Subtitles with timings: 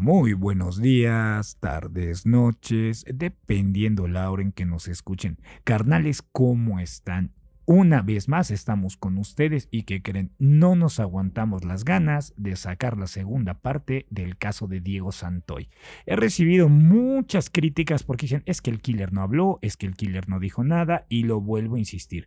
[0.00, 5.36] Muy buenos días, tardes, noches, dependiendo la hora en que nos escuchen.
[5.62, 7.34] Carnales, ¿cómo están?
[7.66, 12.56] Una vez más estamos con ustedes y que creen, no nos aguantamos las ganas de
[12.56, 15.68] sacar la segunda parte del caso de Diego Santoy.
[16.06, 19.96] He recibido muchas críticas porque dicen, es que el killer no habló, es que el
[19.96, 22.26] killer no dijo nada y lo vuelvo a insistir.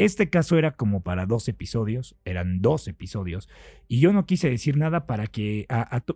[0.00, 3.50] Este caso era como para dos episodios, eran dos episodios,
[3.86, 5.66] y yo no quise decir nada para que...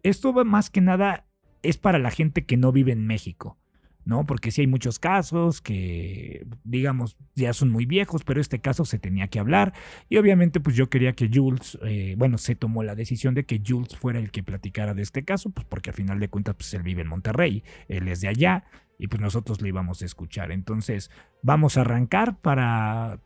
[0.02, 1.26] esto más que nada
[1.62, 3.58] es para la gente que no vive en México,
[4.06, 4.24] ¿no?
[4.24, 8.98] Porque sí hay muchos casos que, digamos, ya son muy viejos, pero este caso se
[8.98, 9.74] tenía que hablar,
[10.08, 13.60] y obviamente pues yo quería que Jules, eh, bueno, se tomó la decisión de que
[13.62, 16.72] Jules fuera el que platicara de este caso, pues porque al final de cuentas pues
[16.72, 18.64] él vive en Monterrey, él es de allá,
[18.98, 20.52] y pues nosotros le íbamos a escuchar.
[20.52, 21.10] Entonces,
[21.42, 23.20] vamos a arrancar para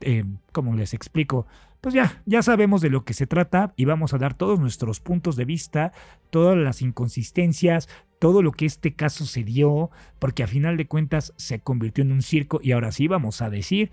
[0.00, 1.46] eh, como les explico,
[1.80, 5.00] pues ya, ya sabemos de lo que se trata y vamos a dar todos nuestros
[5.00, 5.92] puntos de vista,
[6.30, 11.34] todas las inconsistencias, todo lo que este caso se dio, porque a final de cuentas
[11.36, 13.90] se convirtió en un circo y ahora sí vamos a decir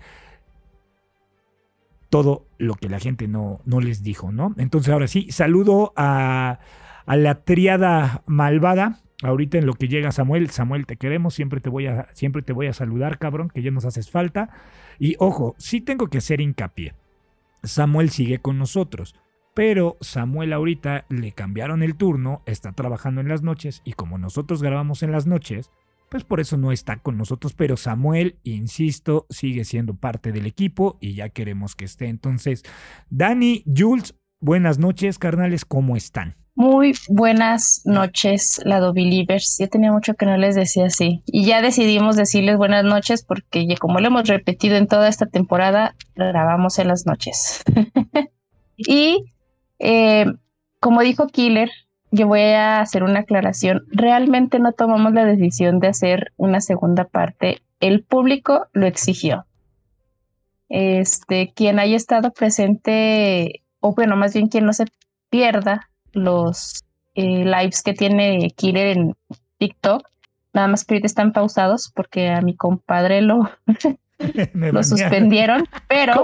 [2.08, 4.54] todo lo que la gente no, no les dijo, ¿no?
[4.56, 6.60] Entonces ahora sí, saludo a,
[7.04, 11.70] a la triada malvada, Ahorita en lo que llega Samuel, Samuel, te queremos, siempre te
[11.70, 14.50] voy a, siempre te voy a saludar, cabrón, que ya nos haces falta.
[15.02, 16.94] Y ojo, sí tengo que hacer hincapié.
[17.64, 19.16] Samuel sigue con nosotros,
[19.52, 24.62] pero Samuel ahorita le cambiaron el turno, está trabajando en las noches y como nosotros
[24.62, 25.72] grabamos en las noches,
[26.08, 30.98] pues por eso no está con nosotros, pero Samuel, insisto, sigue siendo parte del equipo
[31.00, 32.06] y ya queremos que esté.
[32.06, 32.62] Entonces,
[33.10, 36.36] Dani, Jules, buenas noches, carnales, ¿cómo están?
[36.54, 39.56] Muy buenas noches, Lado Believers.
[39.58, 41.22] Ya tenía mucho que no les decía así.
[41.26, 45.96] Y ya decidimos decirles buenas noches porque como lo hemos repetido en toda esta temporada,
[46.14, 47.62] grabamos en las noches.
[48.76, 49.32] y
[49.78, 50.26] eh,
[50.78, 51.70] como dijo Killer,
[52.10, 53.86] yo voy a hacer una aclaración.
[53.90, 57.62] Realmente no tomamos la decisión de hacer una segunda parte.
[57.80, 59.46] El público lo exigió.
[60.68, 64.84] Este, quien haya estado presente, o bueno, más bien quien no se
[65.30, 66.84] pierda los
[67.14, 69.14] eh, lives que tiene Killer en
[69.58, 70.02] TikTok.
[70.52, 73.50] Nada más que ahorita están pausados porque a mi compadre lo,
[74.54, 76.22] lo suspendieron, pero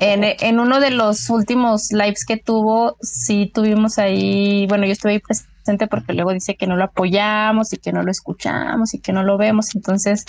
[0.00, 5.12] En, en, uno de los últimos lives que tuvo, sí tuvimos ahí, bueno, yo estuve
[5.12, 9.00] ahí presente porque luego dice que no lo apoyamos y que no lo escuchamos y
[9.00, 10.24] que no lo vemos, entonces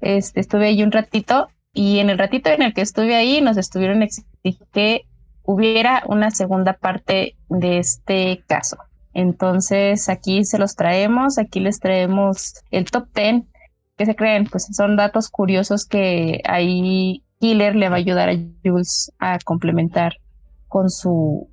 [0.00, 3.56] este, estuve ahí un ratito y en el ratito en el que estuve ahí nos
[3.56, 5.02] estuvieron exigiendo que
[5.50, 8.76] hubiera una segunda parte de este caso.
[9.12, 13.42] Entonces aquí se los traemos, aquí les traemos el top 10.
[13.96, 14.46] ¿Qué se creen?
[14.46, 20.14] Pues son datos curiosos que ahí Killer le va a ayudar a Jules a complementar
[20.68, 21.50] con su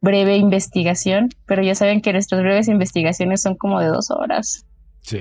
[0.00, 4.64] breve investigación, pero ya saben que nuestras breves investigaciones son como de dos horas.
[5.02, 5.18] Sí.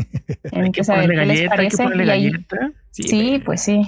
[0.52, 1.84] Hay que saber qué les parece.
[2.90, 3.82] sí, pues sí.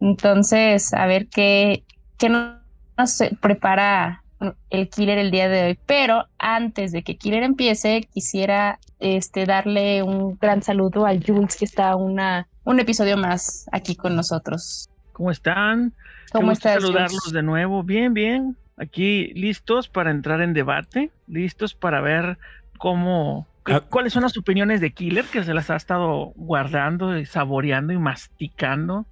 [0.00, 1.84] Entonces, a ver qué,
[2.18, 2.65] qué nos
[3.04, 4.22] se prepara
[4.70, 10.02] el killer el día de hoy, pero antes de que killer empiece, quisiera este, darle
[10.02, 14.88] un gran saludo al Jules que está una, un episodio más aquí con nosotros.
[15.12, 15.94] ¿Cómo están?
[16.32, 16.82] ¿Cómo estás?
[16.82, 17.82] Saludarlos de nuevo.
[17.82, 18.56] Bien, bien.
[18.76, 22.38] Aquí listos para entrar en debate, listos para ver
[22.78, 23.80] cómo ah.
[23.88, 27.98] ¿Cuáles son las opiniones de Killer que se las ha estado guardando y saboreando y
[27.98, 29.06] masticando?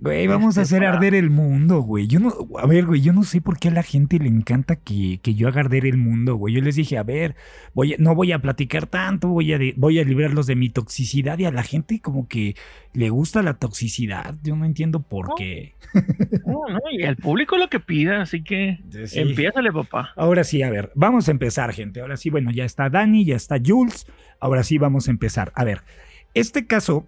[0.00, 2.06] Güey, vamos a hacer arder el mundo, güey.
[2.06, 4.76] Yo no, a ver, güey, yo no sé por qué a la gente le encanta
[4.76, 6.54] que, que yo haga arder el mundo, güey.
[6.54, 7.34] Yo les dije, a ver,
[7.74, 11.46] voy no voy a platicar tanto, voy a, voy a librarlos de mi toxicidad y
[11.46, 12.54] a la gente como que
[12.92, 14.36] le gusta la toxicidad.
[14.42, 15.74] Yo no entiendo por qué.
[16.46, 19.20] No, no, y al público lo que pida, así que sí.
[19.20, 20.12] empiézale, papá.
[20.16, 22.00] Ahora sí, a ver, vamos a empezar, gente.
[22.00, 24.06] Ahora sí, bueno, ya está Dani, ya está Jules.
[24.38, 25.50] Ahora sí, vamos a empezar.
[25.54, 25.82] A ver,
[26.34, 27.06] este caso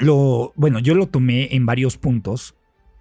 [0.00, 2.54] lo, bueno, yo lo tomé en varios puntos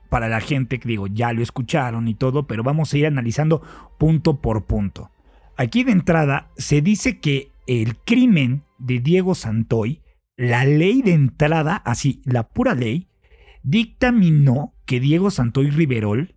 [0.10, 3.62] para la gente que digo, ya lo escucharon y todo, pero vamos a ir analizando
[3.98, 5.12] punto por punto.
[5.58, 10.02] Aquí de entrada se dice que el crimen de Diego Santoy,
[10.38, 13.08] la ley de entrada, así, la pura ley,
[13.64, 16.36] dictaminó que Diego Santoy Riverol,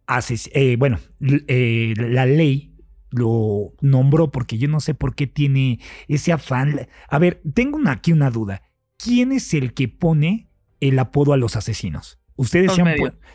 [0.54, 2.74] eh, bueno, eh, la ley
[3.10, 6.88] lo nombró porque yo no sé por qué tiene ese afán.
[7.08, 8.62] A ver, tengo aquí una duda.
[8.96, 10.47] ¿Quién es el que pone
[10.80, 12.18] el apodo a los asesinos.
[12.36, 12.72] Ustedes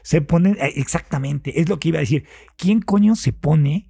[0.02, 2.26] se, ponen, eh, exactamente, es lo que iba a decir.
[2.56, 3.90] ¿Quién coño se pone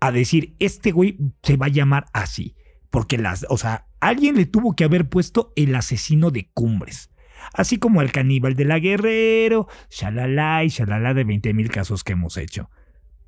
[0.00, 2.56] a decir, este güey se va a llamar así?
[2.90, 7.10] Porque las, o sea, alguien le tuvo que haber puesto el asesino de cumbres.
[7.52, 12.14] Así como el caníbal de la guerrero, shalala y shalala de 20 mil casos que
[12.14, 12.68] hemos hecho.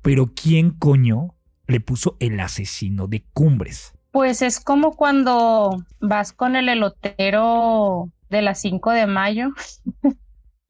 [0.01, 1.35] Pero ¿quién coño
[1.67, 3.93] le puso el asesino de cumbres?
[4.11, 9.49] Pues es como cuando vas con el elotero de las 5 de mayo.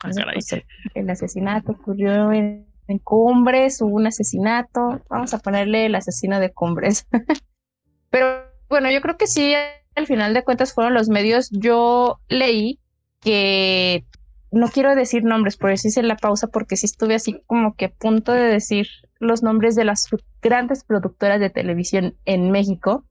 [0.03, 0.47] Ah, pues,
[0.95, 2.67] el asesinato ocurrió en,
[3.03, 5.01] Cumbres, hubo un asesinato.
[5.09, 7.07] Vamos a ponerle el asesino de Cumbres.
[8.09, 9.53] Pero bueno, yo creo que sí,
[9.95, 11.49] al final de cuentas fueron los medios.
[11.51, 12.79] Yo leí
[13.21, 14.05] que
[14.51, 17.85] no quiero decir nombres, por eso hice la pausa, porque sí estuve así como que
[17.85, 18.87] a punto de decir
[19.19, 20.09] los nombres de las
[20.41, 23.05] grandes productoras de televisión en México.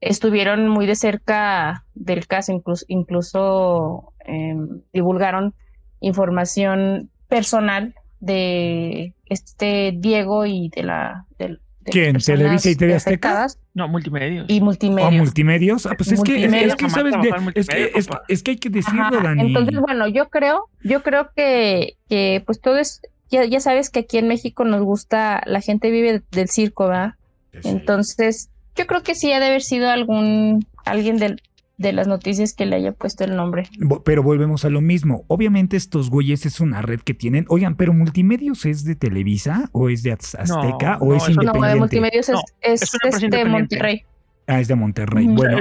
[0.00, 5.54] Estuvieron muy de cerca del caso, incluso, incluso em, divulgaron
[6.00, 11.60] información personal de este Diego y de la, del,
[11.90, 12.18] ¿Quién?
[12.18, 13.46] ¿Televisa y TV Azteca?
[13.74, 14.46] No, multimedios.
[14.48, 15.08] Y multimedios.
[15.08, 15.86] ¿O multimedios?
[15.86, 17.14] Ah, pues es que, es, que, ¿sabes?
[17.54, 17.92] es, que,
[18.28, 19.46] es, que hay que decirlo, Dani.
[19.46, 24.00] Entonces, bueno, yo creo, yo creo que, que pues todo es, ya, ya sabes que
[24.00, 27.14] aquí en México nos gusta, la gente vive del circo, ¿verdad?
[27.62, 31.42] Entonces, yo creo que sí ha de haber sido algún, alguien del,
[31.78, 33.64] de las noticias que le haya puesto el nombre.
[34.04, 35.24] Pero volvemos a lo mismo.
[35.28, 37.44] Obviamente estos güeyes es una red que tienen.
[37.48, 41.60] Oigan, pero Multimedios es de Televisa o es de Azteca o es independiente.
[41.60, 44.02] No, de Multimedios es, es, de Monterrey.
[44.46, 45.26] Ah, es de Monterrey.
[45.26, 45.58] Bueno,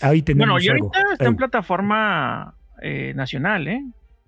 [0.00, 3.84] ahí tenemos Bueno, y ahorita está en plataforma eh, nacional, ¿eh?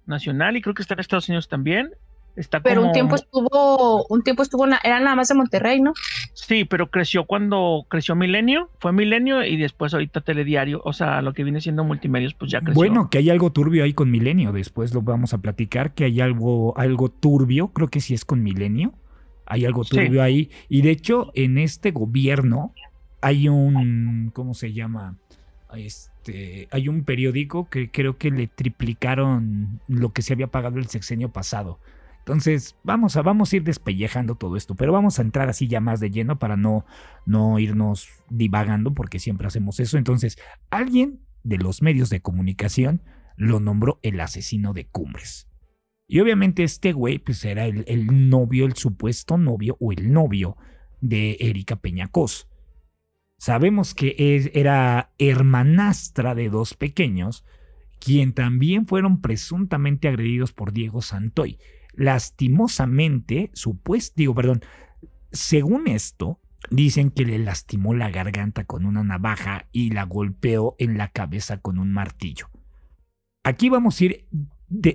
[0.07, 1.91] Nacional y creo que está en Estados Unidos también.
[2.63, 5.93] Pero un tiempo estuvo, un tiempo estuvo, era nada más de Monterrey, ¿no?
[6.33, 11.33] Sí, pero creció cuando creció Milenio, fue Milenio y después ahorita Telediario, o sea, lo
[11.33, 12.75] que viene siendo multimedios, pues ya creció.
[12.75, 16.21] Bueno, que hay algo turbio ahí con Milenio, después lo vamos a platicar, que hay
[16.21, 18.95] algo, algo turbio, creo que sí es con Milenio,
[19.47, 22.73] hay algo turbio ahí, y de hecho en este gobierno
[23.21, 25.17] hay un, ¿cómo se llama?
[25.77, 30.87] Este, hay un periódico que creo que le triplicaron lo que se había pagado el
[30.87, 31.79] sexenio pasado.
[32.25, 35.81] Entonces, vamos a, vamos a ir despellejando todo esto, pero vamos a entrar así ya
[35.81, 36.87] más de lleno para no,
[37.27, 39.99] no irnos divagando, porque siempre hacemos eso.
[39.99, 40.39] Entonces,
[40.71, 43.03] alguien de los medios de comunicación
[43.37, 45.51] lo nombró el asesino de Cumbres.
[46.09, 50.57] Y obviamente este güey, pues era el, el novio, el supuesto novio o el novio
[51.03, 52.49] de Erika Peñacos.
[53.37, 57.45] Sabemos que era hermanastra de dos pequeños,
[58.01, 61.59] quien también fueron presuntamente agredidos por Diego Santoy
[61.97, 64.63] lastimosamente, supuesto, digo, perdón,
[65.33, 70.99] según esto, dicen que le lastimó la garganta con una navaja y la golpeó en
[70.99, 72.49] la cabeza con un martillo.
[73.45, 74.29] Aquí vamos a ir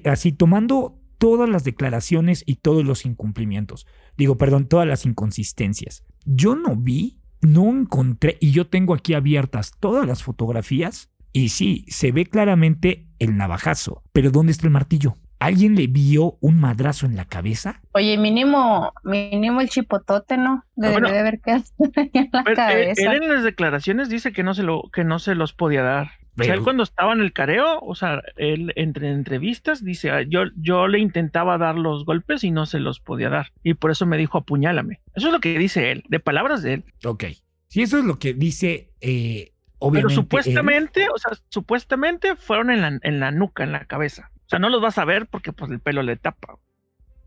[0.06, 3.86] así tomando todas las declaraciones y todos los incumplimientos.
[4.18, 6.04] Digo, perdón, todas las inconsistencias.
[6.25, 11.86] Yo no vi, no encontré, y yo tengo aquí abiertas todas las fotografías, y sí,
[11.88, 15.18] se ve claramente el navajazo, pero ¿dónde está el martillo?
[15.40, 17.82] ¿Alguien le vio un madrazo en la cabeza?
[17.94, 20.66] Oye, mínimo, mínimo el chipotote, ¿no?
[20.76, 21.64] Debe de haber quedado
[21.96, 23.14] en la cabeza.
[23.14, 26.12] Él en las declaraciones dice que no se lo, que no se los podía dar.
[26.38, 30.22] O sea, él cuando estaba en el careo, o sea, él entre entrevistas dice, ah,
[30.22, 33.48] yo, yo le intentaba dar los golpes y no se los podía dar.
[33.64, 35.02] Y por eso me dijo, apuñálame.
[35.16, 36.84] Eso es lo que dice él, de palabras de él.
[37.04, 37.26] Ok.
[37.68, 40.14] Si eso es lo que dice, eh, obviamente.
[40.14, 44.31] Pero supuestamente, o sea, supuestamente fueron en la, en la nuca, en la cabeza.
[44.50, 46.58] O sea, no los vas a ver porque pues el pelo le tapa.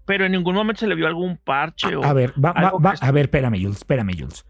[0.06, 2.02] Pero en ningún momento se le vio algún parche o.
[2.02, 4.44] A ver, va, va, a ver, espérame, Jules, espérame, Jules.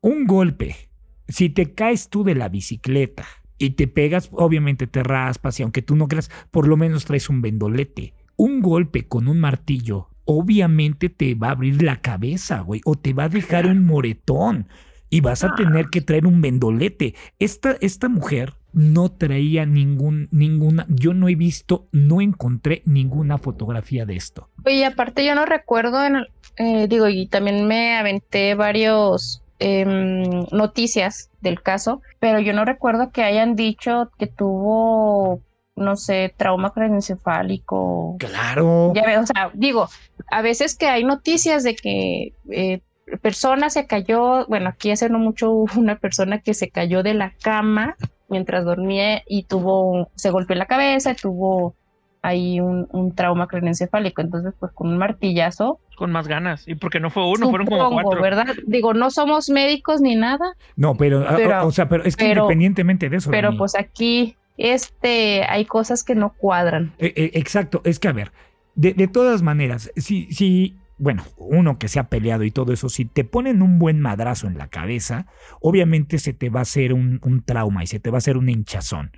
[0.00, 0.88] Un golpe.
[1.28, 3.26] Si te caes tú de la bicicleta
[3.58, 7.28] y te pegas, obviamente te raspas y aunque tú no creas, por lo menos traes
[7.28, 8.14] un vendolete.
[8.36, 13.12] Un golpe con un martillo, obviamente te va a abrir la cabeza, güey, o te
[13.12, 14.66] va a dejar un moretón
[15.10, 17.14] y vas a tener que traer un vendolete.
[17.38, 24.04] Esta, esta mujer no traía ningún, ninguna, yo no he visto, no encontré ninguna fotografía
[24.04, 24.48] de esto.
[24.66, 26.26] Oye, aparte yo no recuerdo, en,
[26.56, 33.10] eh, digo, y también me aventé varios em, noticias del caso, pero yo no recuerdo
[33.10, 35.40] que hayan dicho que tuvo,
[35.76, 38.16] no sé, trauma craneoencefálico.
[38.18, 38.92] Claro.
[38.94, 39.88] Ya veo, o sea, digo,
[40.30, 42.80] a veces que hay noticias de que eh,
[43.22, 47.14] persona se cayó, bueno, aquí hace no mucho hubo una persona que se cayó de
[47.14, 47.96] la cama
[48.28, 51.74] mientras dormía y tuvo, se golpeó la cabeza y tuvo
[52.22, 54.22] ahí un, un trauma craneoencefálico.
[54.22, 55.78] Entonces, pues con un martillazo.
[55.96, 56.66] Con más ganas.
[56.66, 58.20] Y porque no fue uno, fueron como cuatro.
[58.20, 58.46] ¿verdad?
[58.66, 60.54] Digo, no somos médicos ni nada.
[60.74, 61.24] No, pero,
[61.66, 63.30] o, sea, pero es que independientemente de eso.
[63.30, 66.92] Pero pues aquí, este, hay cosas que no cuadran.
[66.98, 68.32] E, e, exacto, es que a ver,
[68.74, 72.88] de, de todas maneras, si, si bueno, uno que se ha peleado y todo eso,
[72.88, 75.26] si te ponen un buen madrazo en la cabeza,
[75.60, 78.48] obviamente se te va a hacer un, trauma y se te va a hacer un
[78.48, 79.12] hinchazón.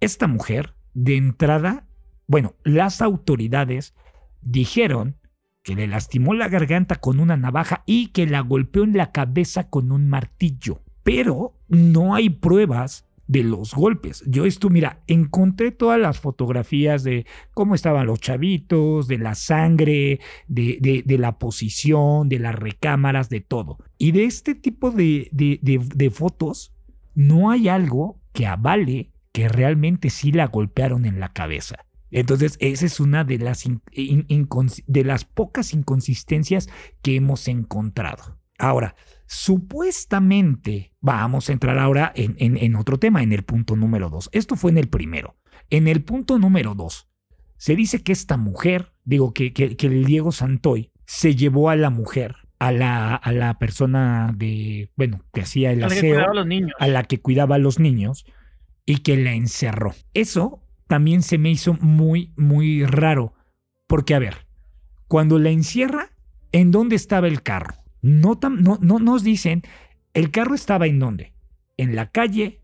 [0.00, 1.86] Esta mujer, de entrada,
[2.26, 3.94] bueno, las autoridades
[4.42, 5.16] dijeron
[5.62, 9.68] que le lastimó la garganta con una navaja y que la golpeó en la cabeza
[9.68, 10.82] con un martillo.
[11.02, 14.24] Pero no hay pruebas de los golpes.
[14.26, 20.18] Yo esto, mira, encontré todas las fotografías de cómo estaban los chavitos, de la sangre,
[20.48, 23.78] de, de, la posición, de las recámaras, de todo.
[23.98, 26.74] Y de este tipo de, de fotos,
[27.14, 31.86] no hay algo que avale que realmente sí la golpearon en la cabeza.
[32.10, 36.68] Entonces, esa es una de las, de las pocas inconsistencias
[37.00, 38.40] que hemos encontrado.
[38.58, 38.96] Ahora,
[39.30, 44.28] supuestamente, vamos a entrar ahora en, en, otro tema, en el punto número dos.
[44.32, 45.36] Esto fue en el primero.
[45.70, 47.08] En el punto número dos,
[47.56, 51.90] se dice que esta mujer, digo que, que, el Diego Santoy se llevó a la
[51.90, 56.26] mujer, a la, a la persona de, bueno, que hacía el aseo,
[56.80, 58.26] a la que cuidaba a los niños
[58.84, 59.94] y que la encerró.
[60.12, 63.34] Eso también se me hizo muy, muy raro.
[63.86, 64.48] Porque, a ver,
[65.06, 66.10] cuando la encierra,
[66.50, 67.79] ¿en dónde estaba el carro?
[68.02, 69.62] No, no, no nos dicen,
[70.14, 71.34] el carro estaba en dónde?
[71.76, 72.60] En la calle,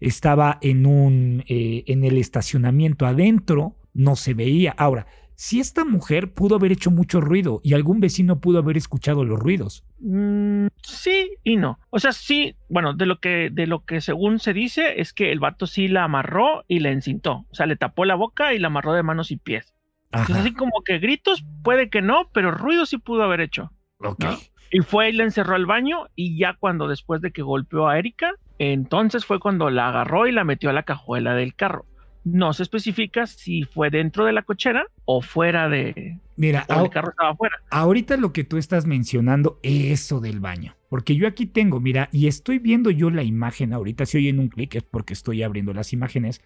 [0.00, 4.74] estaba en, un, eh, en el estacionamiento adentro, no se veía.
[4.76, 5.06] Ahora,
[5.36, 9.38] si esta mujer pudo haber hecho mucho ruido y algún vecino pudo haber escuchado los
[9.38, 9.84] ruidos.
[10.00, 11.78] Mm, sí y no.
[11.88, 15.32] O sea, sí, bueno, de lo que de lo que según se dice es que
[15.32, 17.46] el vato sí la amarró y la encintó.
[17.50, 19.74] O sea, le tapó la boca y la amarró de manos y pies.
[20.12, 23.72] Entonces, así como que gritos, puede que no, pero ruido sí pudo haber hecho.
[23.98, 24.24] Ok.
[24.70, 27.98] Y fue y la encerró al baño y ya cuando después de que golpeó a
[27.98, 31.86] Erika, entonces fue cuando la agarró y la metió a la cajuela del carro.
[32.22, 36.18] No se especifica si fue dentro de la cochera o fuera de.
[36.36, 37.56] Mira, el carro estaba afuera.
[37.70, 40.76] Ahorita lo que tú estás mencionando es eso del baño.
[40.90, 44.04] Porque yo aquí tengo, mira, y estoy viendo yo la imagen ahorita.
[44.04, 46.42] Si oyen un clic es porque estoy abriendo las imágenes.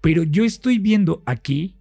[0.00, 1.74] Pero yo estoy viendo aquí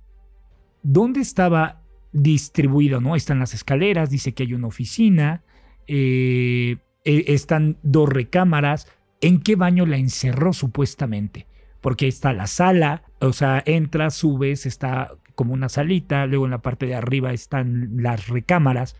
[0.81, 1.81] dónde estaba
[2.15, 3.15] distribuido, ¿no?
[3.15, 5.43] Están las escaleras, dice que hay una oficina,
[5.87, 8.87] eh, eh, están dos recámaras.
[9.21, 11.47] ¿En qué baño la encerró supuestamente?
[11.85, 16.63] porque está la sala, o sea, entras, subes, está como una salita, luego en la
[16.63, 18.95] parte de arriba están las recámaras.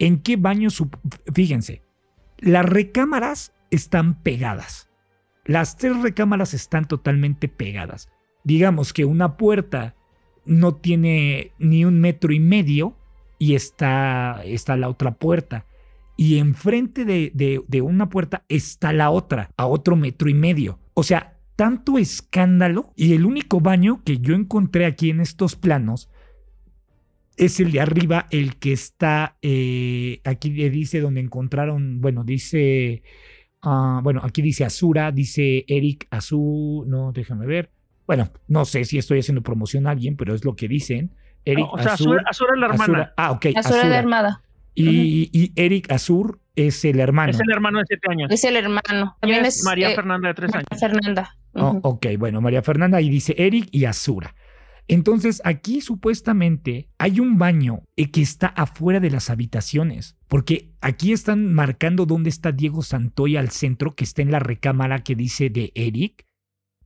[0.00, 0.68] ¿En qué baño?
[1.32, 1.82] Fíjense,
[2.40, 4.90] las recámaras están pegadas.
[5.44, 8.10] Las tres recámaras están totalmente pegadas.
[8.42, 9.94] Digamos que una puerta
[10.46, 12.96] no tiene ni un metro y medio
[13.38, 15.66] y está, está la otra puerta.
[16.16, 17.32] Y enfrente de,
[17.66, 20.78] de una puerta está la otra, a otro metro y medio.
[20.94, 26.08] O sea, tanto escándalo y el único baño que yo encontré aquí en estos planos
[27.36, 33.02] es el de arriba, el que está, eh, aquí dice donde encontraron, bueno, dice,
[33.62, 37.70] ah, bueno, aquí dice Azura, dice Eric Azul, no, déjame ver.
[38.06, 41.14] Bueno, no sé si estoy haciendo promoción a alguien, pero es lo que dicen.
[41.44, 43.12] Eric o sea, Azura, es la hermana.
[43.16, 43.46] ah, ok.
[43.56, 44.42] Azura, es la hermana.
[44.74, 47.30] Y, y Eric Azur es el hermano.
[47.30, 48.30] Es el hermano de siete años.
[48.30, 49.16] Es el hermano.
[49.20, 50.66] También es, María eh, Fernanda de tres años.
[50.78, 51.36] Fernanda.
[51.54, 54.34] Oh, ok, bueno, María Fernanda y dice Eric y Azura.
[54.86, 61.12] Entonces aquí supuestamente hay un baño eh, que está afuera de las habitaciones, porque aquí
[61.12, 65.48] están marcando dónde está Diego Santoy al centro, que está en la recámara que dice
[65.48, 66.26] de Eric,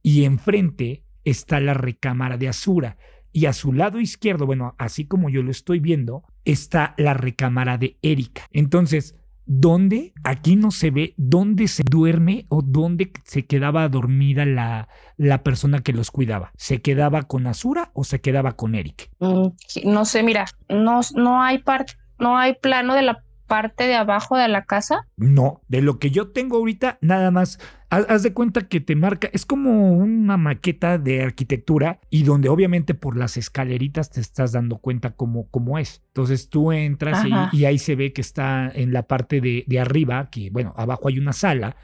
[0.02, 2.96] y enfrente está la recámara de Azura.
[3.32, 7.76] Y a su lado izquierdo, bueno, así como yo lo estoy viendo, está la recámara
[7.76, 8.42] de Erika.
[8.52, 10.12] Entonces, ¿dónde?
[10.24, 15.80] Aquí no se ve dónde se duerme o dónde se quedaba dormida la, la persona
[15.80, 16.52] que los cuidaba.
[16.56, 19.10] ¿Se quedaba con Azura o se quedaba con Eric?
[19.20, 19.48] Mm,
[19.84, 24.36] no sé, mira, no, no hay parte, no hay plano de la parte de abajo
[24.36, 25.08] de la casa?
[25.16, 27.58] No, de lo que yo tengo ahorita, nada más.
[27.90, 32.92] Haz, de cuenta que te marca, es como una maqueta de arquitectura y donde obviamente
[32.92, 36.02] por las escaleritas te estás dando cuenta cómo, cómo es.
[36.08, 40.28] Entonces tú entras y, ahí se ve que está en la parte de, de arriba,
[40.30, 41.76] que bueno, abajo hay una sala,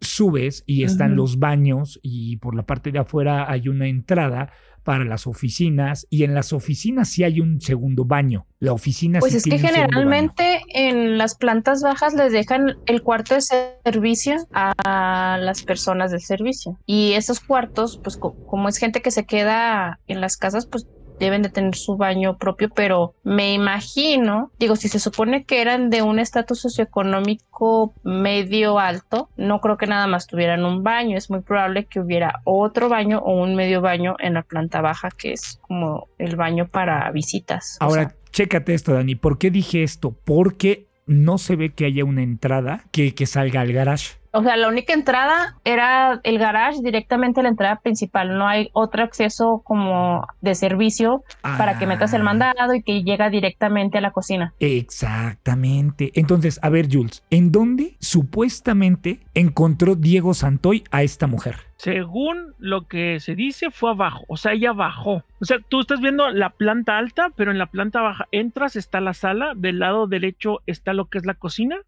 [0.00, 5.04] subes y están los baños y por la parte de afuera hay una entrada para
[5.04, 8.46] las oficinas y en las oficinas sí hay un segundo baño.
[8.58, 13.40] La oficina Pues es que generalmente en las plantas bajas les dejan el cuarto de
[13.40, 19.24] servicio a las personas del servicio y esos cuartos, pues como es gente que se
[19.24, 20.86] queda en las casas, pues
[21.22, 25.88] deben de tener su baño propio, pero me imagino, digo, si se supone que eran
[25.88, 31.30] de un estatus socioeconómico medio alto, no creo que nada más tuvieran un baño, es
[31.30, 35.32] muy probable que hubiera otro baño o un medio baño en la planta baja, que
[35.32, 37.76] es como el baño para visitas.
[37.78, 40.16] Ahora, chécate esto, Dani, ¿por qué dije esto?
[40.24, 44.21] Porque no se ve que haya una entrada que, que salga al garage.
[44.32, 48.38] O sea, la única entrada era el garage directamente la entrada principal.
[48.38, 52.24] No hay otro acceso como de servicio para que metas el ah.
[52.24, 54.54] mandado y que llega directamente a la cocina.
[54.58, 56.12] Exactamente.
[56.14, 61.71] Entonces, a ver, Jules, ¿en dónde supuestamente encontró Diego Santoy a esta mujer?
[61.82, 64.24] Según lo que se dice, fue abajo.
[64.28, 65.24] O sea, ella bajó.
[65.40, 69.00] O sea, tú estás viendo la planta alta, pero en la planta baja entras, está
[69.00, 69.54] la sala.
[69.56, 71.78] Del lado derecho está lo que es la cocina.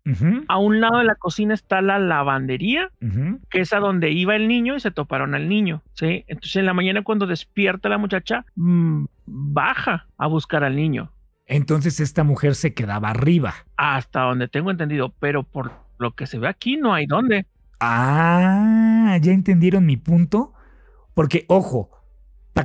[0.48, 2.90] A un lado de la cocina está la lavandería,
[3.50, 5.80] que es a donde iba el niño y se toparon al niño.
[5.92, 6.24] ¿sí?
[6.26, 11.12] Entonces, en la mañana, cuando despierta la muchacha, mm, baja a buscar al niño.
[11.46, 13.54] Entonces, esta mujer se quedaba arriba.
[13.76, 17.46] Hasta donde tengo entendido, pero por lo que se ve aquí, no hay dónde.
[17.80, 20.52] Ah, ¿ya entendieron mi punto?
[21.14, 21.90] Porque, ojo,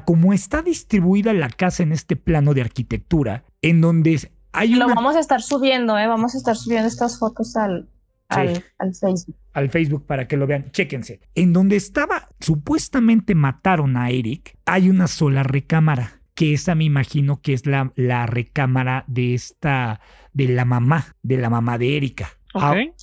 [0.06, 5.16] como está distribuida la casa en este plano de arquitectura, en donde hay Lo vamos
[5.16, 6.08] a estar subiendo, ¿eh?
[6.08, 7.88] Vamos a estar subiendo estas fotos al,
[8.30, 8.64] al,
[9.00, 9.36] Facebook.
[9.54, 10.72] Al Facebook para que lo vean.
[10.72, 11.22] Chéquense.
[11.36, 16.22] En donde estaba, supuestamente mataron a Eric, hay una sola recámara.
[16.36, 20.00] Que esa me imagino que es la, la recámara de esta,
[20.32, 22.30] de la mamá, de la mamá de Erika.
[22.54, 22.94] Okay.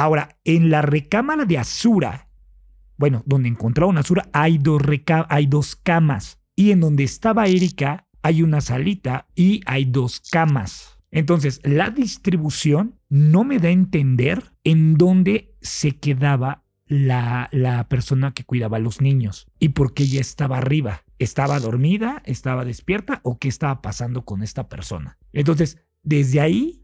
[0.00, 2.30] Ahora, en la recámara de Azura,
[2.96, 4.80] bueno, donde encontraron a Azura, hay dos,
[5.28, 6.38] hay dos camas.
[6.56, 10.98] Y en donde estaba Erika, hay una salita y hay dos camas.
[11.10, 18.32] Entonces, la distribución no me da a entender en dónde se quedaba la, la, persona
[18.32, 21.02] que cuidaba a los niños y por qué ella estaba arriba.
[21.18, 22.22] ¿Estaba dormida?
[22.24, 23.20] ¿Estaba despierta?
[23.22, 25.18] ¿O qué estaba pasando con esta persona?
[25.34, 26.79] Entonces, desde ahí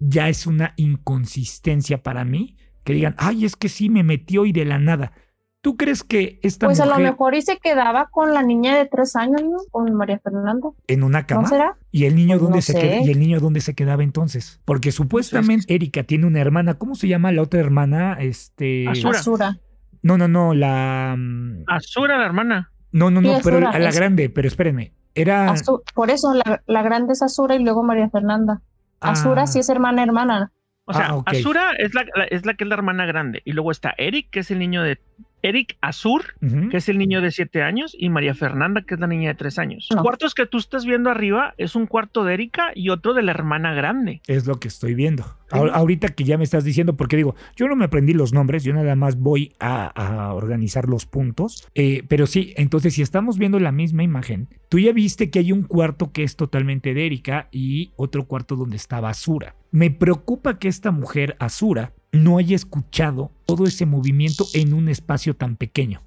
[0.00, 4.52] ya es una inconsistencia para mí que digan, ay, es que sí me metió y
[4.52, 5.12] de la nada.
[5.60, 8.86] ¿Tú crees que esta Pues a lo mejor y se quedaba con la niña de
[8.86, 9.58] tres años, ¿no?
[9.70, 10.70] Con María Fernanda.
[10.86, 11.46] ¿En una cama?
[11.48, 11.76] será?
[11.90, 14.62] ¿Y el niño, pues dónde se ¿Y el niño dónde se quedaba entonces?
[14.64, 16.74] Porque supuestamente Erika tiene una hermana.
[16.74, 18.14] ¿Cómo se llama la otra hermana?
[18.18, 18.88] Este...
[18.88, 19.58] Azura.
[20.02, 21.14] No, no, no, la...
[21.18, 22.72] Mm, Azura, la hermana.
[22.90, 24.94] No, no, no, pero la, la grande, pero espérenme.
[25.14, 25.54] Era...
[25.94, 28.62] por eso, la, la grande es Azura y luego María Fernanda.
[29.00, 29.60] Azura sí ah.
[29.60, 30.52] es hermana hermana.
[30.84, 33.42] O sea, ah, Azura es la, es la que es la hermana grande.
[33.44, 34.98] Y luego está Eric, que es el niño de
[35.42, 36.34] Eric Azur,
[36.70, 39.34] que es el niño de siete años, y María Fernanda, que es la niña de
[39.34, 39.88] tres años.
[39.90, 43.22] Los cuartos que tú estás viendo arriba es un cuarto de Erika y otro de
[43.22, 44.20] la hermana grande.
[44.26, 45.24] Es lo que estoy viendo.
[45.50, 48.72] Ahorita que ya me estás diciendo, porque digo, yo no me aprendí los nombres, yo
[48.72, 51.68] nada más voy a, organizar los puntos.
[51.74, 55.52] Eh, pero sí, entonces si estamos viendo la misma imagen, tú ya viste que hay
[55.52, 59.56] un cuarto que es totalmente de Erika y otro cuarto donde está Basura.
[59.72, 65.34] Me preocupa que esta mujer, Azura, no haya escuchado todo ese movimiento en un espacio
[65.34, 66.02] tan pequeño.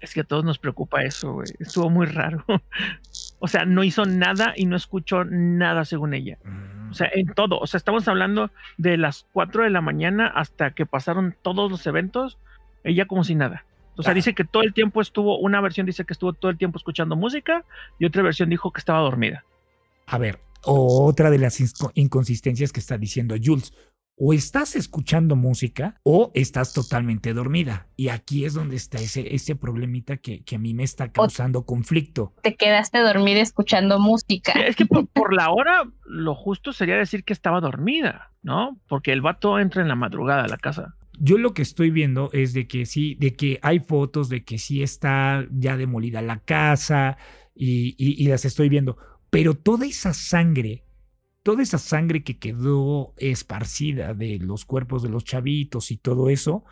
[0.00, 1.48] Es que a todos nos preocupa eso, güey.
[1.58, 2.44] Estuvo muy raro.
[3.38, 6.38] o sea, no hizo nada y no escuchó nada según ella.
[6.44, 6.90] Mm.
[6.90, 7.58] O sea, en todo.
[7.58, 11.86] O sea, estamos hablando de las 4 de la mañana hasta que pasaron todos los
[11.86, 12.38] eventos,
[12.84, 13.64] ella como si nada.
[13.96, 16.58] O sea, dice que todo el tiempo estuvo, una versión dice que estuvo todo el
[16.58, 17.64] tiempo escuchando música
[17.98, 19.44] y otra versión dijo que estaba dormida.
[20.06, 21.58] A ver, otra de las
[21.94, 23.72] inconsistencias que está diciendo Jules
[24.16, 27.88] o estás escuchando música o estás totalmente dormida.
[27.96, 31.64] Y aquí es donde está ese, ese problemita que, que a mí me está causando
[31.64, 32.32] conflicto.
[32.42, 34.52] Te quedaste dormida escuchando música.
[34.66, 38.78] es que por, la hora lo justo sería decir que estaba dormida, ¿no?
[38.88, 40.94] Porque el vato entra en la madrugada a la casa.
[41.18, 44.58] Yo lo que estoy viendo es de que sí, de que hay fotos de que
[44.58, 47.16] sí está ya demolida la casa
[47.54, 48.96] y, y las estoy viendo.
[49.30, 50.84] Pero toda esa sangre
[51.44, 56.64] toda esa sangre que quedó esparcida de los cuerpos de los chavitos y todo eso,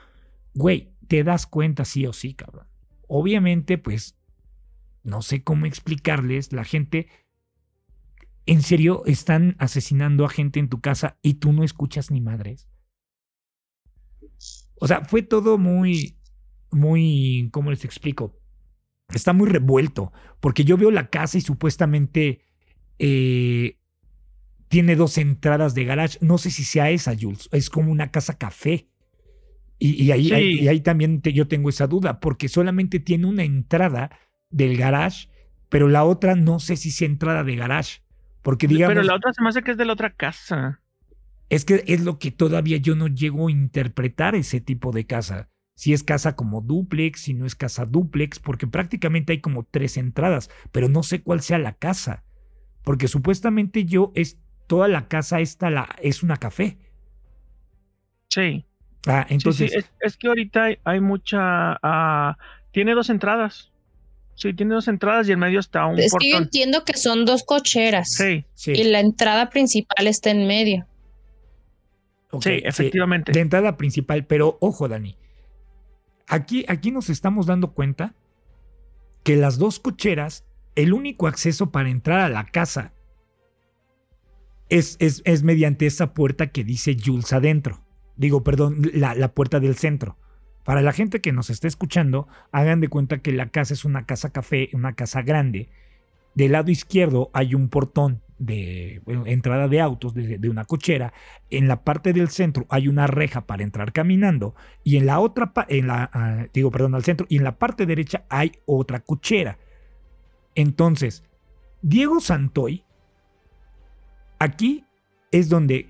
[0.54, 2.66] güey, te das cuenta sí o sí, cabrón.
[3.06, 4.18] Obviamente, pues,
[5.04, 7.08] no sé cómo explicarles, la gente,
[8.46, 12.66] en serio, están asesinando a gente en tu casa y tú no escuchas ni madres.
[14.76, 16.16] O sea, fue todo muy,
[16.70, 18.40] muy, ¿cómo les explico?
[19.12, 22.40] Está muy revuelto, porque yo veo la casa y supuestamente
[22.98, 23.81] eh,
[24.72, 26.16] tiene dos entradas de garage.
[26.22, 27.50] No sé si sea esa, Jules.
[27.52, 28.88] Es como una casa café.
[29.78, 34.78] Y, ahí, y ahí, también yo tengo esa duda, porque solamente tiene una entrada del
[34.78, 35.28] garage,
[35.68, 38.00] pero la otra no sé si sea entrada de garage.
[38.40, 38.94] Porque digamos.
[38.94, 40.80] Pero la otra se me hace que es de la otra casa.
[41.50, 45.50] Es que es lo que todavía yo no llego a interpretar ese tipo de casa.
[45.74, 49.98] Si es casa como duplex, si no es casa duplex, porque prácticamente hay como tres
[49.98, 52.24] entradas, pero no sé cuál sea la casa.
[52.82, 56.78] Porque supuestamente yo es, toda la casa esta la, es una café.
[58.28, 58.64] Sí.
[59.06, 59.72] Ah, entonces.
[60.00, 61.78] Es, que ahorita hay, mucha.
[61.82, 62.36] Ah,
[62.70, 63.70] tiene dos entradas.
[64.34, 65.98] Sí, tiene dos entradas y en medio está un.
[65.98, 68.12] Es que yo entiendo que son dos cocheras.
[68.12, 68.72] Sí, sí.
[68.72, 70.86] Y la entrada principal está en medio.
[72.40, 73.32] sí, efectivamente.
[73.34, 75.16] la entrada principal, pero ojo, Dani.
[76.28, 78.14] aquí, aquí nos estamos dando cuenta
[79.22, 80.44] que las dos cocheras,
[80.74, 82.92] el único acceso para entrar a la casa
[84.78, 87.82] es, es, mediante esa puerta que dice Jules adentro.
[88.16, 90.16] Digo, perdón, la, la puerta del centro.
[90.64, 94.06] Para la gente que nos está escuchando, hagan de cuenta que la casa es una
[94.06, 95.68] casa café, una casa grande.
[96.34, 101.12] Del lado izquierdo hay un portón de entrada de autos de, una cochera.
[101.50, 105.52] En la parte del centro hay una reja para entrar caminando y en la otra,
[105.68, 109.58] en la, ah, digo, perdón, al centro y en la parte derecha hay otra cochera.
[110.54, 111.24] Entonces,
[111.82, 112.84] Diego Santoy,
[114.42, 114.84] aquí
[115.30, 115.88] es donde,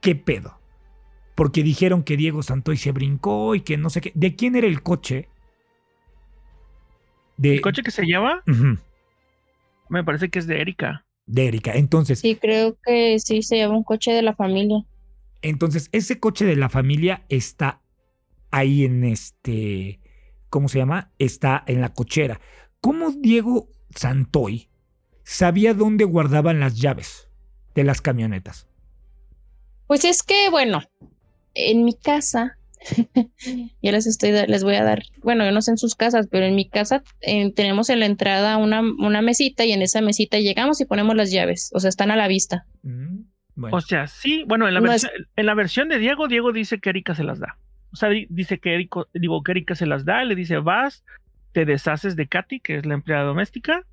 [0.00, 0.58] ¿qué pedo?
[1.34, 4.12] Porque dijeron que Diego Santoy se brincó y que no sé qué.
[4.14, 5.28] ¿De quién era el coche?
[7.36, 8.42] De, ¿El coche que se lleva?
[9.88, 11.72] Me parece que es de Erika de Erika.
[11.72, 12.20] Entonces.
[12.20, 14.84] Sí, creo que sí se lleva un coche de la familia.
[15.42, 17.80] Entonces, ese coche de la familia está
[18.50, 20.00] ahí en este.
[20.48, 21.10] ¿Cómo se llama?
[21.18, 22.40] Está en la cochera.
[22.80, 24.68] ¿Cómo Diego Santoy
[25.24, 27.28] sabía dónde guardaban las llaves
[27.74, 28.66] de las camionetas?
[29.86, 30.82] Pues es que, bueno,
[31.54, 32.56] en mi casa
[33.82, 36.46] ya les estoy les voy a dar, bueno, yo no sé en sus casas, pero
[36.46, 37.02] en mi casa
[37.54, 41.30] tenemos en la entrada una, una mesita y en esa mesita llegamos y ponemos las
[41.30, 42.66] llaves, o sea, están a la vista.
[42.82, 43.24] Mm,
[43.56, 46.90] o sea, sí, bueno, en la, versión, en la versión de Diego, Diego dice que
[46.90, 47.58] Erika se las da.
[47.92, 51.04] O sea, dice que, Erika, digo, que Erika se las da, le dice, vas,
[51.52, 53.84] te deshaces de Katy, que es la empleada doméstica,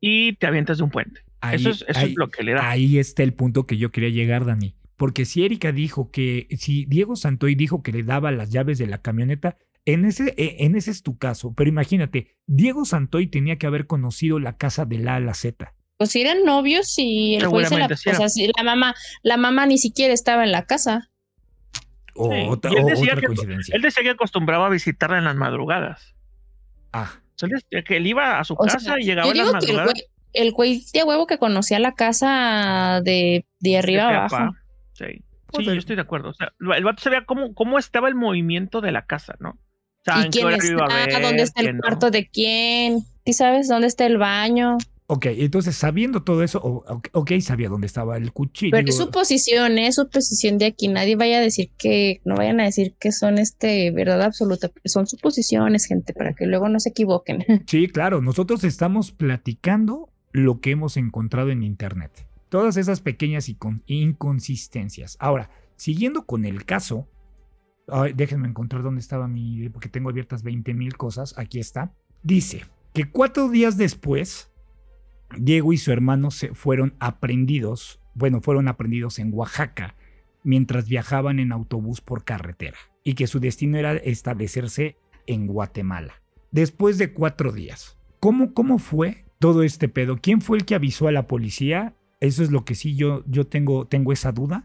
[0.00, 1.20] y te avientas de un puente.
[1.52, 2.70] Eso, es, eso es lo que le da.
[2.70, 4.74] Ahí está el punto que yo quería llegar, Dani.
[4.96, 8.86] Porque si Erika dijo que, si Diego Santoy dijo que le daba las llaves de
[8.86, 11.54] la camioneta, en ese, e, en ese es tu caso.
[11.54, 15.74] Pero imagínate, Diego Santoy tenía que haber conocido la casa de la a la Z.
[15.96, 18.26] Pues eran novios y el juez la, o sea,
[18.56, 21.10] la mamá, la mamá ni siquiera estaba en la casa.
[22.14, 23.74] O, otra, coincidencia.
[23.74, 26.14] Él decía que acostumbraba a visitarla en las madrugadas.
[26.92, 27.10] Ah.
[27.40, 29.94] él decía que él iba a su casa y llegaba en las madrugadas.
[30.32, 34.54] El güey, de huevo que conocía la casa de, de arriba abajo.
[34.92, 36.30] Sí, pues yo estoy de acuerdo.
[36.30, 39.50] O sea, el vato sabía cómo, cómo estaba el movimiento de la casa, ¿no?
[39.50, 41.20] O sea, ¿Y quién está?
[41.20, 43.04] ¿Dónde está el cuarto de quién?
[43.24, 44.78] ¿Y sabes dónde está el baño?
[45.06, 46.58] Ok, entonces sabiendo todo eso,
[47.12, 48.70] ok, sabía dónde estaba el cuchillo.
[48.70, 50.88] Pero es su posición, es su posición de aquí.
[50.88, 55.06] Nadie vaya a decir que, no vayan a decir que son este verdad absoluta, son
[55.06, 57.44] suposiciones, gente, para que luego no se equivoquen.
[57.66, 62.26] Sí, claro, nosotros estamos platicando lo que hemos encontrado en internet.
[62.48, 63.50] Todas esas pequeñas
[63.86, 65.16] inconsistencias.
[65.20, 67.08] Ahora, siguiendo con el caso,
[68.14, 71.94] déjenme encontrar dónde estaba mi, porque tengo abiertas 20 mil cosas, aquí está.
[72.22, 74.50] Dice que cuatro días después,
[75.36, 79.96] Diego y su hermano se fueron aprendidos, bueno, fueron aprendidos en Oaxaca
[80.44, 86.22] mientras viajaban en autobús por carretera y que su destino era establecerse en Guatemala.
[86.50, 90.18] Después de cuatro días, ¿cómo, cómo fue todo este pedo?
[90.22, 91.94] ¿Quién fue el que avisó a la policía?
[92.20, 94.64] Eso es lo que sí yo, yo tengo, tengo esa duda.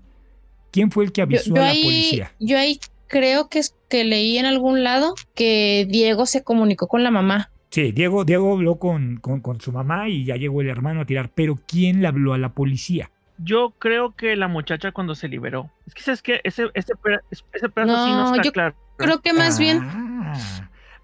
[0.72, 2.32] ¿Quién fue el que avisó a la policía?
[2.40, 7.04] Yo ahí creo que, es que leí en algún lado que Diego se comunicó con
[7.04, 7.50] la mamá.
[7.72, 11.32] Sí, Diego, Diego habló con, con, su mamá y ya llegó el hermano a tirar.
[11.34, 13.10] Pero ¿quién le habló a la policía?
[13.40, 15.72] Yo creo que la muchacha cuando se liberó.
[15.88, 16.94] Es que sabes que ese, ese,
[17.32, 18.76] ese pedazo no, sí no está yo claro.
[18.98, 19.82] Creo que más bien.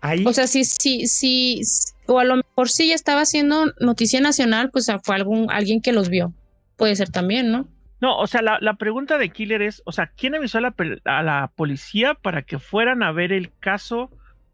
[0.03, 0.23] Ah, ahí.
[0.27, 1.61] O sea, sí, sí, sí.
[2.05, 5.93] O a lo mejor sí ya estaba haciendo noticia nacional, pues fue algún, alguien que
[5.93, 6.33] los vio
[6.77, 7.67] puede ser también, ¿no?
[8.01, 12.15] No, o sea, la, pregunta de Killer es, o sea, ¿quién avisó a la, policía
[12.15, 14.11] para que fueran a ver el caso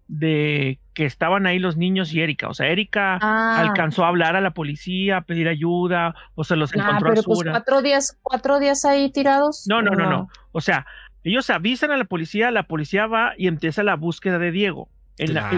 [0.07, 2.47] de que estaban ahí los niños y Erika?
[2.47, 3.59] O sea, Erika ah.
[3.59, 7.23] alcanzó a hablar a la policía, a pedir ayuda, o se los ah, encontró pero
[7.23, 9.65] pues cuatro días, cuatro días ahí tirados.
[9.67, 10.27] No, no, no, no.
[10.51, 10.85] O sea,
[11.23, 14.89] ellos avisan a la policía, la policía va y empieza la búsqueda de Diego.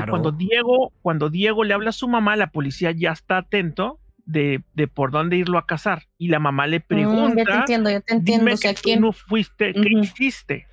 [0.09, 4.63] Cuando Diego, cuando Diego le habla a su mamá, la policía ya está atento de,
[4.73, 6.03] de, por dónde irlo a cazar.
[6.17, 7.33] Y la mamá le pregunta.
[7.33, 8.45] Mm, ya te entiendo, ya te entiendo.
[8.45, 10.67] Dime que tú no fuiste, ¿qué hiciste?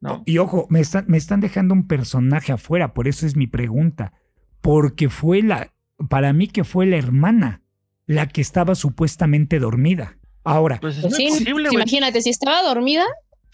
[0.00, 0.22] ¿No?
[0.26, 4.14] Y ojo, me están, me están dejando un personaje afuera, por eso es mi pregunta.
[4.60, 5.72] Porque fue la,
[6.08, 7.62] para mí que fue la hermana
[8.06, 10.18] la que estaba supuestamente dormida.
[10.42, 13.04] Ahora, pues es pues imagínate, si estaba dormida,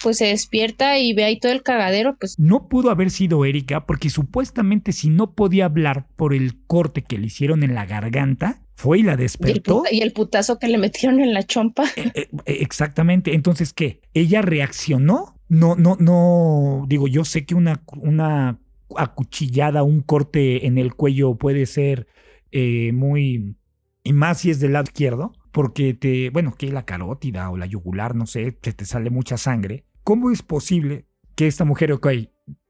[0.03, 2.39] pues se despierta y ve ahí todo el cagadero, pues.
[2.39, 7.19] No pudo haber sido Erika porque supuestamente si no podía hablar por el corte que
[7.19, 9.85] le hicieron en la garganta, fue y la despertó.
[9.91, 11.85] Y el, putazo que le metieron en la chompa.
[11.97, 13.35] Eh, eh, eh, exactamente.
[13.35, 14.03] Entonces, ¿qué?
[14.13, 15.39] ¿Ella reaccionó?
[15.49, 16.85] No, no, no.
[16.87, 18.59] Digo, yo sé que una, una
[18.97, 22.07] acuchillada, un corte en el cuello puede ser
[22.53, 23.57] muy.
[24.05, 26.29] Y más si es del lado izquierdo, porque te.
[26.29, 29.87] Bueno, que la carótida o la yugular, no sé, que te sale mucha sangre.
[30.05, 32.09] ¿Cómo es posible que esta mujer, ok,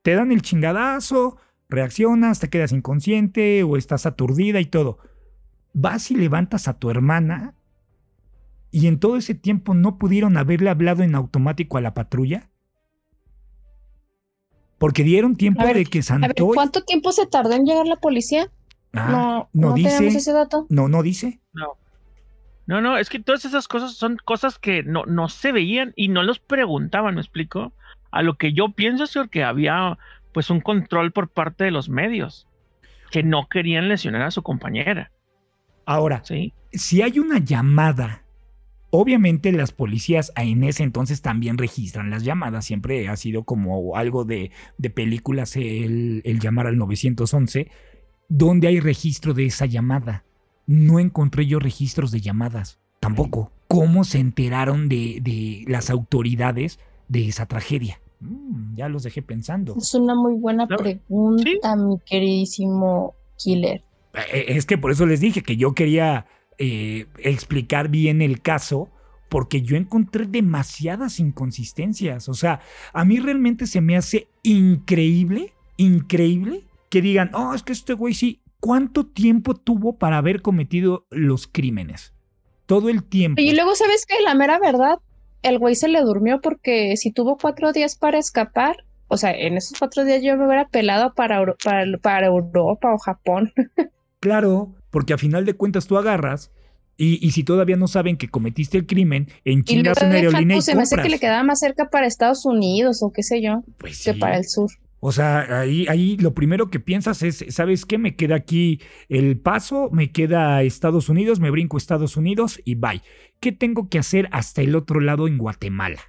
[0.03, 1.37] te dan el chingadazo,
[1.69, 4.99] reaccionas, te quedas inconsciente o estás aturdida y todo.
[5.73, 7.57] Vas y levantas a tu hermana
[8.71, 12.51] y en todo ese tiempo no pudieron haberle hablado en automático a la patrulla.
[14.79, 16.55] Porque dieron tiempo de que Santoy...
[16.55, 18.49] ¿Cuánto tiempo se tardó en llegar la policía?
[18.93, 20.07] Ah, no, no, dice.
[20.07, 20.67] ese dato.
[20.69, 21.41] No, no dice.
[21.53, 21.79] No.
[22.67, 26.09] No, no, es que todas esas cosas son cosas que no, no se veían y
[26.09, 27.73] no los preguntaban, ¿me explico?
[28.11, 29.99] A lo que yo pienso es que había
[30.33, 32.49] pues un control por parte de los medios
[33.11, 35.13] que no querían lesionar a su compañera.
[35.85, 36.53] Ahora, ¿Sí?
[36.73, 38.25] si hay una llamada,
[38.91, 44.25] obviamente las policías en ese entonces también registran las llamadas, siempre ha sido como algo
[44.25, 47.71] de, de películas el, el llamar al 911,
[48.29, 50.25] donde hay registro de esa llamada.
[50.67, 53.53] No encontré yo registros de llamadas, tampoco.
[53.69, 58.01] ¿Cómo se enteraron de, de las autoridades de esa tragedia?
[58.21, 59.75] Mm, ya los dejé pensando.
[59.77, 63.83] Es una muy buena pregunta, mi queridísimo Killer.
[64.15, 66.27] Eh, eh, es que por eso les dije que yo quería
[66.59, 68.89] eh, explicar bien el caso,
[69.29, 72.29] porque yo encontré demasiadas inconsistencias.
[72.29, 72.61] O sea,
[72.93, 78.15] a mí realmente se me hace increíble, increíble que digan, oh, es que este güey
[78.15, 82.13] sí, ¿cuánto tiempo tuvo para haber cometido los crímenes?
[82.67, 83.41] Todo el tiempo.
[83.41, 84.17] Y luego, ¿sabes qué?
[84.25, 84.99] La mera verdad,
[85.43, 89.57] el güey se le durmió porque si tuvo cuatro días para escapar, o sea, en
[89.57, 91.41] esos cuatro días yo me hubiera pelado para,
[92.03, 93.53] para, Europa o Japón.
[94.19, 96.51] claro, porque a final de cuentas tú agarras
[96.97, 100.75] y, si todavía no saben que cometiste el crimen, en China una aerolínea pues, Se
[100.75, 104.03] me hace que le quedaba más cerca para Estados Unidos o qué sé yo, pues
[104.03, 104.71] que para el sur.
[105.09, 107.97] O sea, ahí, ahí lo primero que piensas es, ¿sabes qué?
[107.97, 113.03] Me queda aquí el paso, me queda Estados Unidos, me brinco Estados Unidos y bye.
[113.39, 116.01] ¿Qué tengo que hacer hasta el otro lado en Guatemala?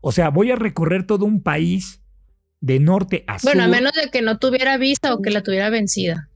[0.00, 2.02] O sea, voy a recorrer todo un país
[2.60, 3.52] de norte a sur.
[3.52, 6.28] Bueno, a menos de que no tuviera vista o que la tuviera vencida.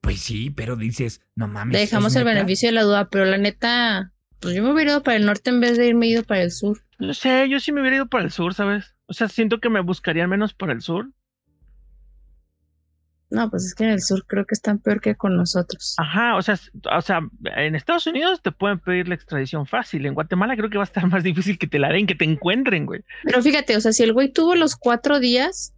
[0.00, 1.78] Pues sí, pero dices, no mames.
[1.78, 5.16] Dejamos el beneficio de la duda, pero la neta, pues yo me hubiera ido para
[5.16, 6.80] el norte en vez de irme ido para el sur.
[6.98, 8.96] No sé, yo sí me hubiera ido para el sur, ¿sabes?
[9.06, 11.12] O sea, siento que me buscarían menos para el sur.
[13.28, 15.96] No, pues es que en el sur creo que están peor que con nosotros.
[15.98, 16.56] Ajá, o sea,
[16.96, 17.20] o sea,
[17.56, 20.06] en Estados Unidos te pueden pedir la extradición fácil.
[20.06, 22.24] En Guatemala creo que va a estar más difícil que te la den, que te
[22.24, 23.02] encuentren, güey.
[23.24, 25.74] Pero fíjate, o sea, si el güey tuvo los cuatro días,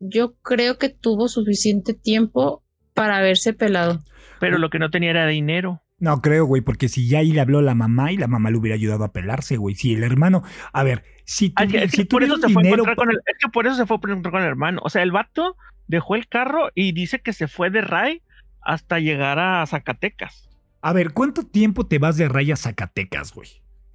[0.00, 2.62] yo creo que tuvo suficiente tiempo
[2.94, 4.02] para haberse pelado.
[4.40, 5.82] Pero lo que no tenía era dinero.
[5.98, 8.58] No creo, güey, porque si ya ahí le habló la mamá y la mamá le
[8.58, 9.74] hubiera ayudado a pelarse, güey.
[9.74, 12.62] Si el hermano, a ver, si tú, es que, por eso se fue
[12.96, 14.80] con el, es que por eso se fue a encontrar con el hermano.
[14.84, 15.56] O sea, el vato
[15.88, 18.22] dejó el carro y dice que se fue de Ray
[18.60, 20.48] hasta llegar a Zacatecas.
[20.80, 23.48] A ver, ¿cuánto tiempo te vas de Ray a Zacatecas, güey?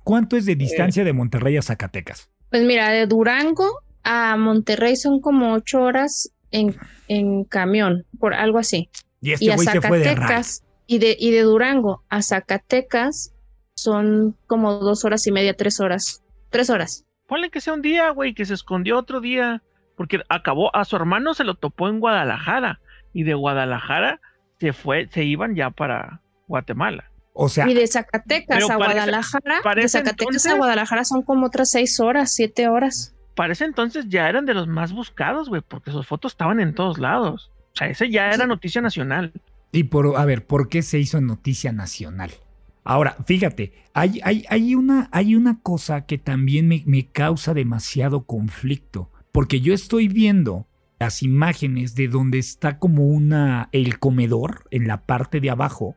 [0.03, 2.29] ¿Cuánto es de distancia de Monterrey a Zacatecas?
[2.49, 6.75] Pues mira, de Durango a Monterrey son como ocho horas en,
[7.07, 8.89] en camión, por algo así.
[9.21, 10.41] Y este güey se fue de Ray.
[10.87, 13.33] Y de, y de Durango a Zacatecas
[13.75, 16.23] son como dos horas y media, tres horas.
[16.49, 17.05] Tres horas.
[17.27, 19.63] Ponle que sea un día, güey, que se escondió otro día
[20.01, 22.79] porque acabó, a su hermano se lo topó en Guadalajara
[23.13, 24.19] y de Guadalajara
[24.59, 27.11] se fue, se iban ya para Guatemala.
[27.33, 31.99] O sea, y de Zacatecas a Guadalajara, de Zacatecas a Guadalajara son como otras seis
[31.99, 33.15] horas, siete horas.
[33.35, 36.97] Parece entonces ya eran de los más buscados, güey, porque sus fotos estaban en todos
[36.97, 37.51] lados.
[37.71, 39.33] O sea, ese ya era noticia nacional.
[39.71, 42.31] Y por, a ver, ¿por qué se hizo noticia nacional?
[42.83, 48.25] Ahora, fíjate, hay, hay, hay, una, hay una cosa que también me, me causa demasiado
[48.25, 49.10] conflicto.
[49.31, 50.67] Porque yo estoy viendo
[50.99, 55.95] las imágenes de donde está como una el comedor en la parte de abajo,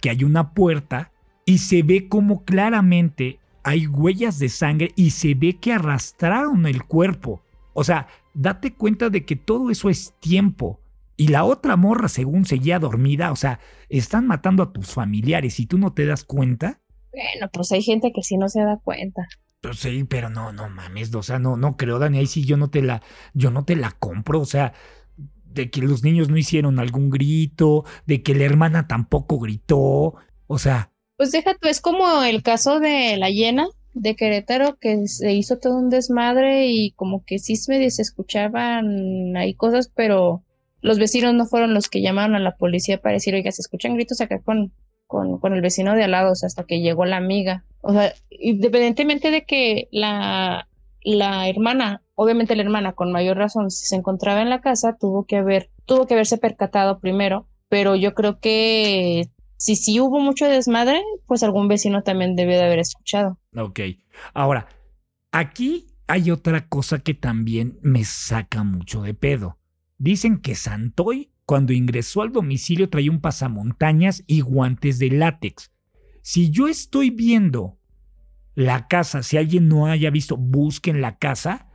[0.00, 1.12] que hay una puerta
[1.44, 6.84] y se ve como claramente hay huellas de sangre y se ve que arrastraron el
[6.84, 7.42] cuerpo.
[7.74, 10.80] O sea, date cuenta de que todo eso es tiempo.
[11.16, 15.66] Y la otra morra, según seguía dormida, o sea, están matando a tus familiares y
[15.66, 16.80] tú no te das cuenta.
[17.12, 19.28] Bueno, pues hay gente que sí no se da cuenta.
[19.62, 22.56] Pues sí, pero no, no mames, o sea, no, no creo, Dani, ahí sí yo
[22.56, 23.00] no te la,
[23.32, 24.72] yo no te la compro, o sea,
[25.44, 30.16] de que los niños no hicieron algún grito, de que la hermana tampoco gritó,
[30.48, 30.90] o sea.
[31.16, 35.58] Pues deja tú, es como el caso de la llena de Querétaro, que se hizo
[35.58, 40.42] todo un desmadre y como que sí se escuchaban ahí cosas, pero
[40.80, 43.94] los vecinos no fueron los que llamaron a la policía para decir, oiga, se escuchan
[43.94, 44.72] gritos acá con,
[45.12, 47.64] con, con el vecino de al lado, o sea, hasta que llegó la amiga.
[47.82, 50.68] O sea, independientemente de que la,
[51.02, 55.26] la hermana, obviamente la hermana con mayor razón, si se encontraba en la casa, tuvo
[55.26, 60.46] que haber, tuvo que haberse percatado primero, pero yo creo que si sí hubo mucho
[60.48, 63.38] desmadre, pues algún vecino también debe de haber escuchado.
[63.54, 63.80] Ok.
[64.32, 64.66] Ahora,
[65.30, 69.58] aquí hay otra cosa que también me saca mucho de pedo.
[69.98, 75.70] Dicen que Santoy, cuando ingresó al domicilio, traía un pasamontañas y guantes de látex.
[76.22, 77.76] Si yo estoy viendo
[78.54, 81.68] la casa, si alguien no haya visto, busquen la casa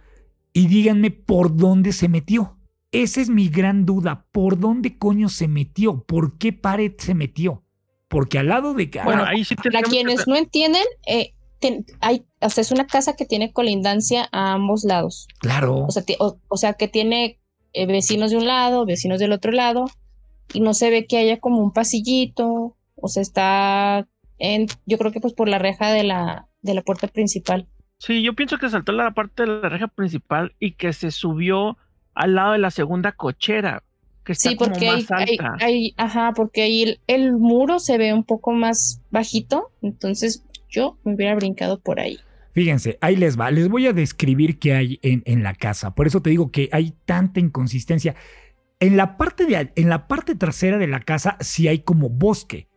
[0.52, 2.58] y díganme por dónde se metió.
[2.92, 4.26] Esa es mi gran duda.
[4.32, 6.04] ¿Por dónde coño se metió?
[6.06, 7.64] ¿Por qué pared se metió?
[8.08, 8.90] Porque al lado de...
[9.04, 11.36] Bueno, ahí sí para quienes no entienden, eh,
[12.02, 15.28] hay, o sea, es una casa que tiene colindancia a ambos lados.
[15.38, 15.86] Claro.
[15.86, 17.40] O sea, o, sea que tiene
[17.78, 19.86] eh, vecinos de un lado, vecinos del otro lado,
[20.54, 24.08] y no se ve que haya como un pasillito, o sea, está
[24.40, 27.68] en, yo creo que pues por la reja de la, de la puerta principal.
[28.00, 31.78] Sí, yo pienso que saltó la parte de la reja principal y que se subió
[32.14, 33.84] al lado de la segunda cochera,
[34.24, 35.58] que está sí, porque como más alta.
[35.98, 41.36] ajá, porque ahí el, muro se ve un poco más bajito, entonces yo me hubiera
[41.36, 42.20] brincado por ahí.
[42.58, 43.52] Fíjense, ahí les va.
[43.52, 45.94] Les voy a describir qué hay en, en, la casa.
[45.94, 48.16] Por eso te digo que hay tanta inconsistencia.
[48.80, 52.68] En la, parte de, en la parte trasera de la casa sí hay como bosque.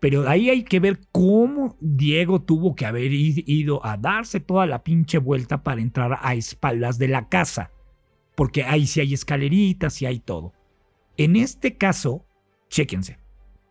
[0.00, 4.82] Pero ahí hay que ver cómo Diego tuvo que haber ido a darse toda la
[4.82, 7.72] pinche vuelta para entrar a espaldas de la casa.
[8.36, 10.54] Porque ahí sí hay escaleritas y hay todo.
[11.18, 12.24] En este caso,
[12.70, 13.18] chéquense.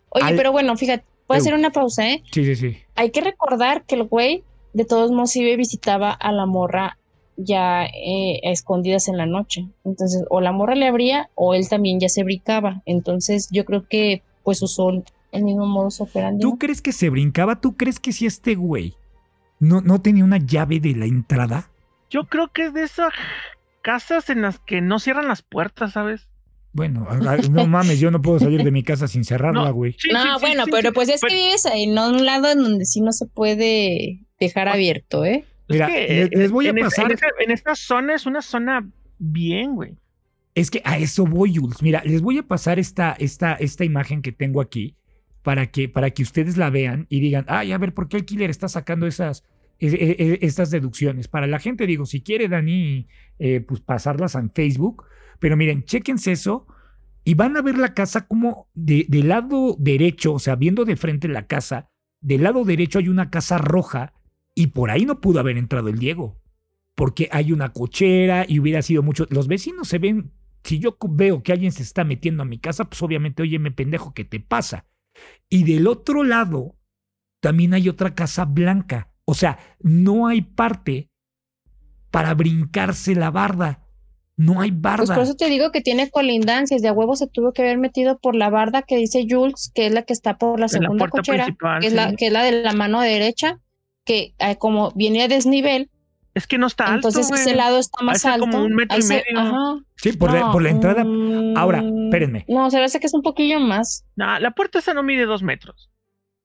[0.10, 2.24] Oye, pero bueno, fíjate, Puedo hacer una pausa, ¿eh?
[2.32, 2.78] Sí, sí, sí.
[2.94, 4.44] Hay que recordar que el güey,
[4.76, 6.98] de todos modos, sí visitaba a la morra
[7.38, 9.70] ya eh, escondidas en la noche.
[9.86, 12.82] Entonces, o la morra le abría o él también ya se brincaba.
[12.86, 14.90] Entonces, yo creo que pues usó
[15.32, 16.42] el mismo modus operandi.
[16.42, 17.62] ¿Tú crees que se brincaba?
[17.62, 18.96] ¿Tú crees que si este güey
[19.62, 21.70] no, no tenía una llave de la entrada?
[22.10, 23.14] Yo creo que es de esas
[23.82, 26.28] casas en las que no cierran las puertas, ¿sabes?
[26.74, 27.08] Bueno,
[27.50, 29.96] no mames, yo no puedo salir de mi casa sin cerrarla, güey.
[30.12, 33.26] No, bueno, pero pues es que vives en un lado en donde sí no se
[33.26, 35.46] puede dejar abierto, ¿eh?
[35.68, 37.12] Mira, les, voy a pasar.
[37.40, 39.96] en, esta, zona es una zona bien, güey.
[40.54, 41.82] Es que a eso voy, Jules.
[41.82, 44.96] Mira, les voy a pasar esta, esta, esta imagen que tengo aquí
[45.42, 48.26] para que, para que ustedes la vean y digan, ay, a ver, ¿por qué el
[48.26, 49.44] killer está sacando esas,
[49.80, 51.28] e, e, e, estas deducciones?
[51.28, 53.08] Para la gente, digo, si quiere Dani,
[53.40, 55.06] eh, pues pasarlas en Facebook
[55.40, 56.68] pero miren, chequense eso
[57.24, 60.96] y van a ver la casa como de, del lado derecho, o sea, viendo de
[60.96, 61.90] frente la casa,
[62.22, 64.14] del lado derecho hay una casa roja
[64.56, 66.42] y por ahí no pudo haber entrado el Diego.
[66.96, 69.28] Porque hay una cochera y hubiera sido mucho.
[69.30, 70.32] Los vecinos se ven.
[70.64, 73.72] Si yo veo que alguien se está metiendo a mi casa, pues obviamente, oye, me
[73.72, 74.86] pendejo, ¿qué te pasa?
[75.50, 76.78] Y del otro lado
[77.42, 79.12] también hay otra casa blanca.
[79.26, 81.12] O sea, no hay parte
[82.12, 83.84] para brincarse la barda.
[84.38, 85.06] No hay barda.
[85.06, 86.82] Pues por eso te digo que tiene colindancias.
[86.82, 89.88] De a huevo se tuvo que haber metido por la barda que dice Jules, que
[89.88, 91.46] es la que está por la segunda cochera,
[91.82, 93.60] que, es la, que es la de la mano derecha,
[94.06, 95.90] que eh, como viene a desnivel.
[96.34, 97.08] Es que no está alto.
[97.08, 98.42] Entonces ese lado está más alto.
[98.46, 99.86] como un metro y medio.
[99.96, 101.04] Sí, por, la, por la entrada.
[101.04, 102.46] Mm, Ahora, espérenme.
[102.48, 104.06] No, se ve que es un poquillo más.
[104.16, 105.90] No, la puerta esa no mide dos metros.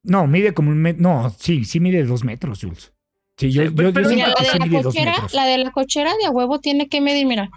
[0.02, 1.02] No, mide como un metro.
[1.02, 2.92] No, sí, sí mide dos metros, Jules.
[3.36, 6.88] Sí, yo, yo, la, de la, cochera, la de la cochera de a huevo tiene
[6.88, 7.50] que medir, mira,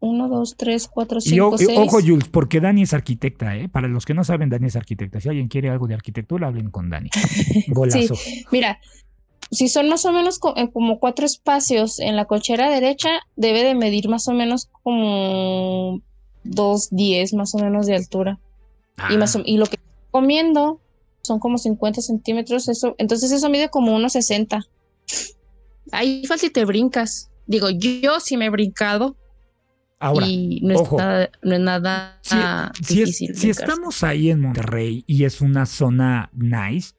[0.00, 1.70] 1, 2, 3, 4, 5, 6.
[1.76, 3.68] Ojo, Jules, porque Dani es arquitecta, ¿eh?
[3.68, 5.20] Para los que no saben, Dani es arquitecta.
[5.20, 7.10] Si alguien quiere algo de arquitectura, hablen con Dani.
[7.68, 8.14] Golazo.
[8.14, 8.78] sí, mira,
[9.50, 13.74] si son más o menos eh, como cuatro espacios en la cochera derecha, debe de
[13.74, 16.00] medir más o menos como
[16.44, 18.38] 2,10 más o menos de altura.
[19.10, 19.42] Y, más ah.
[19.44, 19.78] y lo que
[20.10, 20.80] comiendo
[21.22, 24.66] son como 50 centímetros, eso, entonces eso mide como 1,60.
[25.92, 27.30] Ahí fácil te brincas.
[27.46, 29.16] Digo, yo sí me he brincado,
[30.02, 33.34] Ahora, y no, es nada si, difícil.
[33.36, 36.94] Si, estamos ahí en Monterrey y es una zona nice,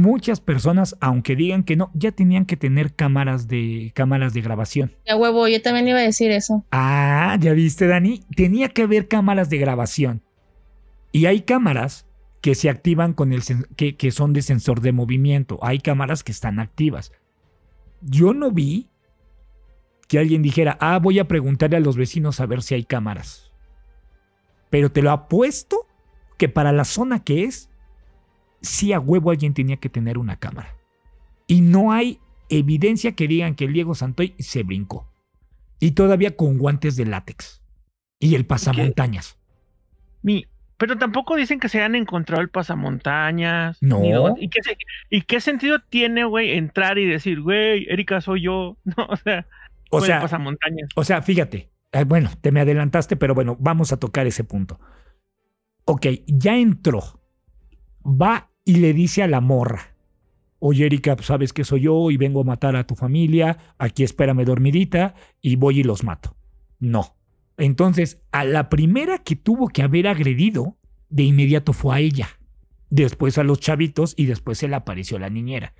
[0.00, 4.92] muchas personas, aunque digan que no, ya tenían que tener cámaras de cámaras de grabación.
[5.06, 6.64] Ya huevo, yo también iba a decir eso.
[6.70, 10.22] Ah, ya viste, Dani, tenía que haber cámaras de grabación.
[11.12, 12.06] Y hay cámaras
[12.40, 13.42] que se activan con el
[13.76, 15.58] que, que son de sensor de movimiento.
[15.62, 17.12] Hay cámaras que están activas.
[18.02, 18.88] Yo no vi
[20.08, 23.52] que alguien dijera, ah, voy a preguntarle a los vecinos a ver si hay cámaras.
[24.70, 25.86] Pero te lo apuesto
[26.36, 27.70] que para la zona que es,
[28.66, 30.74] sí a huevo alguien tenía que tener una cámara.
[31.46, 35.10] Y no hay evidencia que digan que el Diego Santoy se brincó.
[35.78, 37.62] Y todavía con guantes de látex.
[38.18, 39.38] Y el pasamontañas.
[40.22, 40.46] Mi,
[40.78, 43.78] pero tampoco dicen que se hayan encontrado el pasamontañas.
[43.80, 44.34] No.
[44.38, 44.60] ¿y, qué,
[45.10, 48.76] ¿Y qué sentido tiene, güey, entrar y decir, güey, Erika soy yo?
[48.96, 49.46] No, o sea.
[49.90, 50.26] O sea,
[50.96, 54.80] o sea, fíjate, eh, bueno, te me adelantaste, pero bueno, vamos a tocar ese punto.
[55.84, 57.22] Ok, ya entró,
[58.04, 59.94] va y le dice a la morra,
[60.58, 64.02] oye Erika, pues, sabes que soy yo y vengo a matar a tu familia, aquí
[64.02, 66.36] espérame dormidita y voy y los mato.
[66.78, 67.16] No,
[67.56, 70.76] Entonces, a la primera que tuvo que haber agredido,
[71.08, 72.28] de inmediato fue a ella.
[72.90, 75.72] Después a los chavitos y después se le apareció la niñera.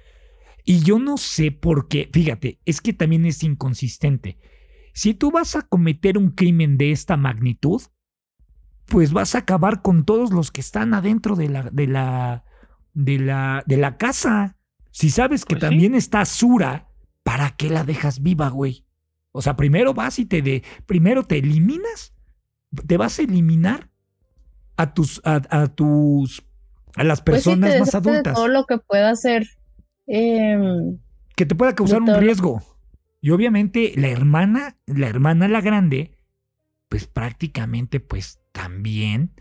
[0.65, 4.39] Y yo no sé por qué, fíjate, es que también es inconsistente.
[4.95, 7.83] Si tú vas a cometer un crimen de esta magnitud,
[8.87, 12.46] pues vas a acabar con todos los que están adentro de la, de la,
[12.97, 14.57] de la, de la casa.
[14.91, 16.89] Si sabes que pues también está Sura,
[17.23, 18.85] ¿para qué la dejas viva, güey?
[19.33, 22.15] O sea, primero vas y te de, primero te eliminas,
[22.87, 23.91] te vas a eliminar
[24.79, 26.43] a tus, a, tus,
[26.97, 28.35] a las pues personas más adultas.
[28.35, 29.47] todo lo que pueda hacer.
[30.07, 30.99] Em,
[31.37, 32.63] que te pueda causar un riesgo.
[33.21, 36.17] Y obviamente la hermana, la hermana la grande,
[36.89, 39.33] pues prácticamente, pues también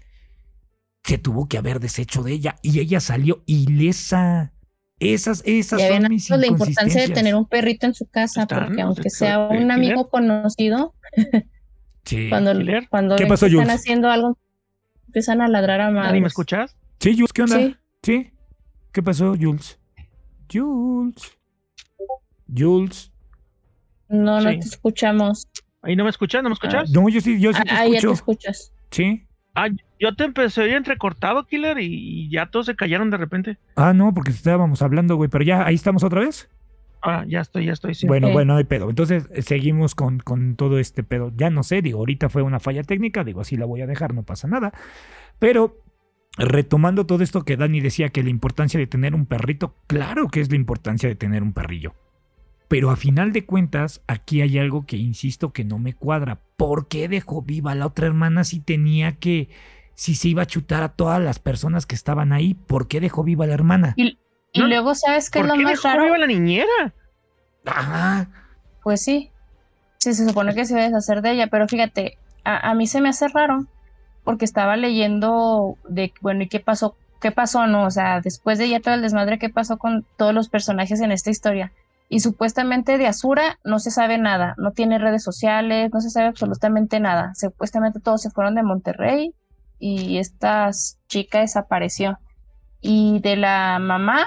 [1.06, 4.52] se tuvo que haber deshecho de ella y ella salió ilesa.
[5.00, 9.10] Esas, esas son mis la importancia de tener un perrito en su casa, porque aunque
[9.10, 10.96] sea un amigo conocido,
[12.30, 12.54] cuando,
[12.90, 14.38] cuando están haciendo algo,
[15.08, 16.22] empiezan a ladrar a madres.
[16.22, 16.76] me escuchas?
[17.00, 17.80] Sí, Jules, ¿qué onda?
[18.02, 18.32] Sí.
[18.92, 19.78] ¿Qué pasó, Jules?
[20.52, 21.38] Jules.
[22.48, 23.12] Jules.
[24.08, 25.48] No, no te escuchamos.
[25.82, 26.42] ¿Ahí no me escuchas?
[26.42, 26.90] ¿No me escuchas?
[26.90, 27.84] No, yo sí, yo sí te ah, escucho.
[27.84, 28.72] Ahí ya te escuchas.
[28.90, 29.28] Sí.
[29.56, 33.58] Ah, yo te empecé a entrecortado, Killer, y, ya todos se callaron de repente.
[33.76, 36.50] Ah, no, porque estábamos hablando, güey, pero ya, ahí estamos otra vez.
[37.02, 37.94] Ah, ya estoy, ya estoy.
[37.94, 38.08] Sí.
[38.08, 38.90] Bueno, bueno, hay pedo.
[38.90, 41.32] Entonces eh, seguimos con, con todo este pedo.
[41.36, 44.14] Ya no sé, digo, ahorita fue una falla técnica, digo, así la voy a dejar,
[44.14, 44.74] no pasa nada.
[45.40, 45.78] Pero
[46.38, 50.42] retomando todo esto que Dani decía, que la importancia de tener un perrito, claro que
[50.42, 51.94] es la importancia de tener un perrillo.
[52.68, 56.40] Pero a final de cuentas, aquí hay algo que insisto que no me cuadra.
[56.58, 59.50] ¿Por qué dejó viva la otra hermana si tenía que,
[59.94, 62.54] si se iba a chutar a todas las personas que estaban ahí?
[62.54, 63.94] ¿Por qué dejó viva la hermana?
[63.98, 64.18] Y,
[64.54, 66.94] luego, ¿sabes qué es lo más dejó viva la niñera?
[67.66, 68.30] Ajá.
[68.84, 69.32] Pues sí.
[69.98, 72.88] Sí, se supone que se iba a deshacer de ella, pero fíjate, a, a mí
[72.88, 73.66] se me hace raro
[74.24, 76.98] porque estaba leyendo de, bueno, ¿y qué pasó?
[77.22, 77.86] ¿Qué pasó, no?
[77.86, 81.12] O sea, después de ya todo el desmadre, ¿qué pasó con todos los personajes en
[81.12, 81.72] esta historia?
[82.08, 86.28] Y supuestamente de Asura no se sabe nada, no tiene redes sociales, no se sabe
[86.28, 87.34] absolutamente nada.
[87.36, 89.34] Supuestamente todos se fueron de Monterrey
[89.80, 90.70] y esta
[91.08, 92.20] chica desapareció.
[92.82, 94.26] Y de la mamá,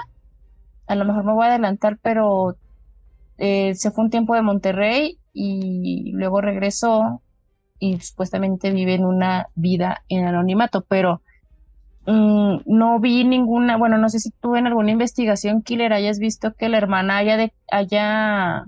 [0.87, 2.57] a lo mejor me voy a adelantar, pero
[3.37, 7.21] eh, se fue un tiempo de Monterrey y luego regresó
[7.79, 11.21] y supuestamente vive en una vida en anonimato, pero
[12.09, 16.55] Mm, no vi ninguna, bueno, no sé si tú en alguna investigación, Killer, hayas visto
[16.55, 18.65] que la hermana haya, de, haya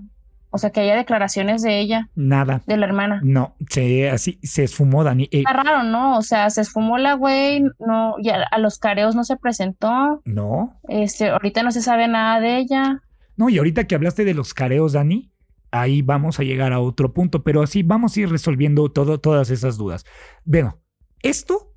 [0.50, 2.08] o sea, que haya declaraciones de ella.
[2.14, 2.62] Nada.
[2.68, 3.20] De la hermana.
[3.24, 5.24] No, se, así, se esfumó, Dani.
[5.24, 6.16] Eh, Está raro, ¿no?
[6.16, 10.22] O sea, se esfumó la güey, no, ya a los careos no se presentó.
[10.24, 10.78] No.
[10.88, 13.02] Este, ahorita no se sabe nada de ella.
[13.36, 15.32] No, y ahorita que hablaste de los careos, Dani,
[15.72, 19.50] ahí vamos a llegar a otro punto, pero así vamos a ir resolviendo todo, todas
[19.50, 20.04] esas dudas.
[20.44, 20.78] Bueno,
[21.22, 21.71] esto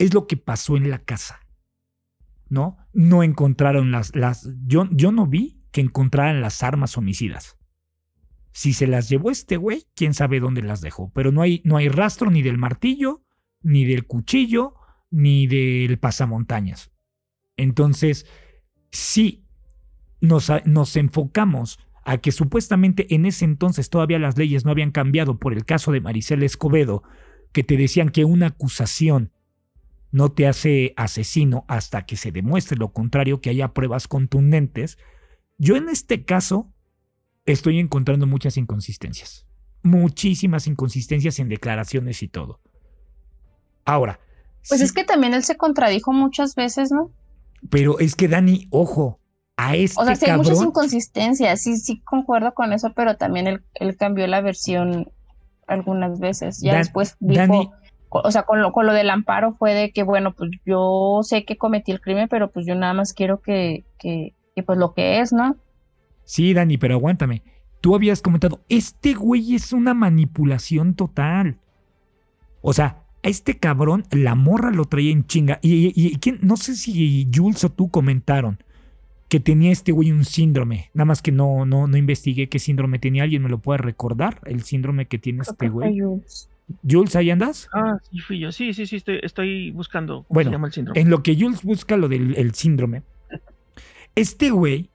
[0.00, 1.46] es lo que pasó en la casa.
[2.48, 2.78] ¿No?
[2.92, 4.16] No encontraron las.
[4.16, 7.58] las yo, yo no vi que encontraran las armas homicidas.
[8.50, 11.12] Si se las llevó este güey, quién sabe dónde las dejó.
[11.14, 13.22] Pero no hay, no hay rastro ni del martillo,
[13.62, 14.74] ni del cuchillo,
[15.10, 16.90] ni del pasamontañas.
[17.56, 18.26] Entonces,
[18.90, 19.44] si
[20.20, 25.38] nos, nos enfocamos a que supuestamente en ese entonces todavía las leyes no habían cambiado
[25.38, 27.02] por el caso de Maricel Escobedo,
[27.52, 29.30] que te decían que una acusación
[30.12, 34.98] no te hace asesino hasta que se demuestre lo contrario, que haya pruebas contundentes.
[35.58, 36.72] Yo en este caso
[37.46, 39.46] estoy encontrando muchas inconsistencias,
[39.82, 42.60] muchísimas inconsistencias en declaraciones y todo.
[43.84, 44.20] Ahora.
[44.68, 47.10] Pues es que también él se contradijo muchas veces, ¿no?
[47.70, 49.20] Pero es que Dani, ojo,
[49.56, 53.46] a este O sea, sí hay muchas inconsistencias, sí, sí concuerdo con eso, pero también
[53.46, 55.10] él, cambió la versión
[55.66, 56.60] algunas veces.
[56.60, 57.72] Ya después dijo
[58.10, 61.44] o sea, con lo, con lo del amparo fue de que, bueno, pues yo sé
[61.44, 64.34] que cometí el crimen, pero pues yo nada más quiero que, que,
[64.66, 65.56] pues lo que es, ¿no?
[66.24, 67.42] Sí, Dani, pero aguántame.
[67.80, 71.58] Tú habías comentado, este güey es una manipulación total.
[72.60, 75.58] O sea, a este cabrón la morra lo traía en chinga.
[75.62, 78.58] Y, y, no sé si Jules o tú comentaron
[79.30, 80.90] que tenía este güey un síndrome.
[80.92, 83.22] Nada más que no, no, no investigué qué síndrome tenía.
[83.22, 84.40] ¿Alguien me lo puede recordar?
[84.44, 85.98] El síndrome que tiene este güey.
[85.98, 86.49] Jules,
[87.14, 87.68] ¿ahí andas?
[87.72, 88.52] Ah, sí, fui yo.
[88.52, 90.26] Sí, sí, sí, estoy, buscando.
[90.28, 91.00] bueno, llama el síndrome?
[91.00, 93.02] en lo que Jules busca lo del síndrome,
[94.14, 94.90] este güey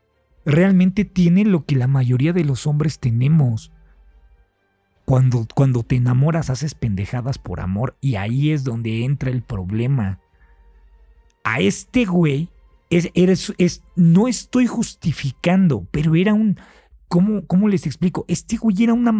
[0.46, 3.72] realmente tiene lo que la mayoría de los hombres tenemos.
[5.06, 10.20] Cuando, cuando te enamoras, haces pendejadas por amor y ahí es donde entra el problema.
[11.44, 12.50] A este güey,
[12.90, 13.12] es,
[13.58, 16.58] es, no estoy justificando, pero era un.
[17.08, 18.26] ¿Cómo, cómo les explico?
[18.28, 19.14] Este güey era una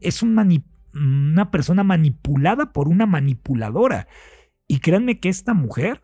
[0.00, 4.08] es un manipulación una persona manipulada por una manipuladora.
[4.66, 6.02] Y créanme que esta mujer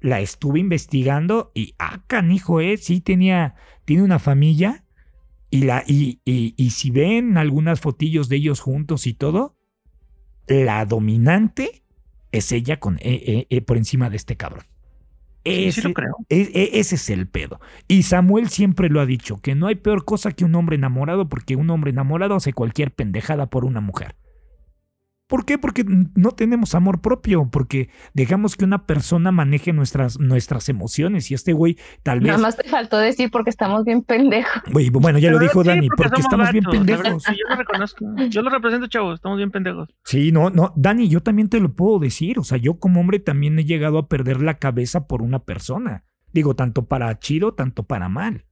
[0.00, 3.54] la estuve investigando y, ah, canijo, eh, sí tenía,
[3.84, 4.84] tiene una familia.
[5.50, 9.56] Y, la, y, y, si ven algunas fotillos de ellos juntos y todo,
[10.46, 11.84] la dominante
[12.32, 14.64] es ella con, eh, eh, por encima de este cabrón.
[15.48, 16.16] Ese, sí, lo creo.
[16.28, 17.60] E, e, ese es el pedo.
[17.86, 21.28] Y Samuel siempre lo ha dicho, que no hay peor cosa que un hombre enamorado
[21.28, 24.16] porque un hombre enamorado hace cualquier pendejada por una mujer.
[25.28, 25.58] ¿Por qué?
[25.58, 31.34] Porque no tenemos amor propio, porque dejamos que una persona maneje nuestras, nuestras emociones y
[31.34, 32.28] este güey tal vez...
[32.28, 34.62] Nada más te faltó decir porque estamos bien pendejos.
[34.90, 37.24] bueno, ya lo dijo Dani, porque, estamos bien pendejos.
[37.26, 39.90] yo lo reconozco, yo lo represento, chavos, estamos bien pendejos.
[40.02, 43.18] Sí, no, no, Dani, yo también te lo puedo decir, o sea, yo como hombre
[43.18, 46.04] también he llegado a perder la cabeza por una persona.
[46.32, 48.46] Digo, tanto para chido, tanto para mal.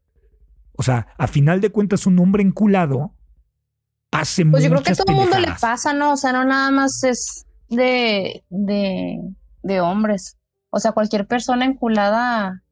[0.72, 3.15] O sea, a final de cuentas, un hombre enculado
[4.50, 6.12] pues yo creo que a todo el mundo le pasa, ¿no?
[6.12, 9.18] O sea, no nada más es de, de,
[9.62, 10.38] de hombres.
[10.70, 12.62] O sea, cualquier persona enculada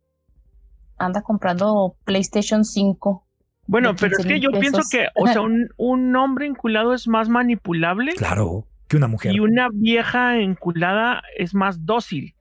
[0.99, 3.24] anda comprando PlayStation 5.
[3.66, 7.28] Bueno, pero es que yo pienso que, o sea, un, un hombre enculado es más
[7.28, 8.12] manipulable.
[8.14, 9.34] Claro, que una mujer.
[9.34, 12.34] Y una vieja enculada es más dócil.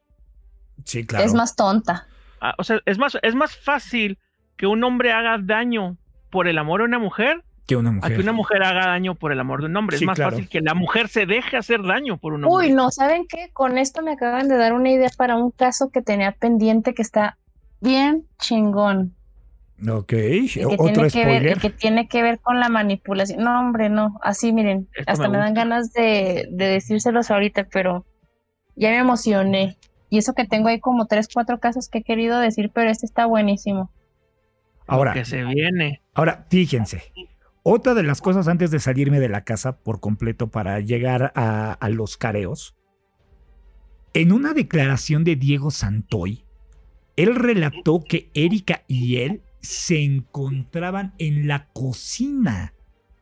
[0.84, 1.26] Sí, claro.
[1.26, 2.08] Es más tonta.
[2.41, 4.20] Ah, o sea, es más, es más fácil
[4.58, 5.97] que un hombre haga daño
[6.30, 8.11] por el amor a una mujer que una mujer.
[8.11, 9.97] A que una mujer haga daño por el amor de un hombre.
[9.97, 12.68] es más fácil que la mujer se deje hacer daño por un hombre.
[12.68, 13.49] Uy, no, ¿saben qué?
[13.53, 17.01] Con esto me acaban de dar una idea para un caso que tenía pendiente que
[17.01, 17.38] está
[17.80, 19.16] bien chingón.
[19.89, 20.14] Ok,
[20.78, 21.59] otro spoiler.
[21.59, 23.43] que tiene que ver con la manipulación.
[23.43, 24.18] No, hombre, no.
[24.22, 28.05] Así, miren, hasta me, dan ganas de, de decírselos ahorita, pero
[28.76, 29.78] ya me emocioné.
[30.09, 33.05] Y eso que tengo ahí como tres, cuatro casos que he querido decir, pero este
[33.05, 33.91] está buenísimo.
[34.88, 35.14] Ahora.
[35.14, 36.01] Que se viene.
[36.14, 37.11] Ahora, fíjense.
[37.66, 41.89] Otra de las cosas antes de salirme de la casa por completo para llegar a,
[41.89, 42.76] los careos,
[44.14, 46.43] en una declaración de Diego Santoy,
[47.16, 52.74] él relató que Erika y él se encontraban en la cocina,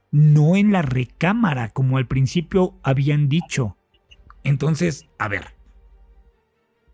[0.10, 3.78] no en la recámara, como al principio habían dicho.
[4.44, 5.54] Entonces, a ver,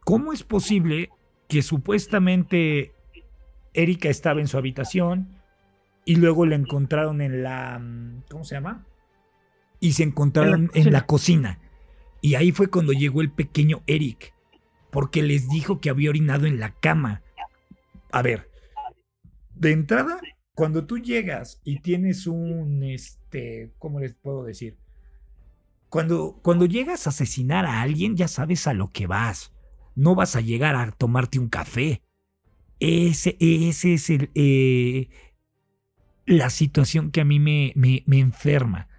[0.03, 1.11] ¿cómo es posible
[1.47, 2.91] que supuestamente
[3.73, 5.36] Erika estaba en su habitación,
[6.07, 7.77] y luego la encontraron en la.
[7.79, 8.85] Mm, ¿Cómo se llama?
[9.81, 11.59] Y se encontraron en la, cocina.
[12.21, 14.33] Y ahí fue cuando llegó el pequeño Eric,
[14.89, 17.23] porque les dijo que había orinado en la cama.
[18.09, 18.49] A ver,
[19.53, 20.21] de entrada,
[20.55, 24.77] cuando tú llegas y tienes un, este, ¿cómo les puedo decir?
[25.89, 29.51] Cuando, cuando llegas a asesinar a alguien, ya sabes a lo que vas.
[29.93, 32.01] No vas a llegar a tomarte un café.
[32.79, 35.09] Ese, ese es el, eh,
[36.27, 38.89] la situación que a mí me, me, me enferma.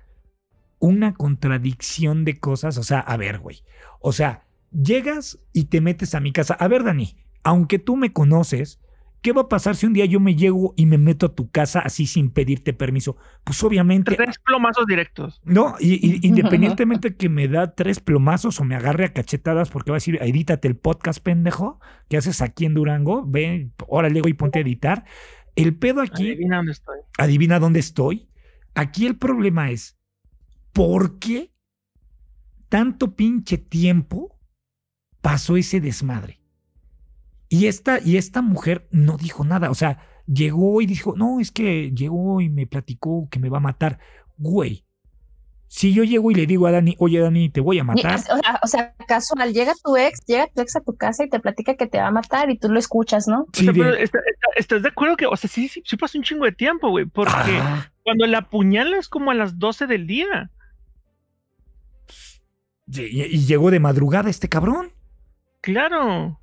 [0.81, 3.62] Una contradicción de cosas, o sea, a ver, güey.
[4.01, 6.55] O sea, llegas y te metes a mi casa.
[6.55, 8.81] A ver, Dani, aunque tú me conoces,
[9.20, 11.51] ¿qué va a pasar si un día yo me llego y me meto a tu
[11.51, 13.16] casa así sin pedirte permiso?
[13.45, 14.14] Pues obviamente.
[14.14, 15.41] Tres plomazos directos.
[15.45, 19.97] No, y, independientemente que me da tres plomazos o me agarre a cachetadas porque va
[19.97, 24.61] a decir, edítate el podcast, pendejo, que haces aquí en Durango, ven, órale, y ponte
[24.61, 25.05] a editar.
[25.59, 26.29] El pedo aquí.
[26.29, 26.99] Adivina dónde estoy.
[27.19, 28.29] Adivina dónde estoy.
[28.75, 29.99] Aquí el problema es,
[30.73, 31.53] ¿por qué
[32.69, 34.39] tanto pinche tiempo
[35.21, 36.41] pasó ese desmadre?
[37.49, 39.71] Y esta, y esta mujer no dijo nada.
[39.71, 43.57] O sea, llegó y dijo, no, es que llegó y me platicó que me va
[43.59, 43.99] a matar.
[44.37, 44.87] Güey,
[45.69, 48.19] si yo llego y le digo a Dani, oye Dani, te voy a matar.
[48.62, 51.77] O sea, casual, llega tu ex, llega tu ex a tu casa y te platica
[51.77, 53.45] que te va a matar y tú lo escuchas, ¿no?
[53.53, 53.95] Sí, pero
[54.57, 57.05] estás de acuerdo que, o sea, sí, sí, sí pasa un chingo de tiempo, güey,
[57.05, 57.93] porque ah.
[58.03, 60.51] cuando la apuñala es como a las 12 del día.
[62.87, 64.93] Y, llegó de madrugada este cabrón.
[65.61, 66.41] Claro.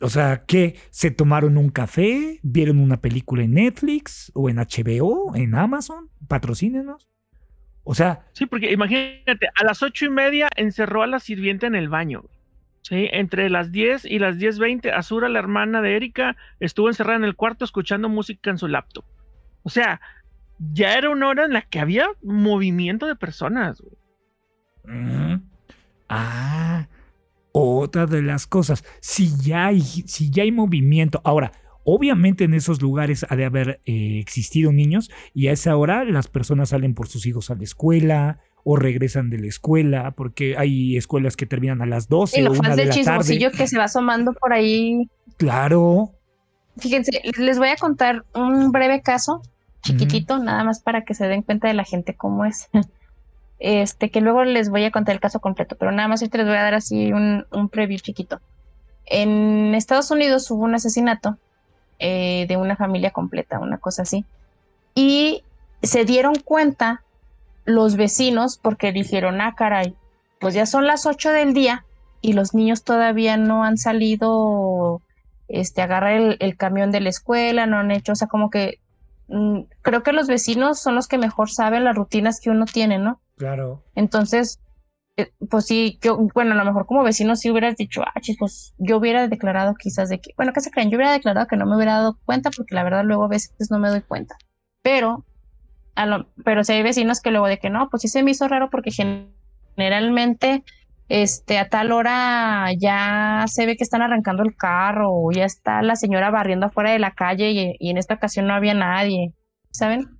[0.00, 0.76] O sea, ¿qué?
[0.90, 2.38] ¿Se tomaron un café?
[2.44, 4.30] ¿Vieron una película en Netflix?
[4.34, 5.34] ¿O en HBO?
[5.34, 6.08] ¿En Amazon?
[6.28, 7.08] Patrocínenos.
[7.90, 8.26] O sea.
[8.34, 12.22] Sí, porque imagínate, a las ocho y media encerró a la sirvienta en el baño.
[12.82, 17.16] Sí, entre las diez y las diez veinte, Azura, la hermana de Erika, estuvo encerrada
[17.16, 19.06] en el cuarto escuchando música en su laptop.
[19.62, 20.02] O sea,
[20.58, 23.82] ya era una hora en la que había movimiento de personas.
[26.10, 26.88] Ah,
[27.52, 28.84] otra de las cosas.
[29.00, 31.22] Si ya hay, si ya hay movimiento.
[31.24, 31.52] Ahora,
[31.90, 36.28] Obviamente en esos lugares ha de haber eh, existido niños y a esa hora las
[36.28, 40.98] personas salen por sus hijos a la escuela o regresan de la escuela porque hay
[40.98, 43.50] escuelas que terminan a las 12 o una de, la tarde.
[43.56, 45.08] que se va asomando por ahí.
[45.38, 46.12] Claro.
[46.76, 49.40] Fíjense, les voy a contar un breve caso,
[49.80, 52.68] chiquitito, nada más para que se den cuenta de la gente cómo es.
[53.60, 56.48] este, que luego les voy a contar el caso completo, pero nada más ahorita les
[56.48, 58.42] voy a dar así un, un preview chiquito.
[59.06, 61.38] En Estados Unidos hubo un asesinato
[61.98, 64.24] eh, de una familia completa, una cosa así.
[64.94, 65.42] Y
[65.82, 67.02] se dieron cuenta
[67.64, 69.94] los vecinos porque dijeron, ah, caray,
[70.40, 71.84] pues ya son las 8 del día
[72.20, 75.02] y los niños todavía no han salido
[75.48, 78.78] este, agarrar el, el, camión de la escuela, no han hecho, o sea, como que
[79.28, 82.98] mm, creo que los vecinos son los que mejor saben las rutinas que uno tiene,
[82.98, 83.20] ¿no?
[83.36, 83.82] Claro.
[83.94, 84.60] Entonces,
[85.18, 88.72] eh, pues sí, yo, bueno, a lo mejor como vecino sí hubieras dicho, ah, chicos,
[88.78, 90.90] yo hubiera declarado quizás de que, bueno, ¿qué se creen?
[90.90, 93.68] Yo hubiera declarado que no me hubiera dado cuenta porque la verdad luego a veces
[93.68, 94.36] no me doy cuenta.
[94.80, 95.26] Pero,
[95.96, 98.30] a lo, pero si hay vecinos que luego de que no, pues sí se me
[98.30, 100.62] hizo raro porque generalmente
[101.08, 105.82] este, a tal hora ya se ve que están arrancando el carro o ya está
[105.82, 109.34] la señora barriendo afuera de la calle y, en esta ocasión no había nadie,
[109.72, 110.16] ¿saben?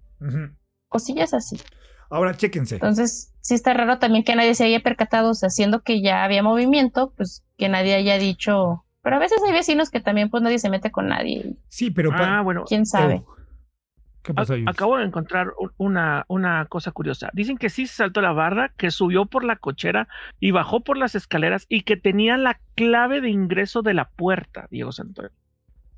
[0.88, 1.60] Cosillas así.
[2.10, 2.76] Ahora, chéquense.
[2.76, 6.22] Entonces, sí está raro también que nadie se haya percatado, o sea, siendo que ya
[6.22, 8.84] había movimiento, pues que nadie haya dicho...
[9.00, 11.56] Pero a veces hay vecinos que también pues nadie se mete con nadie.
[11.68, 12.10] Sí, pero...
[12.12, 12.64] Ah, bueno.
[12.68, 13.22] ¿Quién sabe?
[14.66, 17.30] Acabo de encontrar una, una cosa curiosa.
[17.32, 20.08] Dicen que sí se saltó la barra, que subió por la cochera
[20.40, 24.66] y bajó por las escaleras y que tenía la clave de ingreso de la puerta,
[24.70, 25.30] Diego Santoyo.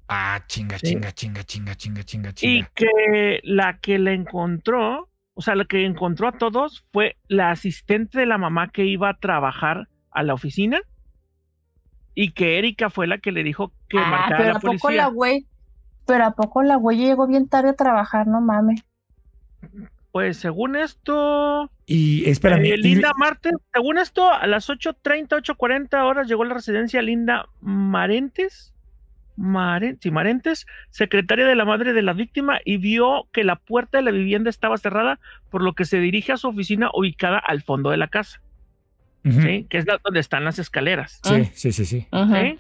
[0.07, 2.53] Ah, chinga, chinga, chinga, chinga, chinga, chinga, chinga.
[2.53, 5.09] Y que la que la encontró,
[5.41, 9.09] o sea, la que encontró a todos fue la asistente de la mamá que iba
[9.09, 10.83] a trabajar a la oficina
[12.15, 14.81] y que Erika fue la que le dijo que ah, marcara pero la policía.
[14.83, 15.47] Poco la güey
[16.05, 18.27] pero ¿a poco la güey llegó bien tarde a trabajar?
[18.27, 18.85] No mames.
[20.13, 21.71] Pues según esto.
[21.87, 22.67] Y espérame.
[22.67, 27.47] Eh, Linda Marte, según esto, a las 8:30, 8:40 horas llegó a la residencia Linda
[27.63, 28.70] Marentes.
[30.01, 34.05] Sí, Marentes, secretaria de la madre de la víctima, y vio que la puerta de
[34.05, 35.19] la vivienda estaba cerrada,
[35.51, 38.41] por lo que se dirige a su oficina ubicada al fondo de la casa.
[39.25, 39.67] ¿sí?
[39.69, 41.21] Que es donde están las escaleras.
[41.23, 42.07] Sí, sí, sí, sí.
[42.11, 42.59] ¿Sí?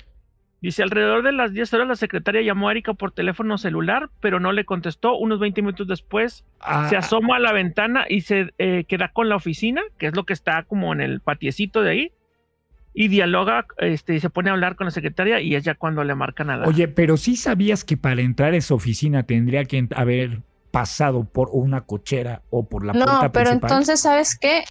[0.60, 4.40] Dice, alrededor de las 10 horas la secretaria llamó a Erika por teléfono celular, pero
[4.40, 5.16] no le contestó.
[5.16, 6.44] Unos 20 minutos después
[6.88, 6.98] se ah.
[6.98, 10.34] asoma a la ventana y se eh, queda con la oficina, que es lo que
[10.34, 12.12] está como en el patiecito de ahí,
[12.92, 16.02] y dialoga, este, y se pone a hablar con la secretaria y es ya cuando
[16.04, 16.66] le marcan a la...
[16.66, 21.50] Oye, pero sí sabías que para entrar a esa oficina tendría que haber pasado por
[21.52, 24.64] una cochera o por la puerta No, pero entonces, ¿sabes qué?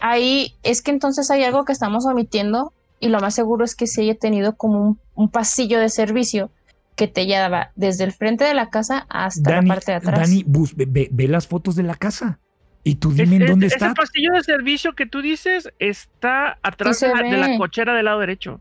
[0.00, 3.86] Ahí es que entonces hay algo que estamos omitiendo y lo más seguro es que
[3.86, 6.50] se haya tenido como un, pasillo de servicio
[6.96, 10.20] que te llevaba desde el frente de la casa hasta la parte de atrás.
[10.20, 12.40] Dani, ve, las fotos de la casa.
[12.84, 13.86] Y tú dime en dónde está.
[13.86, 18.60] Ese pasillo de servicio que tú dices está atrás de la, cochera del lado derecho.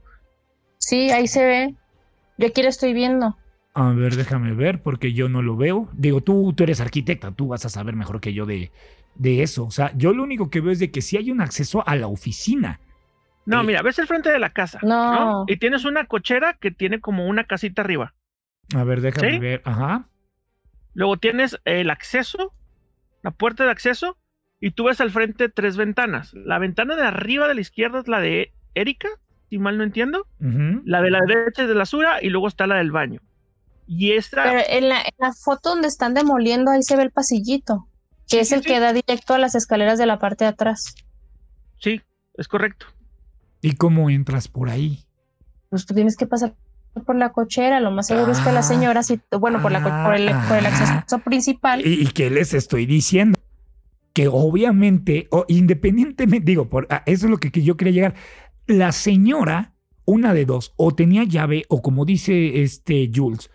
[0.77, 1.75] Sí, ahí se ve.
[2.37, 3.37] Yo aquí lo estoy viendo.
[3.73, 5.89] A ver, déjame ver, porque yo no lo veo.
[5.93, 8.71] Digo, tú, tú eres arquitecta, tú vas a saber mejor que yo de,
[9.15, 9.65] de eso.
[9.65, 11.95] O sea, yo lo único que veo es de que sí hay un acceso a
[11.95, 12.79] la oficina.
[13.45, 14.79] No, mira, ves el frente de la casa.
[14.83, 15.43] No.
[15.47, 18.13] Y tienes una cochera que tiene como una casita arriba.
[18.73, 19.61] A ver, déjame ver.
[19.65, 20.07] Ajá.
[20.93, 22.53] Luego tienes el acceso,
[23.23, 24.17] la puerta de acceso,
[24.59, 26.33] y tú ves al frente tres ventanas.
[26.33, 29.09] La ventana de arriba de la izquierda es la de Erika,
[29.49, 30.27] si mal no entiendo.
[30.39, 33.21] La de la derecha es de la Sura y luego está la del baño.
[33.87, 34.43] Y esta.
[34.43, 35.03] Pero en la,
[35.33, 37.87] foto donde están demoliendo, ahí se ve el pasillito,
[38.27, 40.95] que es el que da directo a las escaleras de la parte de atrás.
[41.79, 42.01] Sí,
[42.35, 42.85] es correcto.
[43.61, 45.03] ¿Y cómo entras por ahí?
[45.69, 46.53] Pues tú tienes que pasar
[47.01, 50.03] por la cochera, lo más seguro es que la ah, señora, sí, bueno, por, la,
[50.03, 51.81] por, el, acceso principal.
[51.85, 53.39] ¿Y, qué les estoy diciendo?
[54.13, 58.15] Que obviamente, o independientemente, digo, por, ah, eso es lo que, que yo quería llegar,
[58.67, 59.73] la señora,
[60.05, 63.49] una de dos, o tenía llave, o como dice este Jules,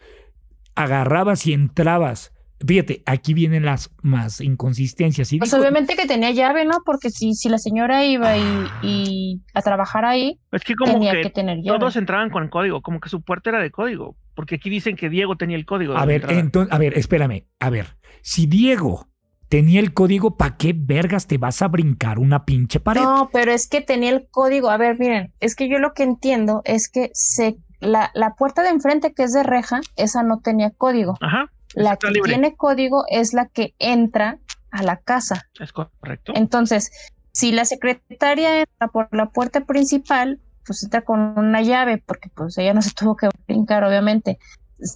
[0.74, 2.32] agarrabas y entrabas
[2.66, 5.30] Fíjate, aquí vienen las más inconsistencias.
[5.38, 6.78] pues obviamente que tenía llave, ¿no?
[6.84, 8.36] Porque si, si la señora iba
[8.82, 11.78] y, a trabajar ahí, es que como tenía que, tener llave.
[11.78, 14.16] Todos entraban con código, como que su puerta era de código.
[14.34, 15.96] Porque aquí dicen que Diego tenía el código.
[15.96, 17.44] a ver, entonces, a ver, espérame.
[17.60, 19.08] A ver, si Diego
[19.48, 23.02] tenía el código, ¿para qué vergas te vas a brincar una pinche pared?
[23.02, 24.70] No, pero es que tenía el código.
[24.70, 28.62] A ver, miren, es que yo lo que entiendo es que se, la, la puerta
[28.62, 31.14] de enfrente que es de reja, esa no tenía código.
[31.20, 31.50] Ajá.
[31.74, 34.38] La que tiene código es la que entra
[34.70, 35.46] a la casa.
[35.58, 36.32] Es correcto.
[36.34, 36.90] Entonces,
[37.32, 42.56] si la secretaria entra por la puerta principal, pues entra con una llave, porque pues
[42.58, 44.38] ella no se tuvo que brincar, obviamente.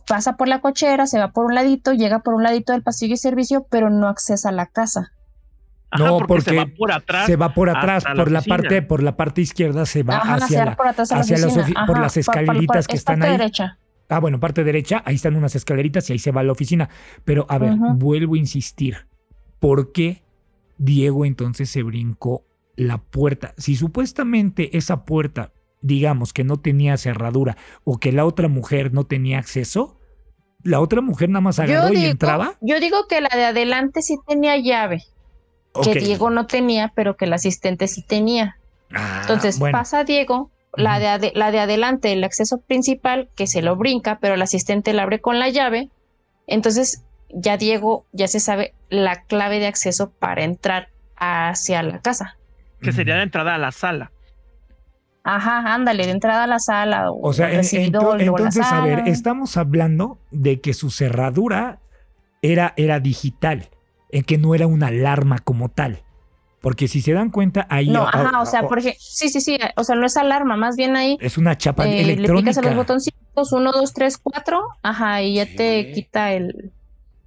[0.06, 3.14] Pasa por la cochera, se va por un ladito, llega por un ladito del pasillo
[3.14, 5.12] y servicio, pero no accesa a la casa.
[5.98, 7.26] no, porque, se va por atrás.
[7.26, 10.72] Se va por atrás, por la, parte, por la parte izquierda se va hacia, la,
[10.72, 13.32] hacia por las escaleritas que están ahí.
[13.32, 13.78] Derecha.
[14.12, 16.88] Ah, bueno, parte derecha, ahí están unas escaleritas y ahí se va a la oficina.
[17.24, 19.06] Pero a ver, vuelvo a insistir.
[19.58, 20.22] ¿Por qué
[20.78, 22.44] Diego entonces se brincó
[22.76, 23.54] la puerta.
[23.56, 29.04] Si supuestamente esa puerta, digamos que no tenía cerradura o que la otra mujer no
[29.04, 29.98] tenía acceso,
[30.62, 32.54] la otra mujer nada más agarró y entraba.
[32.60, 35.04] Yo digo que la de adelante sí tenía llave,
[35.82, 38.56] que Diego no tenía, pero que el asistente sí tenía.
[38.94, 43.76] Ah, entonces pasa Diego, la de, la de adelante, el acceso principal, que se lo
[43.76, 45.90] brinca, pero el asistente la abre con la llave.
[46.46, 52.36] Entonces ya Diego ya se sabe la clave de acceso para entrar hacia la casa.
[52.80, 54.12] Que sería de entrada a la sala.
[55.24, 57.10] Ajá, ándale, de entrada a la sala.
[57.10, 61.78] O, sea, entonces, a ver, estamos hablando de que su cerradura
[62.42, 63.68] era, era digital,
[64.10, 66.02] en que no era una alarma como tal.
[66.62, 67.90] Porque si se dan cuenta, ahí.
[67.90, 68.94] No, ajá, o sea, porque.
[68.98, 69.58] Sí, sí, sí.
[69.76, 71.18] O sea, no es alarma, más bien ahí.
[71.20, 72.32] Es una chapa eh, electrónica.
[72.34, 74.62] Le picas a los botoncitos, uno, dos, tres, cuatro.
[74.80, 76.72] Ajá, y ya te quita el.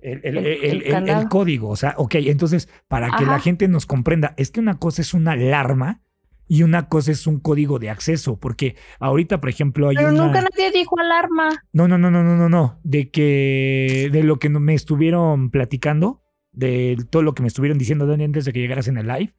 [0.01, 4.77] El, código, o sea, ok, entonces, para que la gente nos comprenda, es que una
[4.77, 6.03] cosa es una alarma
[6.47, 10.41] y una cosa es un código de acceso, porque ahorita, por ejemplo, hay Pero nunca
[10.41, 11.49] nadie dijo alarma.
[11.73, 16.21] No, no, no, no, no, no, no, de que, de lo que me estuvieron platicando,
[16.55, 19.33] de todo lo que me estuvieron diciendo Dani antes de que llegaras en el live,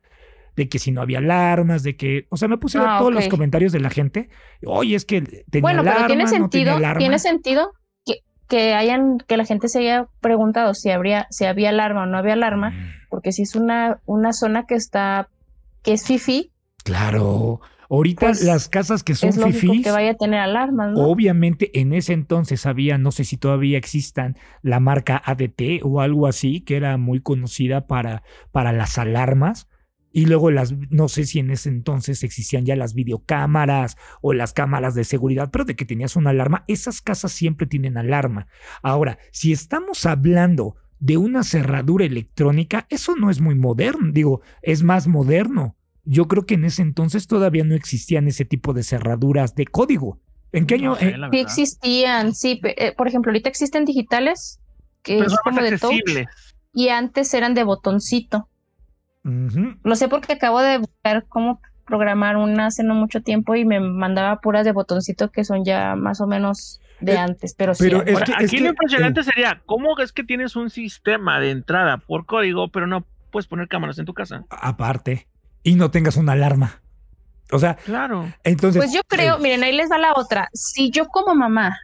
[0.56, 3.12] de que si no había alarmas, de que, o sea, me puse a ah, todos
[3.12, 4.28] los comentarios de la gente.
[4.64, 7.72] Oye, es que tenía bueno, pero tiene sentido, tiene sentido
[8.04, 12.06] que, que hayan, que la gente se haya preguntado si habría, si había alarma o
[12.06, 13.08] no había alarma, mm.
[13.10, 15.28] porque si es una, una zona que está,
[15.82, 16.52] que es fifi.
[16.84, 17.60] Claro.
[17.88, 21.00] Ahorita pues, las casas que son fifís, que vaya a tener alarmas, ¿no?
[21.06, 26.26] Obviamente en ese entonces había, no sé si todavía existan, la marca ADT o algo
[26.26, 28.22] así, que era muy conocida para,
[28.52, 29.68] para las alarmas.
[30.12, 34.54] Y luego las, no sé si en ese entonces existían ya las videocámaras o las
[34.54, 38.46] cámaras de seguridad, pero de que tenías una alarma, esas casas siempre tienen alarma.
[38.82, 44.82] Ahora, si estamos hablando de una cerradura electrónica, eso no es muy moderno, digo, es
[44.82, 45.76] más moderno.
[46.06, 50.20] Yo creo que en ese entonces todavía no existían ese tipo de cerraduras de código.
[50.52, 50.96] ¿En qué año?
[50.96, 52.60] sí existían, sí.
[52.62, 54.60] Eh, por ejemplo, ahorita existen digitales
[55.02, 56.00] que es como de touch
[56.72, 58.48] y antes eran de botoncito.
[59.24, 63.80] Lo sé porque acabo de buscar cómo programar una hace no mucho tiempo y me
[63.80, 67.90] mandaba puras de botoncito que son ya más o menos de eh, antes, pero, sí.
[68.36, 72.86] aquí lo impresionante sería, ¿cómo es que tienes un sistema de entrada por código, pero
[72.86, 74.44] no puedes poner cámaras en tu casa?
[74.48, 75.26] Aparte
[75.66, 76.80] y no tengas una alarma.
[77.50, 78.32] O sea, claro.
[78.44, 80.48] Entonces, pues yo creo, miren, ahí les da la otra.
[80.54, 81.80] Si yo como mamá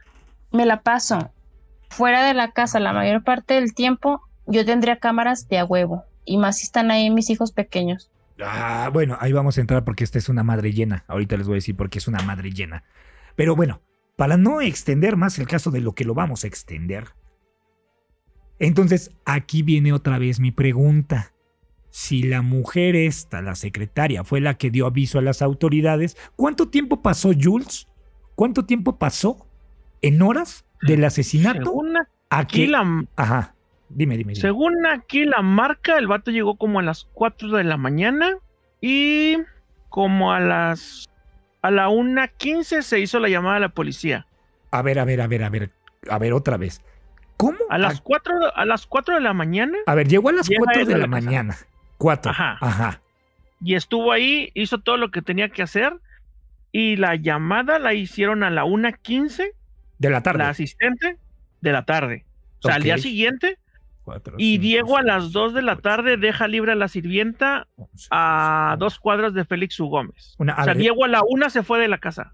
[0.53, 1.33] me la paso
[1.89, 6.05] fuera de la casa la mayor parte del tiempo, yo tendría cámaras de a huevo.
[6.23, 8.09] Y más si están ahí mis hijos pequeños.
[8.41, 11.03] Ah, bueno, ahí vamos a entrar porque esta es una madre llena.
[11.09, 12.85] Ahorita les voy a decir por qué es una madre llena.
[13.35, 13.81] Pero bueno,
[14.15, 17.09] para no extender más el caso de lo que lo vamos a extender.
[18.59, 21.32] Entonces, aquí viene otra vez mi pregunta
[21.93, 26.69] si la mujer esta, la secretaria, fue la que dio aviso a las autoridades, ¿cuánto
[26.69, 27.87] tiempo pasó Jules?
[28.33, 29.45] ¿Cuánto tiempo pasó
[30.01, 31.65] en horas del asesinato?
[31.65, 31.95] Según
[32.31, 33.05] aquí la...
[33.15, 33.53] Ajá,
[33.89, 37.77] dime, dime, Según aquí la marca, el vato llegó como a las 4 de la
[37.77, 38.39] mañana
[38.81, 39.37] y
[39.89, 41.07] como a las...
[41.61, 44.25] A la 1.15 se hizo la llamada a la policía.
[44.71, 45.71] A ver, a ver, a ver, a ver,
[46.09, 46.81] a ver otra vez.
[47.37, 47.59] ¿Cómo?
[47.69, 49.77] A las 4, a las 4 de la mañana.
[49.85, 51.55] A ver, llegó a las 4 de la mañana.
[52.03, 52.31] Cuatro.
[52.31, 52.57] Ajá.
[52.59, 53.01] Ajá.
[53.63, 55.93] Y estuvo ahí, hizo todo lo que tenía que hacer.
[56.73, 59.53] Y la llamada la hicieron a la 1.15
[59.99, 60.39] de la tarde.
[60.39, 61.17] La asistente
[61.61, 62.25] de la tarde.
[62.59, 63.57] O sea, al día siguiente.
[64.37, 67.69] y Diego a las 2 de la tarde deja libre a la sirvienta
[68.11, 69.85] a dos cuadras de Félix U.
[69.85, 70.35] Gómez.
[70.37, 72.33] o sea, Diego a la 1 se fue de la casa.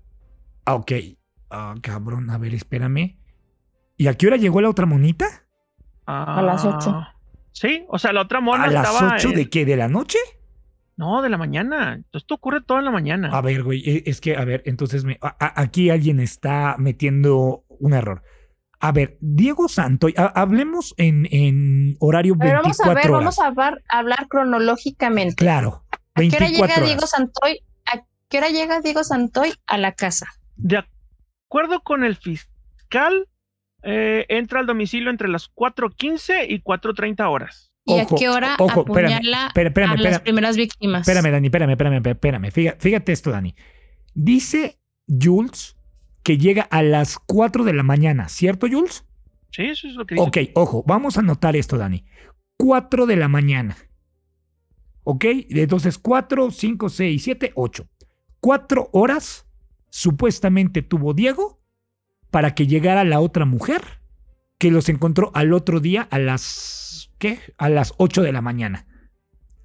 [0.66, 0.94] Ah, ok.
[1.52, 3.18] Ah, cabrón, a ver, espérame.
[3.98, 5.28] ¿Y a qué hora llegó la otra monita?
[6.08, 7.19] a las 8.
[7.52, 9.66] Sí, o sea, la otra mona ¿A las 8 de qué?
[9.66, 10.18] ¿De la noche?
[11.00, 12.04] No, de la mañana.
[12.12, 13.30] Esto ocurre toda la mañana.
[13.32, 17.94] A ver, güey, e, es que, a ver, entonces me, aquí alguien está metiendo un
[17.94, 18.22] error.
[18.82, 23.82] A ver, Diego Santoy, hablemos en, en horario Pero vamos a ver, vamos a hablar,
[23.88, 25.36] hablar cronológicamente.
[25.36, 25.86] Claro.
[26.16, 27.62] ¿A qué hora llega Diego Santoy?
[27.86, 30.28] ¿A qué hora llega Diego Santoy a la casa?
[30.58, 30.84] De
[31.46, 33.29] acuerdo con el fiscal,
[33.84, 37.72] eh, entra al domicilio entre las 4.15 y 4.30 horas.
[37.86, 41.08] ¿Y a qué hora apuñala a las primeras víctimas?
[41.08, 42.52] Espérame, Dani, espérame, espérame, espérame.
[42.52, 43.56] Fíjate, esto, Dani.
[44.14, 45.76] Dice Jules
[46.22, 49.06] que llega a las 4 de la mañana, ¿cierto, Jules?
[49.52, 50.28] Sí, eso es lo que dice.
[50.28, 52.06] Ok, ojo, vamos a anotar esto, Dani.
[52.58, 53.78] 4 de la mañana.
[55.04, 55.26] ¿Ok?
[55.50, 57.88] Entonces, 4, 5, 6, 7, 8.
[58.42, 59.48] 4 horas
[59.90, 61.59] supuestamente tuvo Diego
[62.32, 63.82] para que llegara la otra mujer
[64.58, 67.40] que los encontró al otro día a las ¿qué?
[67.58, 68.86] A las 8 de la mañana.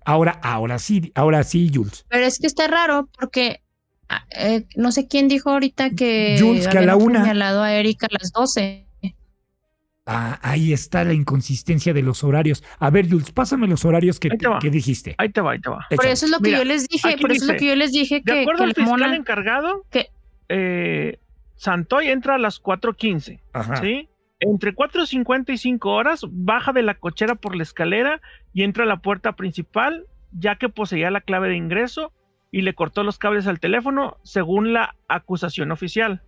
[0.04, 2.04] Ahora, ahora sí, ahora sí, Jules.
[2.10, 3.62] Pero es que está raro porque
[4.10, 7.22] ah, eh, no sé quién dijo ahorita que Jules, que a la una.
[7.22, 8.86] señalado a Erika a las 12.
[10.06, 12.62] Ah, ahí está la inconsistencia de los horarios.
[12.78, 14.28] A ver, Jules, pásame los horarios que,
[14.60, 15.14] que dijiste.
[15.16, 15.86] Ahí te va, ahí te va.
[15.96, 17.92] Por eso es lo que yo les dije, por eso es lo que yo les
[17.92, 18.34] dije que.
[18.34, 20.10] De acuerdo al fiscal encargado, que
[20.50, 21.18] eh,
[21.56, 23.40] Santoy entra a las 4.15.
[23.80, 24.08] ¿Sí?
[24.40, 28.20] Entre 4.50 y 5 horas, baja de la cochera por la escalera
[28.52, 32.12] y entra a la puerta principal, ya que poseía la clave de ingreso
[32.50, 36.22] y le cortó los cables al teléfono, según la acusación oficial.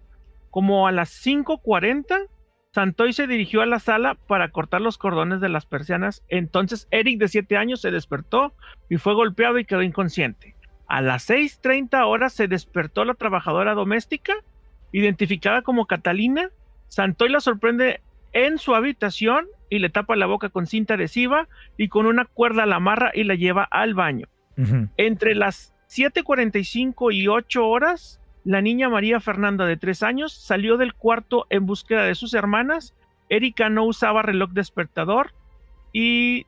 [0.50, 2.28] Como a las 5.40
[2.76, 6.22] Santoy se dirigió a la sala para cortar los cordones de las persianas.
[6.28, 8.52] Entonces Eric, de 7 años, se despertó
[8.90, 10.56] y fue golpeado y quedó inconsciente.
[10.86, 14.34] A las 6:30 horas se despertó la trabajadora doméstica,
[14.92, 16.50] identificada como Catalina.
[16.88, 18.00] Santoy la sorprende
[18.32, 22.66] en su habitación y le tapa la boca con cinta adhesiva y con una cuerda
[22.66, 24.28] la amarra y la lleva al baño.
[24.96, 30.94] Entre las 7:45 y 8 horas, la niña María Fernanda de tres años salió del
[30.94, 32.94] cuarto en búsqueda de sus hermanas.
[33.28, 35.32] Erika no usaba reloj despertador
[35.92, 36.46] y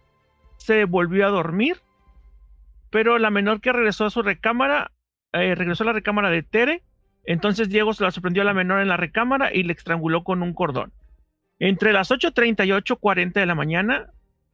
[0.59, 1.78] se volvió a dormir.
[2.91, 4.93] Pero la menor que regresó a su recámara,
[5.32, 6.82] eh, regresó a la recámara de Tere.
[7.28, 10.42] Entonces Diego se la sorprendió a la menor en la recámara y le estranguló con
[10.42, 10.94] un cordón.
[11.58, 14.06] Entre las 8.30 y 8.40 de la mañana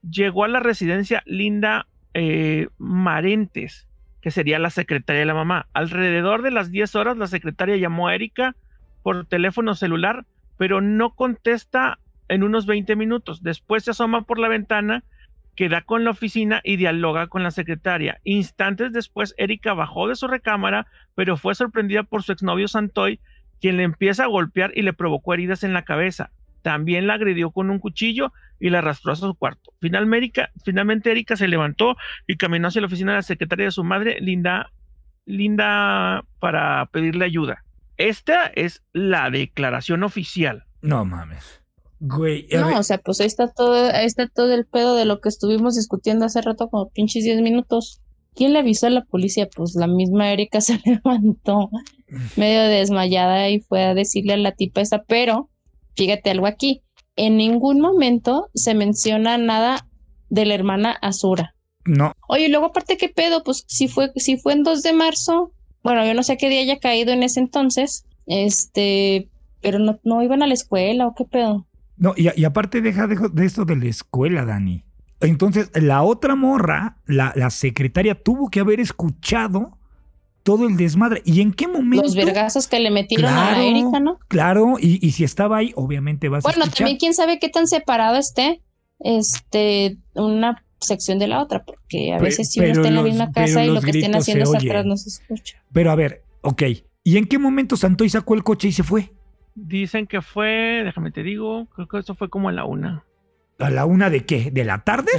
[0.02, 3.86] llegó a la residencia Linda eh, Marentes,
[4.20, 5.68] que sería la secretaria de la mamá.
[5.72, 8.56] Alrededor de las 10 horas, la secretaria llamó a Erika
[9.04, 10.26] por teléfono celular,
[10.58, 13.44] pero no contesta en unos 20 minutos.
[13.44, 15.04] Después se asoma por la ventana,
[15.54, 18.20] queda con la oficina y dialoga con la secretaria.
[18.24, 23.20] Instantes después, Erika bajó de su recámara, pero fue sorprendida por su exnovio Santoy,
[23.60, 26.30] quien le empieza a golpear y le provocó heridas en la cabeza.
[26.62, 29.72] También la agredió con un cuchillo y la arrastró a su cuarto.
[29.80, 31.96] Finalmente, finalmente Erika se levantó
[32.26, 34.70] y caminó hacia la oficina de la secretaria de su madre, Linda,
[35.26, 37.64] Linda, para pedirle ayuda.
[37.96, 40.64] Esta es la declaración oficial.
[40.82, 41.63] No mames.
[42.06, 45.22] Güey, no, o sea, pues ahí está todo, ahí está todo el pedo de lo
[45.22, 48.02] que estuvimos discutiendo hace rato, como pinches 10 minutos.
[48.34, 49.48] ¿Quién le avisó a la policía?
[49.56, 51.70] Pues la misma Erika se levantó
[52.36, 55.48] medio desmayada y fue a decirle a la tipa esa, pero
[55.96, 56.82] fíjate algo aquí,
[57.16, 59.88] en ningún momento se menciona nada
[60.28, 61.54] de la hermana Azura.
[61.86, 62.12] No.
[62.28, 65.52] Oye, luego aparte qué pedo, pues si fue, si fue en 2 de marzo,
[65.82, 69.30] bueno, yo no sé qué día haya caído en ese entonces, este,
[69.62, 71.66] pero no, no iban a la escuela o qué pedo.
[71.96, 74.84] No, y, aparte deja de, de esto de la escuela, Dani.
[75.20, 79.78] Entonces, la otra morra, la, la secretaria, tuvo que haber escuchado
[80.44, 81.22] todo el desmadre.
[81.24, 82.04] ¿Y en qué momento?
[82.04, 84.18] Los vergazos que le metieron a Erika, ¿no?
[84.28, 87.66] Claro, y, si estaba ahí, obviamente vas bueno, a Bueno, también quién sabe qué tan
[87.66, 88.62] separado esté
[89.00, 93.32] este, una sección de la otra, porque a veces si uno está en la misma
[93.32, 95.62] casa y lo que estén haciendo es atrás no se escucha.
[95.72, 96.62] Pero a ver, ok.
[97.02, 99.12] ¿Y en qué momento Santoy sacó el coche y se fue?
[99.54, 103.04] Dicen que fue, déjame te digo, creo que eso fue como a la una.
[103.58, 104.50] ¿A la una de qué?
[104.50, 105.12] ¿De la tarde?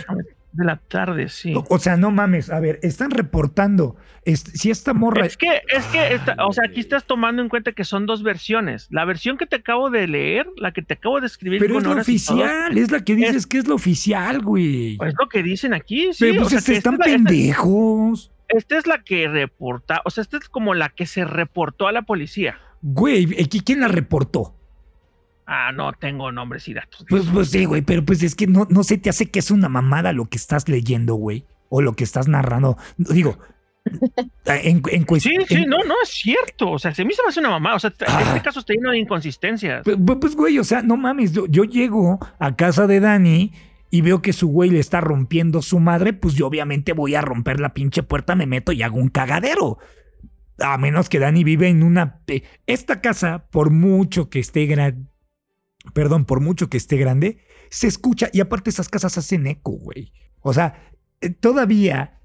[0.55, 1.53] de la tarde, sí.
[1.69, 3.97] O sea, no mames, a ver, están reportando.
[4.25, 5.25] si esta morra.
[5.25, 8.88] Es que, es que, o sea, aquí estás tomando en cuenta que son dos versiones.
[8.89, 11.59] La versión que te acabo de leer, la que te acabo de escribir.
[11.59, 14.97] Pero es la oficial, es la que dices que es lo oficial, güey.
[14.97, 16.25] Pues es lo que dicen aquí, sí.
[16.25, 18.31] Pero pues están pendejos.
[18.47, 21.91] Esta, es la que reporta, o sea, esta es como la que se reportó a
[21.91, 22.59] la policía.
[22.88, 23.25] Güey,
[23.65, 24.53] ¿quién la reportó?
[25.47, 27.03] Ah, no tengo nombres y datos.
[27.09, 29.49] Pues, pues sí, güey, pero pues es que no, no se te hace que es
[29.49, 31.45] una mamada lo que estás leyendo, güey.
[31.69, 32.77] O lo que estás narrando.
[32.97, 33.39] Digo,
[34.45, 35.45] en, cuestión.
[35.47, 36.69] Sí, sí, no, no, es cierto.
[36.69, 37.75] O sea, se me hace una mamada.
[37.75, 38.41] O sea, en este ah.
[38.43, 39.81] caso está lleno de inconsistencias.
[39.83, 41.33] Pues, pues, pues, güey, o sea, no mames.
[41.33, 43.51] Yo, yo llego a casa de Dani
[43.89, 47.21] y veo que su güey le está rompiendo su madre, pues yo obviamente voy a
[47.21, 49.79] romper la pinche puerta, me meto y hago un cagadero.
[50.59, 52.21] A menos que Dani vive en una...
[52.65, 54.65] Esta casa, por mucho que esté
[55.93, 57.39] perdón, por mucho que esté grande,
[57.69, 60.13] se escucha y aparte esas casas hacen eco, güey.
[60.41, 60.91] O sea,
[61.21, 62.21] eh, todavía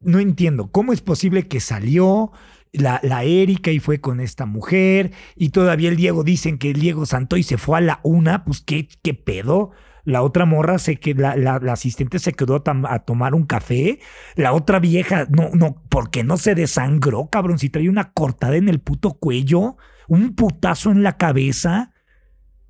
[0.00, 2.32] no entiendo cómo es posible que salió
[2.72, 6.80] la, la Erika y fue con esta mujer y todavía el Diego dicen que el
[6.80, 9.72] Diego Santoy se fue a la una, pues qué, qué pedo.
[10.06, 13.98] La otra morra se que la, la, asistente se quedó a, tomar un café.
[14.36, 18.68] La otra vieja, no, no, porque no se desangró, cabrón, si trae una cortada en
[18.68, 19.76] el puto cuello,
[20.06, 21.92] un putazo en la cabeza.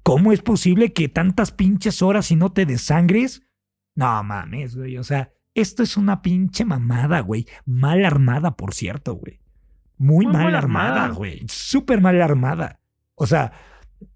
[0.03, 3.43] ¿Cómo es posible que tantas pinches horas y no te desangres?
[3.95, 4.97] No mames, güey.
[4.97, 7.47] O sea, esto es una pinche mamada, güey.
[7.67, 9.41] Mal armada, por cierto, güey.
[9.99, 11.45] Muy, mal, armada, güey.
[11.49, 12.81] Súper mal armada.
[13.15, 13.53] O sea,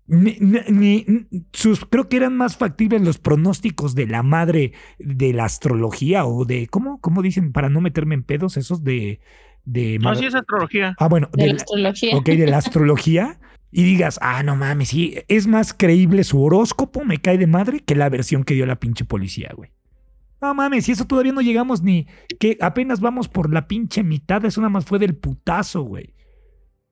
[0.06, 1.06] ni,
[1.52, 6.44] sus, creo que eran más factibles los pronósticos de la madre de la astrología o
[6.44, 7.52] de, ¿cómo, cómo dicen?
[7.52, 9.20] Para no meterme en pedos, esos de...
[9.64, 10.94] de no, sí es astrología.
[10.98, 11.28] Ah, bueno.
[11.32, 12.16] De, la astrología.
[12.16, 13.38] Ok, de la astrología.
[13.70, 17.80] y digas, ah, no mames, sí, es más creíble su horóscopo, me cae de madre,
[17.80, 19.70] que la versión que dio la pinche policía, güey.
[20.40, 22.06] No mames, si eso todavía no llegamos ni,
[22.40, 26.14] que apenas vamos por la pinche mitad, eso nada más fue del putazo, güey.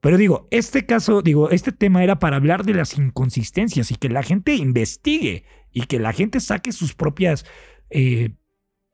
[0.00, 4.08] Pero digo, este caso, digo, este tema era para hablar de las inconsistencias y que
[4.08, 7.44] la gente investigue y que la gente saque sus propias
[7.90, 8.30] eh,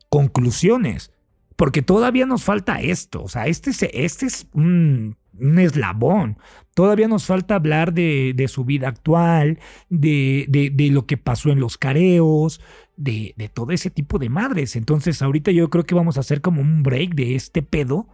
[0.08, 1.12] conclusiones.
[1.56, 3.22] Porque todavía nos falta esto.
[3.22, 3.70] O sea, este,
[4.04, 6.38] este es un, eslabón.
[6.74, 12.60] Todavía nos falta hablar de, su vida actual, de, lo que pasó en los careos,
[12.96, 14.74] de, de todo ese tipo de madres.
[14.74, 18.08] Entonces, ahorita yo creo que vamos a hacer como un break de este pedo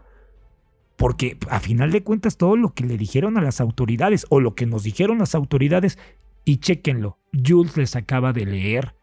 [1.00, 4.54] porque a final de cuentas todo lo que le dijeron a las autoridades o lo
[4.54, 5.96] que nos dijeron las autoridades,
[6.44, 8.94] y chequenlo, Jules les acaba de leer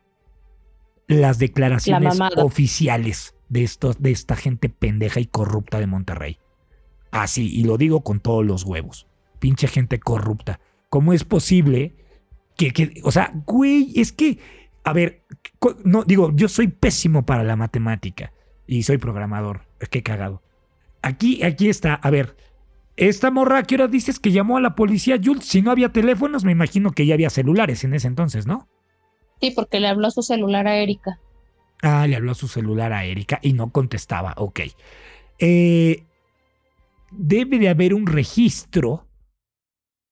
[1.07, 6.37] las declaraciones oficiales de, estos, de esta gente pendeja y corrupta de Monterrey.
[7.09, 9.07] Así, y lo digo con todos los huevos.
[9.39, 10.59] Pinche gente corrupta.
[10.89, 11.95] ¿Cómo es posible
[12.57, 14.37] que, que o sea, güey, es que,
[14.83, 15.23] a ver,
[15.83, 18.33] no, digo, yo soy pésimo para la matemática
[18.67, 19.61] y soy programador.
[19.89, 20.43] Qué cagado.
[21.07, 21.93] Aquí, aquí está.
[21.93, 22.35] A ver,
[22.97, 25.45] esta morra, ¿qué hora dices que llamó a la policía, Jules?
[25.45, 28.67] Si no había teléfonos, me imagino que ya había celulares en ese entonces, ¿no?
[29.39, 31.17] Sí, porque le habló a su celular a Erika.
[31.81, 34.33] Ah, le habló a su celular a Erika y no contestaba.
[34.35, 34.61] Ok.
[35.39, 36.03] Eh,
[37.11, 39.07] debe de haber un registro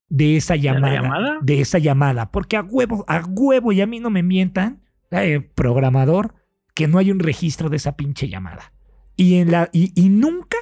[0.08, 4.12] de esa llamada, ¿De, esa llamada, porque a huevo, a huevo, y a mí no
[4.12, 4.82] me mientan,
[5.12, 6.36] eh, programador,
[6.74, 8.72] que no hay un registro de esa pinche llamada.
[9.18, 10.58] Y, en la, y nunca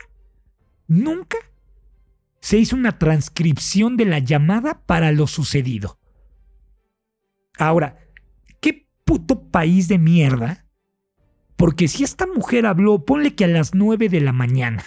[0.93, 1.39] Nunca
[2.39, 5.97] se hizo una transcripción de la llamada para lo sucedido.
[7.57, 7.97] Ahora,
[8.61, 10.67] ¿qué puto país de mierda?
[11.55, 14.83] Porque si esta mujer habló, ponle que a las 9 de la mañana.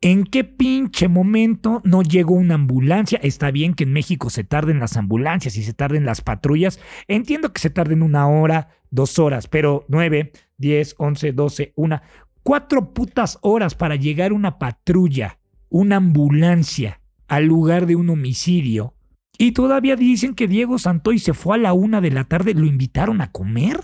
[0.00, 3.20] ¿En qué pinche momento no llegó una ambulancia?
[3.22, 6.80] Está bien que en México se tarden las ambulancias y se tarden las patrullas.
[7.06, 12.02] Entiendo que se tarden una hora, dos horas, pero 9, 10, 11, 12, una
[12.42, 15.38] cuatro putas horas para llegar una patrulla,
[15.68, 18.94] una ambulancia, al lugar de un homicidio.
[19.38, 22.54] Y todavía dicen que Diego Santoy se fue a la una de la tarde.
[22.54, 23.80] ¿Lo invitaron a comer?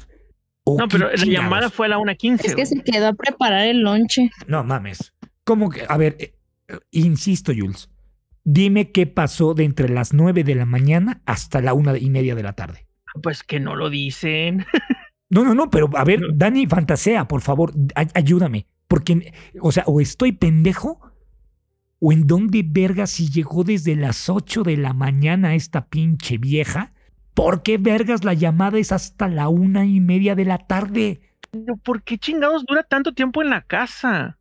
[0.66, 2.48] No, pero la llamada fue a la una quince.
[2.48, 4.30] Es que se quedó a preparar el lonche.
[4.48, 5.14] No mames.
[5.44, 5.84] ¿Cómo que?
[5.88, 6.34] A ver, eh,
[6.90, 7.88] insisto, Jules.
[8.42, 12.34] Dime qué pasó de entre las nueve de la mañana hasta la una y media
[12.34, 12.86] de la tarde.
[13.22, 14.66] Pues que no lo dicen.
[15.28, 17.72] No, no, no, pero a ver, Dani, fantasea, por favor,
[18.14, 18.66] ayúdame.
[18.88, 21.00] Porque, o sea, o estoy pendejo,
[22.00, 26.92] o en dónde verga si llegó desde las 8 de la mañana esta pinche vieja.
[27.34, 31.20] ¿Por qué vergas la llamada es hasta la una y media de la tarde?
[31.84, 34.38] ¿Por qué chingados dura tanto tiempo en la casa?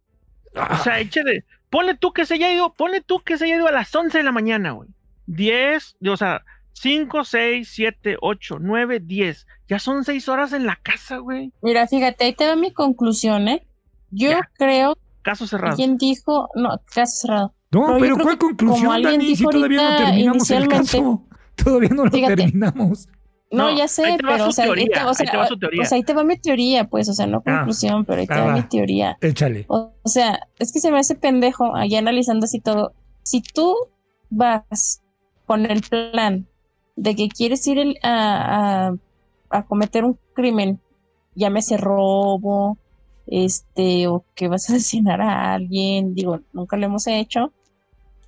[0.53, 0.99] O sea, ah.
[0.99, 1.45] échale.
[1.69, 4.17] Ponle tú que se haya ido, ponle tú que se haya ido a las 11
[4.17, 4.89] de la mañana, güey.
[5.27, 9.47] 10, o sea, 5, 6, 7, 8, 9, 10.
[9.68, 11.51] Ya son 6 horas en la casa, güey.
[11.61, 13.66] Mira, fíjate, ahí te va mi conclusión, ¿eh?
[14.11, 14.97] Yo creo.
[15.22, 15.76] Caso cerrado.
[15.76, 16.49] ¿Quién dijo?
[16.55, 17.53] No, caso cerrado.
[17.72, 19.36] No, pero, ¿cuál conclusión, Dani?
[19.36, 21.24] Si todavía no terminamos el caso.
[21.55, 23.07] Todavía no lo terminamos.
[23.51, 26.24] No, ya sé, pero o sea, ahí te, o, sea, o sea, ahí te va
[26.24, 29.18] mi teoría, pues, o sea, no ah, conclusión, pero ahí te va, mi teoría.
[29.22, 29.66] Échale.
[29.70, 32.93] O, o, sea, es que se me hace pendejo, allá analizando así todo.
[33.24, 33.74] Si tú
[34.30, 35.01] vas
[35.45, 36.47] con el plan
[36.95, 38.93] de que quieres ir a,
[39.68, 40.80] cometer un crimen,
[41.36, 42.78] llámese robo,
[43.28, 47.52] este, o que vas a asesinar a alguien, digo, nunca lo hemos hecho,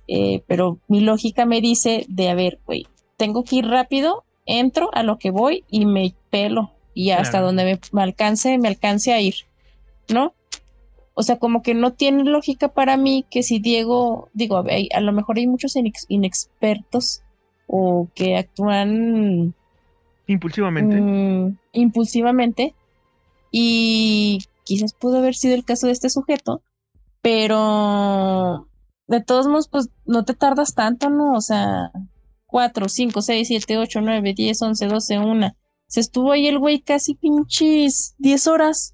[0.06, 4.90] eh, pero mi lógica me dice de, a ver, güey, tengo que ir rápido, entro
[4.92, 9.20] a lo que voy y me pelo, y hasta donde me, alcance, me alcance a
[9.20, 9.34] ir,
[10.08, 10.34] ¿no?
[11.14, 14.64] O sea, como que no tiene lógica para mí que si Diego, digo, a,
[14.94, 15.74] a lo mejor hay muchos
[16.08, 17.22] inexpertos
[17.66, 19.54] o que actúan
[20.28, 21.00] impulsivamente.
[21.00, 22.74] Mm, impulsivamente.
[23.50, 26.62] Y quizás pudo haber sido el caso de este sujeto,
[27.22, 28.68] pero
[29.08, 31.32] de todos modos, pues no te tardas tanto, ¿no?
[31.32, 31.90] O sea,
[32.46, 35.56] 4, 5, 6, 7, 8, 9, 10, 11, 12, 1.
[35.86, 38.92] Se estuvo ahí el güey casi pinches 10 horas.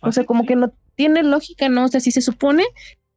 [0.00, 1.84] O sea, como que no tiene lógica, ¿no?
[1.84, 2.64] O sea, si se supone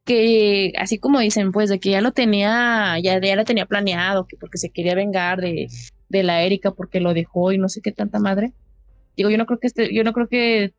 [0.04, 4.26] que así como dicen, pues de que ya lo tenía, ya, ya lo tenía planeado,
[4.26, 5.66] que porque se quería vengar de,
[6.08, 8.52] de la Erika porque lo dejó y no sé qué tanta madre.
[9.16, 10.74] Digo, yo no creo que este, yo no creo que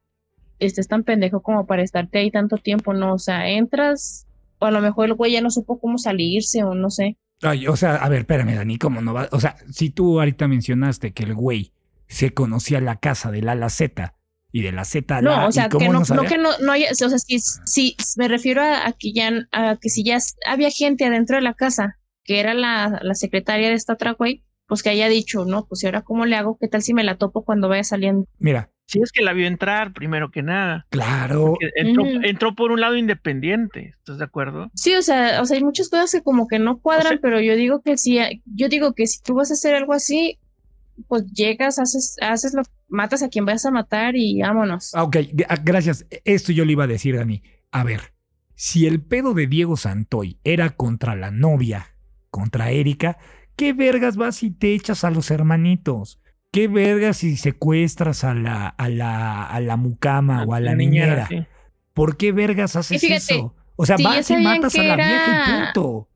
[0.59, 4.27] estés tan pendejo como para estarte ahí tanto tiempo, no, o sea, entras,
[4.59, 7.17] o a lo mejor el güey ya no supo cómo salirse, o no sé.
[7.41, 9.29] Ay, o sea, a ver, espérame, Dani, ¿cómo no va?
[9.31, 11.73] O sea, si tú ahorita mencionaste que el güey
[12.07, 14.15] se conocía la casa del ala Z
[14.51, 16.95] y de la Z No, o sea, que no, no, que no, no haya, o
[16.95, 20.17] sea, si, me refiero a, que ya, a que si ya
[20.47, 24.43] había gente adentro de la casa, que era la, la secretaria de esta otra güey,
[24.67, 26.57] pues que haya dicho, no, pues ¿y ahora cómo le hago?
[26.59, 28.27] ¿Qué tal si me la topo cuando vaya saliendo?
[28.39, 28.69] Mira.
[28.89, 30.87] Si es que la vio entrar, primero que nada.
[30.91, 31.57] Claro.
[31.75, 34.71] Entró, entró, por un lado independiente, ¿estás de acuerdo?
[34.75, 37.57] Sí, o sea, o sea, hay muchas cosas que como que no cuadran, pero yo
[37.57, 40.39] digo que si, yo digo que si tú vas a hacer algo así,
[41.09, 44.95] pues llegas, haces, haces lo, matas a quien vas a matar y vámonos.
[44.95, 45.17] Ah, ok,
[45.63, 46.05] gracias.
[46.23, 47.43] Esto yo le iba a decir, Dani.
[47.71, 48.13] A ver,
[48.55, 51.95] si el pedo de Diego Santoy era contra la novia,
[52.29, 53.17] contra Erika,
[53.57, 56.21] ¿qué vergas vas y te echas a los hermanitos?
[56.51, 61.27] ¿Qué vergas si secuestras a la, a la, a la mucama o a la, niñera?
[61.93, 63.53] ¿Por qué vergas haces eso?
[63.75, 66.07] O sea, vas y matas a la vieja y punto.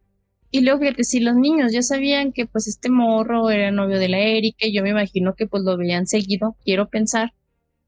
[0.51, 4.09] Y luego fíjate, si los niños ya sabían que pues este morro era novio de
[4.09, 7.33] la Erika, yo me imagino que pues lo veían seguido, quiero pensar,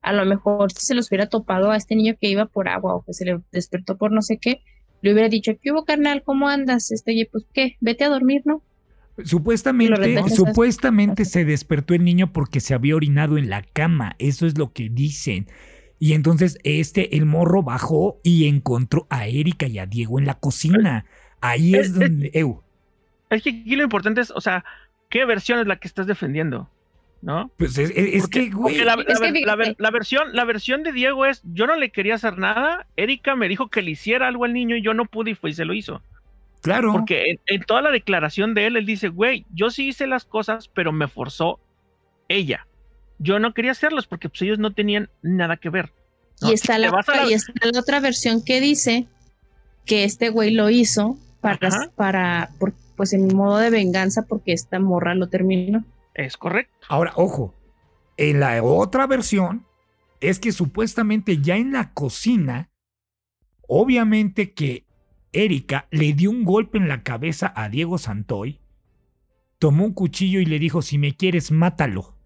[0.01, 2.95] a lo mejor si se los hubiera topado a este niño que iba por agua
[2.95, 4.61] o que se le despertó por no sé qué,
[5.01, 6.23] le hubiera dicho, ¿qué hubo carnal?
[6.23, 6.91] ¿Cómo andas?
[6.91, 8.63] Este, pues qué, vete a dormir, ¿no?
[9.23, 14.15] Supuestamente, supuestamente se despertó el niño porque se había orinado en la cama.
[14.17, 15.47] Eso es lo que dicen.
[15.99, 20.33] Y entonces este, el morro bajó y encontró a Erika y a Diego en la
[20.33, 21.05] cocina.
[21.41, 22.31] Ahí es, donde.
[23.29, 24.65] Es, que aquí lo importante es, o sea,
[25.09, 26.69] ¿qué versión es la que estás defendiendo?
[27.21, 27.51] ¿No?
[27.55, 28.51] Pues es, que,
[28.83, 32.87] la, versión, la versión de Diego es: yo no le quería hacer nada.
[32.97, 35.51] Erika me dijo que le hiciera algo al niño y yo no pude y fue
[35.51, 36.01] y se lo hizo.
[36.63, 36.93] Claro.
[36.93, 40.69] Porque en, toda la declaración de él, él dice, güey, yo sí hice las cosas,
[40.69, 41.59] pero me forzó
[42.29, 42.65] ella.
[43.19, 45.91] Yo no quería hacerlas porque pues, ellos no tenían nada que ver.
[46.41, 46.91] Y, está la,
[47.77, 49.07] otra versión que dice
[49.85, 52.49] que este güey lo hizo para, para
[52.95, 55.83] pues en modo de venganza porque esta morra lo terminó.
[56.13, 56.73] Es correcto.
[56.87, 57.53] Ahora, ojo,
[58.15, 59.65] en la otra versión
[60.21, 62.69] es que supuestamente ya en la cocina,
[63.67, 64.85] obviamente que
[65.33, 68.61] Erika le dio un golpe en la cabeza a Diego Santoy,
[69.59, 72.17] tomó un cuchillo y le dijo, si me quieres, mátalo.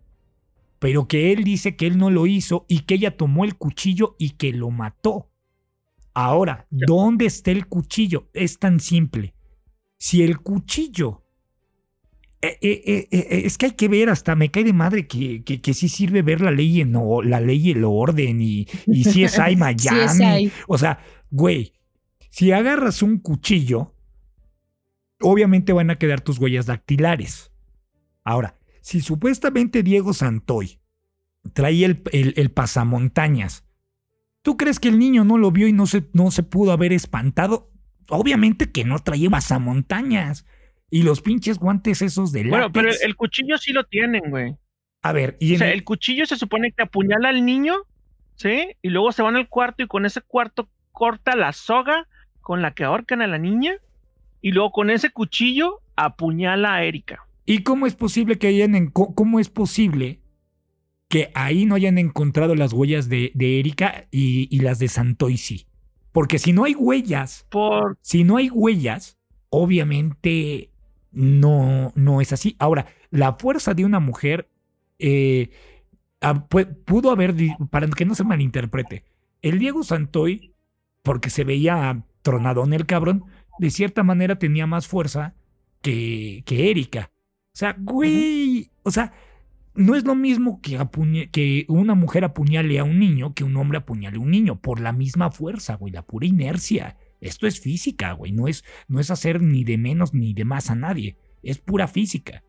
[0.80, 4.16] Pero que él dice que él no lo hizo y que ella tomó el cuchillo
[4.20, 5.32] y que lo mató.
[6.14, 8.30] Ahora, ¿dónde está el cuchillo?
[8.34, 9.34] Es tan simple.
[9.98, 11.24] Si el cuchillo...
[12.42, 15.74] Eh, eh, eh, es que hay que ver, hasta me cae de madre que, que,
[15.74, 19.40] sí sirve ver la ley, no, la ley y el orden y, y si es
[19.40, 20.52] hay Miami.
[20.68, 21.00] O sea,
[21.32, 21.74] güey,
[22.38, 23.96] si agarras un cuchillo,
[25.22, 27.52] obviamente van a quedar tus huellas dactilares.
[28.24, 30.78] Ahora, si supuestamente Diego Santoy
[31.54, 33.66] traía el, el, pasamontañas,
[34.44, 36.94] ¿tú crees que el niño no lo vio y no se, no se pudo haber
[36.94, 37.72] espantado?
[38.08, 40.46] Obviamente que no traía pasamontañas.
[40.92, 42.52] Y los pinches guantes esos de látex.
[42.52, 44.56] Bueno, pero el, cuchillo sí lo tienen, güey.
[45.02, 45.84] A ver, y o sea, el...
[45.84, 47.78] cuchillo se supone que apuñala al niño,
[48.36, 48.76] ¿sí?
[48.84, 52.08] Y luego se van al cuarto y con ese cuarto corta la soga
[52.48, 53.74] con la que ahorcan a la niña
[54.42, 57.28] y luego con ese cuchillo apuñala a Erika.
[57.46, 60.22] ¿Y cómo es posible que hayan cómo es posible
[61.10, 65.68] que ahí no hayan encontrado las huellas de, Erika y, las de Santoisi?
[66.14, 67.98] Porque si no hay huellas, Por...
[68.00, 69.18] si no hay huellas,
[69.50, 70.72] obviamente
[71.12, 72.56] no, no es así.
[72.60, 74.48] Ahora, la fuerza de una mujer
[75.00, 75.50] eh,
[76.86, 77.36] pudo haber,
[77.70, 79.04] para que no se malinterprete,
[79.42, 80.54] el Diego Santoy,
[81.04, 83.24] porque se veía tronadón el cabrón,
[83.58, 85.34] de cierta manera tenía más fuerza
[85.82, 87.10] que, que Erika.
[87.54, 89.14] O sea, güey, o sea,
[89.76, 90.78] no es lo mismo que,
[91.32, 94.82] que una mujer apuñale a un niño que un hombre apuñale a un niño, por
[94.82, 96.98] la misma fuerza, güey, la pura inercia.
[97.22, 100.70] Esto es física, güey, no es, no es hacer ni de menos ni de más
[100.70, 102.44] a nadie, es pura física.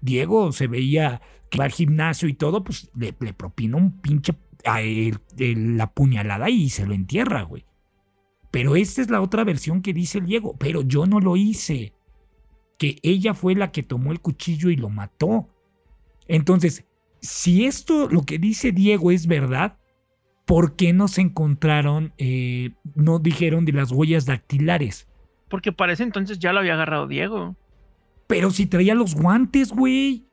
[0.00, 4.36] Diego se veía que va al gimnasio y todo, pues le, le propina un pinche
[4.64, 7.67] a la puñalada y se lo entierra, güey.
[8.50, 10.56] Pero esta es la otra versión que dice el Diego.
[10.58, 11.92] Pero yo no lo hice.
[12.78, 15.48] Que ella fue la que tomó el cuchillo y lo mató.
[16.28, 16.86] Entonces,
[17.20, 19.78] si esto, lo que dice Diego es verdad,
[20.44, 25.08] ¿por qué no se encontraron, eh, no dijeron de las huellas dactilares?
[25.48, 27.56] Porque parece entonces ya lo había agarrado Diego.
[28.26, 30.26] Pero si traía los guantes, güey.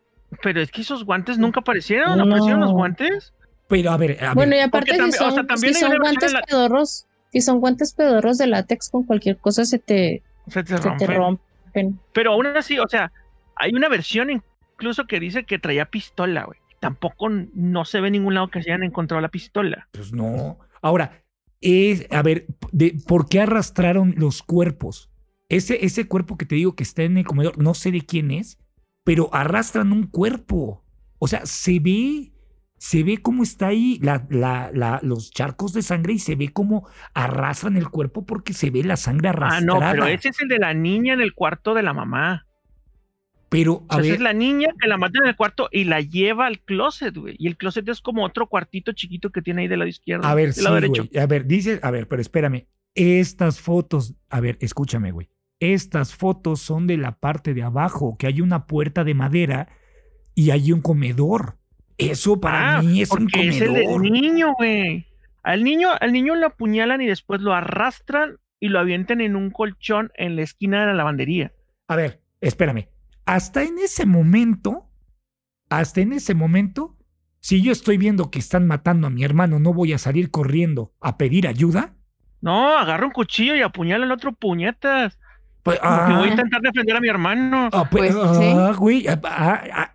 [0.44, 3.34] Pero es que esos guantes nunca aparecieron, ¿no aparecieron los guantes?
[3.68, 7.94] Pero a ver, Bueno, y aparte si son, también son guantes pedorros, si son guantes
[7.94, 12.00] pedorros de látex con cualquier cosa se te, se te, rompen.
[12.14, 13.12] Pero aún así, o sea,
[13.58, 16.60] hay una versión incluso que dice que traía pistola, güey.
[16.80, 19.90] Tampoco no se ve en ningún lado que se hayan encontrado la pistola.
[19.92, 20.60] Pues no.
[20.82, 21.26] Ahora,
[21.60, 25.10] es, a ver, de, ¿por qué arrastraron los cuerpos?
[25.50, 28.32] ese, ese cuerpo que te digo que está en el comedor, no sé de quién
[28.32, 28.60] es,
[29.04, 30.86] pero arrastran un cuerpo.
[31.20, 32.32] O sea, se ve,
[32.78, 36.88] se ve cómo está ahí la, la, los charcos de sangre y se ve cómo
[37.14, 39.90] arrastran el cuerpo porque se ve la sangre arrastrada.
[39.90, 42.46] Ah, no, pero ese es el de la niña en el cuarto de la mamá.
[43.50, 46.60] Pero, a es la niña que la mata en el cuarto y la lleva al
[46.60, 47.36] closet, güey.
[47.40, 50.28] Y el closet es como otro cuartito chiquito que tiene ahí del lado izquierdo.
[50.28, 51.06] A ver, sí, lado derecho.
[51.18, 52.68] A ver, dice, a ver, pero espérame.
[52.96, 55.30] Estas fotos, a ver, escúchame, güey.
[55.60, 59.70] Estas fotos son de la parte de abajo, que hay una puerta de madera
[60.34, 61.58] y hay un comedor.
[61.98, 63.54] Eso para ah, mí es un comedor.
[63.54, 65.06] Es el del niño, güey.
[65.44, 69.52] Al niño, al niño lo apuñalan y después lo arrastran y lo avientan en un
[69.52, 71.54] colchón en la esquina de la lavandería.
[71.88, 72.88] A ver, espérame.
[73.26, 74.90] Hasta en ese momento,
[75.70, 76.98] hasta en ese momento,
[77.40, 80.94] si yo estoy viendo que están matando a mi hermano, ¿no voy a salir corriendo
[81.00, 81.94] a pedir ayuda?
[82.42, 85.20] No, agarra un cuchillo y apuñala al otro puñetas.
[85.66, 86.28] Pues, voy a ah.
[86.30, 87.70] intentar defender a mi hermano.
[87.74, 89.08] Ah, pues, pues ah, güey,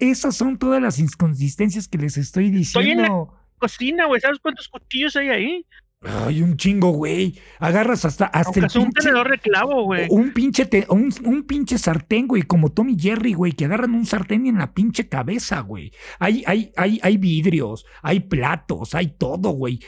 [0.01, 2.91] esas son todas las inconsistencias que les estoy diciendo.
[2.91, 3.27] Estoy en la
[3.57, 4.21] cocina, güey.
[4.21, 5.67] ¿Sabes cuántos cuchillos hay ahí?
[6.01, 7.39] Ay, un chingo, güey.
[7.61, 10.09] Agarras hasta, hasta el pinche, un tenedor de clavo, güey.
[10.11, 14.49] Un pinche, un, un, pinche sartén, güey, como Tommy Jerry, güey, que agarran un sartén
[14.49, 15.93] en la pinche cabeza, güey.
[16.19, 19.79] Hay, hay, hay, hay vidrios, hay platos, hay todo, güey.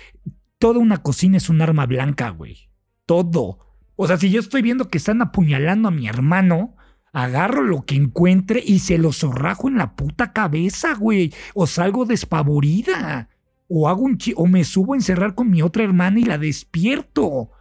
[0.59, 2.71] Toda una cocina es un arma blanca, güey.
[3.05, 3.72] Todo.
[4.03, 6.75] O sea, si yo estoy viendo que están apuñalando a mi hermano,
[7.13, 11.33] agarro lo que encuentre y se lo zorrajo en la puta cabeza, güey.
[11.55, 13.29] O salgo despavorida.
[13.69, 16.37] O hago un chi o me subo a encerrar con mi otra hermana y la
[16.37, 17.53] despierto.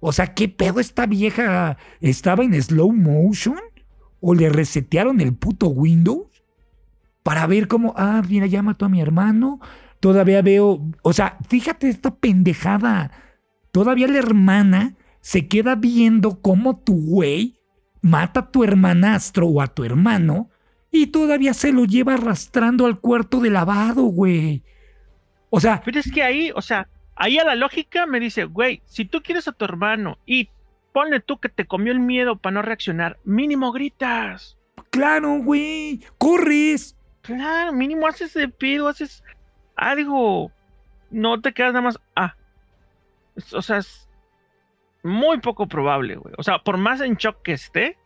[0.00, 3.56] O sea, ¿qué pedo esta vieja estaba en slow motion?
[4.20, 6.44] ¿O le resetearon el puto Windows?
[7.22, 9.60] Para ver cómo, ah, mira, ya mató a mi hermano.
[9.98, 13.12] Todavía veo, o sea, fíjate esta pendejada.
[13.72, 17.58] Todavía la hermana se queda viendo cómo tu güey
[18.02, 20.50] mata a tu hermanastro o a tu hermano
[20.90, 24.62] y todavía se lo lleva arrastrando al cuarto de lavado, güey.
[25.48, 25.80] O sea.
[25.82, 29.22] Pero es que ahí, o sea, ahí a la lógica me dice, güey, si tú
[29.22, 30.50] quieres a tu hermano y
[30.92, 34.58] ponle tú que te comió el miedo para no reaccionar, mínimo gritas.
[34.90, 36.98] Claro, güey, corres.
[37.22, 39.24] Claro, mínimo haces de pido, haces
[39.74, 40.52] algo.
[41.10, 41.98] No te quedas nada más.
[42.14, 42.36] Ah.
[43.54, 44.04] O sea, es
[45.04, 46.34] muy poco probable, güey.
[46.38, 47.98] O sea, por más en shock que esté,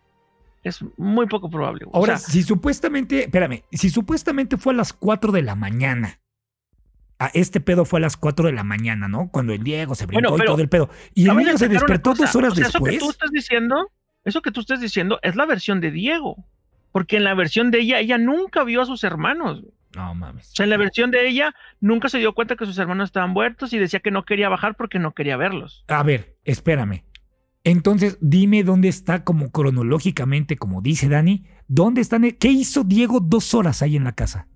[0.62, 1.85] es muy poco probable.
[1.85, 1.93] Güey.
[1.95, 6.20] Ahora, si supuestamente, espérame, si supuestamente fue a las 4 de la mañana,
[7.19, 9.29] a este pedo fue a las 4 de la mañana, ¿no?
[9.31, 10.91] Cuando el Diego se brincó y todo el pedo.
[11.15, 12.75] Y el niño se despertó dos horas después.
[12.75, 13.91] Eso que tú estás diciendo,
[14.25, 16.45] eso que tú estás diciendo es la versión de Diego.
[16.93, 19.62] Porque en la versión de ella, ella nunca vio a sus hermanos.
[19.94, 20.51] No mames.
[20.52, 23.31] O sea, en la versión de ella, nunca se dio cuenta que sus hermanos estaban
[23.31, 25.85] muertos y decía que no quería bajar porque no quería verlos.
[25.89, 27.05] A ver, espérame.
[27.65, 32.23] Entonces, dime dónde está como cronológicamente, como dice Dani, ¿dónde están?
[32.32, 34.48] ¿Qué hizo Diego dos horas ahí en la casa?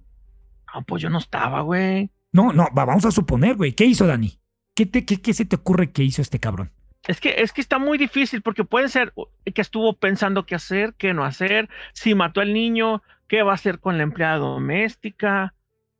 [0.66, 2.10] Ah, pues yo no estaba, güey.
[2.32, 3.72] No, no, vamos a suponer, güey.
[3.72, 4.38] ¿Qué hizo Dani?
[4.74, 6.72] ¿Qué, te, qué, ¿Qué se te ocurre que hizo este cabrón?
[7.06, 9.12] Es que, es que está muy difícil porque puede ser
[9.54, 13.02] que estuvo pensando qué hacer, qué no hacer, si mató al niño,
[13.32, 15.54] qué va a hacer con la empleada doméstica,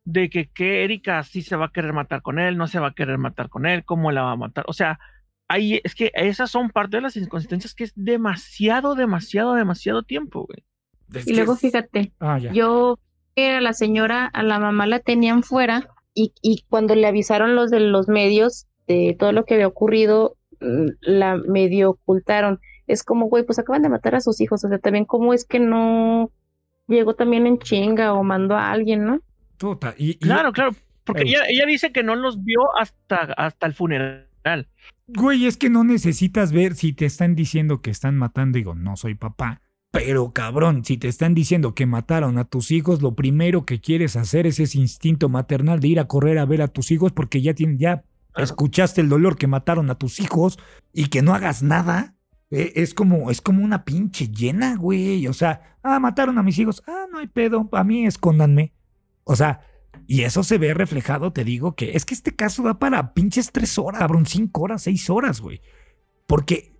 [0.05, 2.89] de que, que Erika sí se va a querer matar con él, no se va
[2.89, 4.65] a querer matar con él, cómo la va a matar.
[4.67, 4.99] O sea,
[5.47, 10.45] ahí es que esas son parte de las inconsistencias que es demasiado, demasiado, demasiado tiempo,
[10.45, 10.63] güey.
[11.25, 12.99] Y luego fíjate, ah, yo
[13.35, 17.71] a la señora, a la mamá la tenían fuera y, y cuando le avisaron los
[17.71, 22.59] de los medios de todo lo que había ocurrido, mm, la medio ocultaron.
[22.85, 25.45] Es como, güey, pues acaban de matar a sus hijos, o sea, también cómo es
[25.45, 26.29] que no
[26.87, 29.19] llegó también en chinga o mandó a alguien, ¿no?
[29.57, 30.71] Puta, y, claro, claro,
[31.03, 34.27] porque ella, ella, dice que no los vio hasta, hasta el funeral.
[35.07, 38.95] Güey, es que no necesitas ver si te están diciendo que están matando, digo, no
[38.97, 39.61] soy papá.
[39.91, 44.15] Pero cabrón, si te están diciendo que mataron a tus hijos, lo primero que quieres
[44.15, 47.43] hacer es ese instinto maternal de ir a correr a ver a tus hijos porque
[47.43, 48.03] ya, tienen, ya
[48.35, 50.57] escuchaste el dolor que mataron a tus hijos
[50.93, 52.15] y que no hagas nada.
[52.53, 55.27] Eh, es como, es como una pinche llena, güey.
[55.27, 56.83] O sea, ah, mataron a mis hijos.
[56.85, 57.67] Ah, no hay pedo.
[57.71, 58.73] A mí escóndanme.
[59.23, 59.61] O sea,
[60.05, 63.51] y eso se ve reflejado, te digo que es que este caso da para pinches
[63.51, 65.61] tres horas, cabrón, cinco horas, seis horas, güey.
[66.27, 66.73] Porque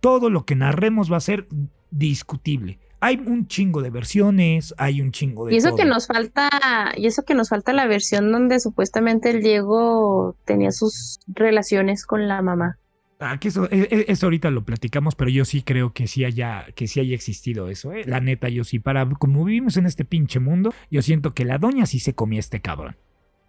[0.00, 1.48] todo lo que narremos va a ser
[1.90, 2.78] discutible.
[3.00, 5.54] Hay un chingo de versiones, hay un chingo de.
[5.54, 6.48] Y eso que nos falta,
[6.96, 12.26] y eso que nos falta la versión donde supuestamente el Diego tenía sus relaciones con
[12.26, 12.78] la mamá.
[13.20, 16.24] Ah, que eso, e, e, eso, ahorita lo platicamos, pero yo sí creo que sí
[16.24, 18.04] haya, que sí haya existido eso, ¿eh?
[18.06, 21.58] La neta, yo sí, para, como vivimos en este pinche mundo, yo siento que la
[21.58, 22.96] doña sí se comía este cabrón.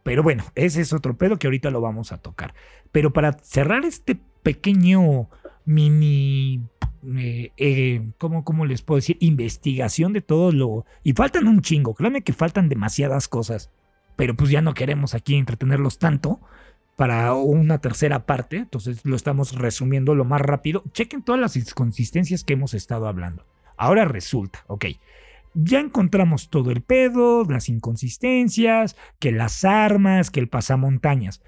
[0.03, 2.53] Pero bueno, ese es otro pedo que ahorita lo vamos a tocar.
[2.91, 5.29] Pero para cerrar este pequeño
[5.63, 6.61] mini
[7.17, 9.17] eh, eh, ¿cómo, les puedo decir?
[9.19, 10.85] Investigación de todo lo...
[11.03, 13.71] Y faltan un chingo, créanme que faltan demasiadas cosas,
[14.15, 16.39] pero pues ya no queremos aquí entretenerlos tanto
[17.01, 20.83] para una tercera parte, entonces lo estamos resumiendo lo más rápido.
[20.93, 23.43] Chequen todas las inconsistencias que hemos estado hablando.
[23.75, 24.85] Ahora resulta, ok,
[25.55, 31.41] ya encontramos todo el pedo, las inconsistencias, que las armas, que el pasamontañas.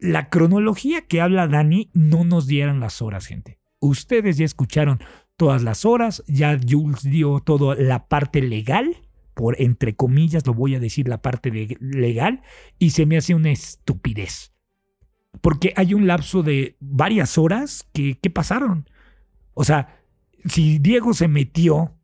[0.00, 3.60] La cronología que habla Dani no nos dieran las horas, gente.
[3.78, 4.98] Ustedes ya escucharon
[5.36, 8.96] todas las horas, ya Jules dio toda la parte legal,
[9.34, 12.42] por entre comillas lo voy a decir la parte legal,
[12.80, 14.55] y se me hace una estupidez.
[15.40, 18.88] Porque hay un lapso de varias horas que, ¿qué pasaron?
[19.54, 20.00] O sea,
[20.44, 21.94] si Diego se metió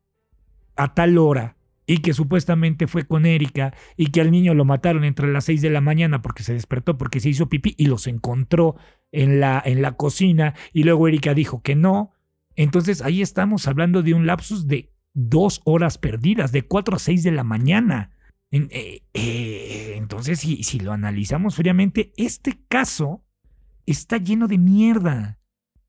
[0.76, 1.56] a tal hora
[1.86, 5.62] y que supuestamente fue con Erika y que al niño lo mataron entre las 6
[5.62, 8.76] de la mañana porque se despertó, porque se hizo pipí y los encontró
[9.10, 12.12] en la, en la cocina y luego Erika dijo que no.
[12.56, 17.22] Entonces ahí estamos hablando de un lapsus de dos horas perdidas, de 4 a 6
[17.22, 18.10] de la mañana.
[18.52, 23.24] Eh, eh, entonces, si, si lo analizamos fríamente, este caso
[23.86, 25.38] está lleno de mierda.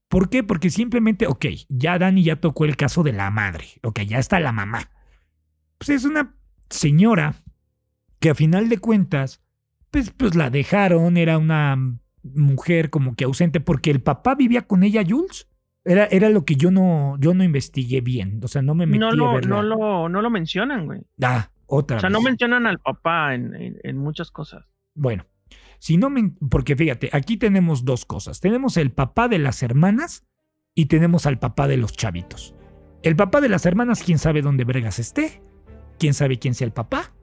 [0.07, 0.43] ¿Por qué?
[0.43, 4.39] Porque simplemente, ok, ya Dani ya tocó el caso de la madre, ok, ya está
[4.39, 4.89] la mamá.
[5.77, 6.35] Pues es una
[6.69, 7.35] señora
[8.19, 9.43] que a final de cuentas,
[9.91, 11.77] pues, pues la dejaron, era una
[12.23, 15.49] mujer como que ausente porque el papá vivía con ella, Jules.
[15.85, 18.39] Era, era lo que yo no, yo no investigué bien.
[18.41, 21.01] O sea, no me metí no lo, a No lo, no lo mencionan, güey.
[21.21, 24.65] Ah, otra O sea, no mencionan al papá en, en, muchas cosas.
[24.93, 25.25] Bueno,
[25.79, 28.39] si no me, porque fíjate, aquí tenemos dos cosas.
[28.39, 30.25] Tenemos el papá de las hermanas
[30.75, 32.55] y tenemos al papá de los chavitos.
[33.03, 35.41] El papá de las hermanas, quién sabe dónde Bregas esté,
[35.99, 37.13] quién sabe quién sea el papá.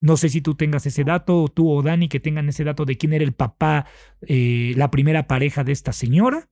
[0.00, 2.84] No sé si tú tengas ese dato, o tú o Dani que tengan ese dato
[2.84, 3.86] de quién era el papá,
[4.22, 6.48] eh, la primera pareja de esta señora.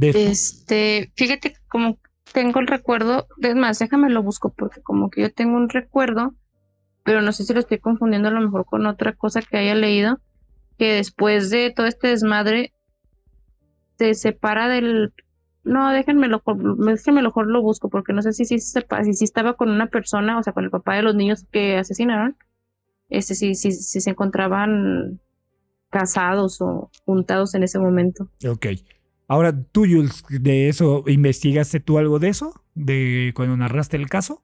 [0.00, 1.98] Este, fíjate como
[2.32, 6.34] tengo el recuerdo, es más, déjame lo busco porque como que yo tengo un recuerdo,
[7.04, 9.74] pero no sé si lo estoy confundiendo a lo mejor con otra cosa que haya
[9.74, 10.20] leído,
[10.78, 12.72] que después de todo este desmadre
[13.98, 15.12] se separa del
[15.64, 16.42] no, déjenmelo,
[16.78, 20.42] déjenme mejor lo busco, porque no sé si, si, si, estaba con una persona, o
[20.42, 22.36] sea, con el papá de los niños que asesinaron,
[23.10, 25.20] este, si, si, si se encontraban
[25.90, 28.30] casados o juntados en ese momento.
[28.48, 28.66] Ok.
[29.28, 32.64] Ahora, tú, Jules, de eso, ¿investigaste tú algo de eso?
[32.74, 34.42] ¿De cuando narraste el caso?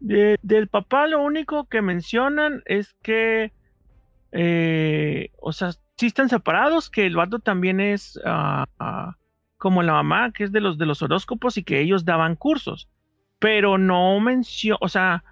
[0.00, 3.52] del papá lo único que mencionan es que,
[4.32, 9.14] eh, o sea, sí están separados, que el vato también es ah,
[9.58, 12.88] como la mamá, que es de los de los horóscopos y que ellos daban cursos,
[13.38, 15.22] pero no menciona, o sea,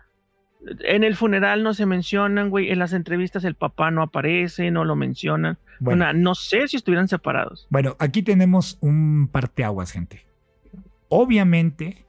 [0.81, 4.85] en el funeral no se mencionan, güey, en las entrevistas el papá no aparece, no
[4.85, 5.59] lo mencionan.
[5.81, 7.67] Bueno, no sé si estuvieran separados.
[7.71, 10.27] Bueno, aquí tenemos un parteaguas, gente.
[11.09, 12.07] Obviamente,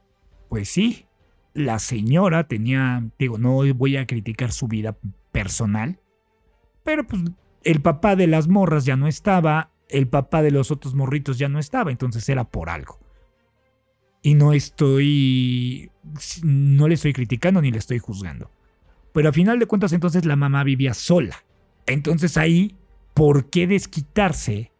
[0.48, 1.06] pues sí,
[1.54, 4.96] la señora tenía, digo, no voy a criticar su vida
[5.32, 6.00] personal,
[6.84, 7.22] pero pues
[7.62, 11.48] el papá de las morras ya no estaba, el papá de los otros morritos ya
[11.48, 12.98] no estaba, entonces era por algo.
[14.22, 15.90] Y no estoy,
[16.42, 18.50] no le estoy criticando ni le estoy juzgando.
[19.12, 21.44] Pero a final de cuentas entonces la mamá vivía sola.
[21.86, 22.76] Entonces ahí,
[23.14, 24.72] ¿por qué desquitarse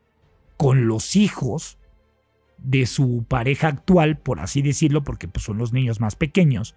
[0.56, 1.78] con los hijos
[2.58, 6.76] de su pareja actual, por así decirlo, porque pues, son los niños más pequeños,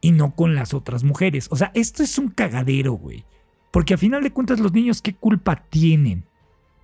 [0.00, 1.48] y no con las otras mujeres?
[1.50, 3.24] O sea, esto es un cagadero, güey.
[3.70, 6.24] Porque a final de cuentas los niños, ¿qué culpa tienen?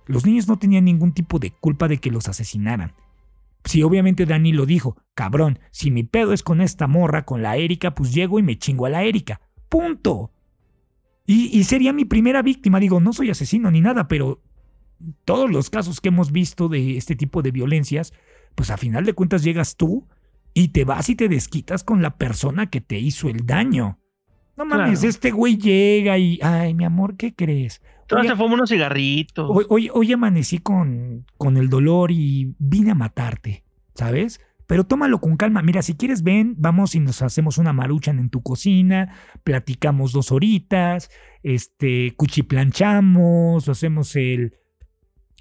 [0.05, 2.93] Los niños no tenían ningún tipo de culpa de que los asesinaran.
[3.73, 7.57] Si obviamente Dani lo dijo, cabrón, si mi pedo es con esta morra, con la
[7.57, 9.41] Erika, pues llego y me chingo a la Erika.
[9.67, 10.31] Punto.
[11.25, 12.79] Y, y, sería mi primera víctima.
[12.79, 14.43] Digo, no soy asesino ni nada, pero
[15.25, 18.13] todos los casos que hemos visto de este tipo de violencias,
[18.53, 20.07] pues a final de cuentas llegas tú
[20.53, 23.97] y te vas y te desquitas con la persona que te hizo el daño.
[24.55, 27.81] No mames, este güey llega y, ay, mi amor, ¿qué crees?
[28.11, 29.49] Hoy, se fuma unos cigarritos.
[29.67, 33.62] Hoy, hoy, amanecí con, con el dolor y vine a matarte,
[33.95, 34.39] ¿sabes?
[34.67, 35.61] Pero tómalo con calma.
[35.61, 40.31] Mira, si quieres, ven, vamos y nos hacemos una maruchan en tu cocina, platicamos dos
[40.31, 41.09] horitas,
[41.43, 44.55] este, cuchiplanchamos, hacemos el,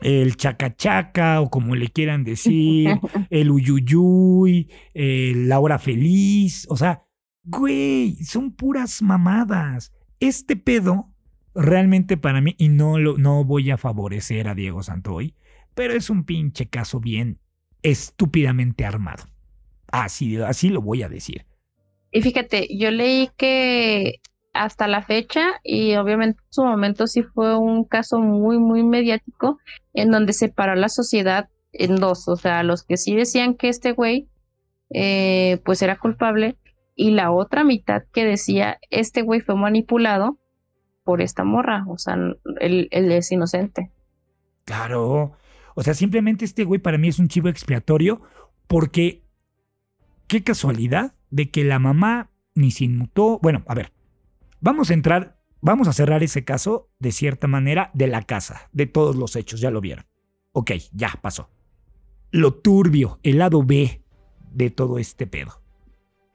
[0.01, 2.91] el chacachaca o como le quieran decir,
[3.31, 6.67] el uyuyuy, la hora feliz.
[6.69, 7.05] O sea,
[7.45, 9.93] güey, son puras mamadas.
[10.19, 11.13] Este pedo
[11.55, 15.35] realmente para mí, y no, lo, no voy a favorecer a Diego Santoy,
[15.75, 17.39] pero es un pinche caso bien
[17.83, 19.25] estúpidamente armado.
[19.91, 21.47] Así, así lo voy a decir.
[22.11, 24.21] Y fíjate, yo leí que
[24.53, 29.59] hasta la fecha y obviamente en su momento sí fue un caso muy, muy mediático
[29.95, 33.93] en donde separó la sociedad en dos, o sea, los que sí decían que este
[33.93, 34.29] güey
[34.91, 36.59] eh, pues era culpable
[36.95, 40.39] y la otra mitad que decía este güey fue manipulado
[41.03, 42.15] por esta morra, o sea,
[42.61, 43.91] él, él es inocente.
[44.65, 45.33] Claro,
[45.75, 48.23] o sea, simplemente este güey para mí es un chivo expiatorio
[48.67, 49.23] porque
[50.27, 53.93] qué casualidad de que la mamá ni se inmutó, bueno, a ver,
[54.65, 58.87] Vamos a entrar, vamos a cerrar ese caso de cierta manera de la casa, de
[58.87, 60.07] todos los hechos, ya lo vieron.
[60.53, 61.51] Ok, ya pasó.
[62.31, 64.05] Lo turbio, el lado B
[64.53, 65.61] de todo este pedo.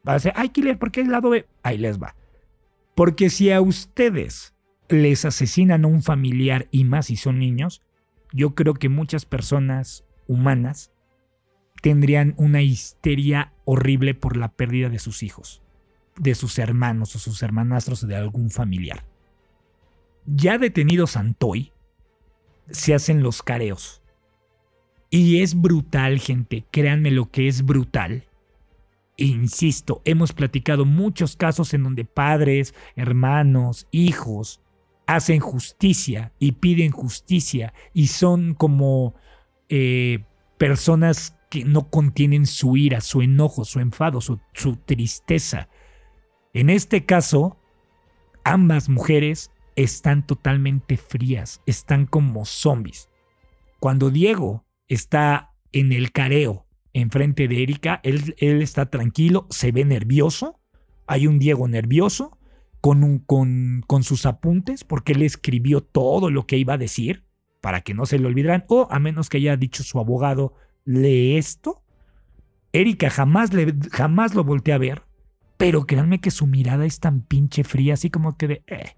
[0.06, 1.48] Va a decir, ay, Killer, ¿por qué el lado B?
[1.64, 2.18] Ahí les va.
[2.96, 4.54] Porque si a ustedes
[4.90, 7.82] les asesinan a un familiar y más si son niños,
[8.34, 10.92] yo creo que muchas personas humanas
[11.82, 15.62] tendrían una histeria horrible por la pérdida de sus hijos
[16.18, 19.06] de sus hermanos o sus hermanastros o de algún familiar.
[20.26, 21.72] Ya detenido Santoy,
[22.70, 24.02] se hacen los careos.
[25.10, 28.26] Y es brutal, gente, créanme lo que es brutal.
[29.18, 34.60] E insisto, hemos platicado muchos casos en donde padres, hermanos, hijos
[35.08, 39.16] hacen justicia y piden justicia y son como
[39.70, 40.24] eh,
[40.58, 44.38] personas que no contienen su ira, su enojo, su enfado, su
[44.86, 45.70] tristeza
[46.58, 47.60] en este caso,
[48.44, 53.10] ambas mujeres están totalmente frías, están como zombies.
[53.80, 60.60] Cuando Diego está en el careo enfrente de Erika, él, está tranquilo, se ve nervioso.
[61.06, 62.37] Hay un Diego nervioso
[62.82, 67.26] con, un, con, con sus apuntes porque él escribió todo lo que iba a decir
[67.62, 70.54] para que no se le olvidaran o a menos que haya dicho su abogado,
[70.86, 71.84] lee esto.
[72.72, 75.04] Erika jamás, le, jamás lo voltea a ver.
[75.58, 78.64] Pero créanme que su mirada es tan pinche fría, así como que de...
[78.68, 78.96] Eh.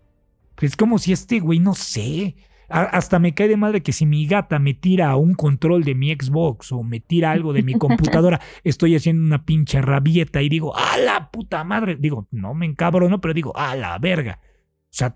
[0.62, 2.36] Es como si este güey, no sé,
[2.70, 6.14] hasta me cae de madre que si mi gata me tira un control de mi
[6.14, 10.76] Xbox o me tira algo de mi computadora, estoy haciendo una pinche rabieta y digo,
[10.78, 11.98] ¡a la puta madre!
[12.00, 14.40] Digo, no me encabro, pero digo, ¡a la verga!
[14.42, 15.14] O sea,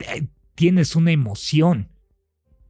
[0.55, 1.89] tienes una emoción.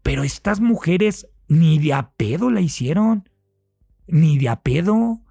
[0.02, 3.30] Pero estas mujeres ni de a pedo la hicieron.
[4.08, 5.22] Ni de a pedo.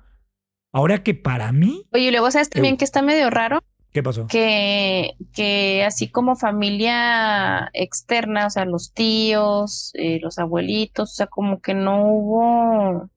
[0.72, 1.86] Ahora que para mí.
[1.92, 3.62] Oye, y luego sabes también que está medio raro.
[3.92, 4.26] ¿Qué pasó?
[4.26, 11.26] Que, que así como familia externa, o sea, los tíos, eh, los abuelitos, o sea,
[11.26, 13.10] como que no hubo,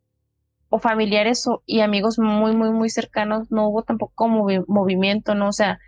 [0.68, 5.48] o familiares y amigos muy, muy, muy cercanos, no hubo tampoco movimiento, ¿no?
[5.48, 5.80] O sea,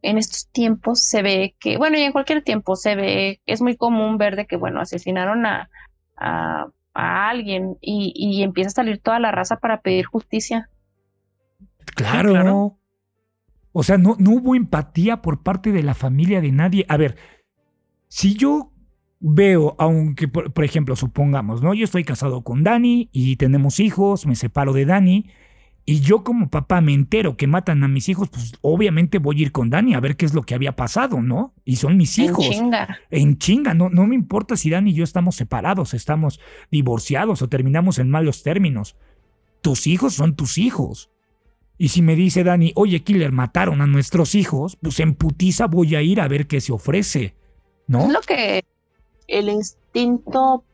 [0.00, 3.76] en estos tiempos se ve que, bueno, y en cualquier tiempo se ve, es muy
[3.76, 5.68] común ver de que, bueno, asesinaron a,
[6.16, 10.70] a, a alguien y, y empieza a salir toda la raza para pedir justicia.
[11.94, 12.78] Claro.
[13.78, 16.86] O sea, no, no hubo empatía por parte de la familia de nadie.
[16.88, 17.16] A ver,
[18.08, 18.72] si yo
[19.20, 21.74] veo, aunque, por, por, ejemplo, supongamos, ¿no?
[21.74, 25.26] Yo estoy casado con Dani y tenemos hijos, me separo de Dani,
[25.84, 29.42] y yo como papá me entero que matan a mis hijos, pues obviamente voy a
[29.42, 31.52] ir con Dani a ver qué es lo que había pasado, ¿no?
[31.66, 32.46] Y son mis hijos.
[32.46, 32.98] En chinga.
[33.10, 36.40] En chinga, no, no me importa si Dani y yo estamos separados, estamos
[36.70, 38.96] divorciados o terminamos en malos términos.
[39.60, 41.10] Tus hijos son tus hijos.
[41.78, 45.94] Y si me dice Dani, oye, Killer, mataron a nuestros hijos, pues en putiza voy
[45.94, 47.34] a ir a ver qué se ofrece,
[47.86, 48.06] ¿no?
[48.06, 48.64] Es lo que
[49.28, 50.64] el instinto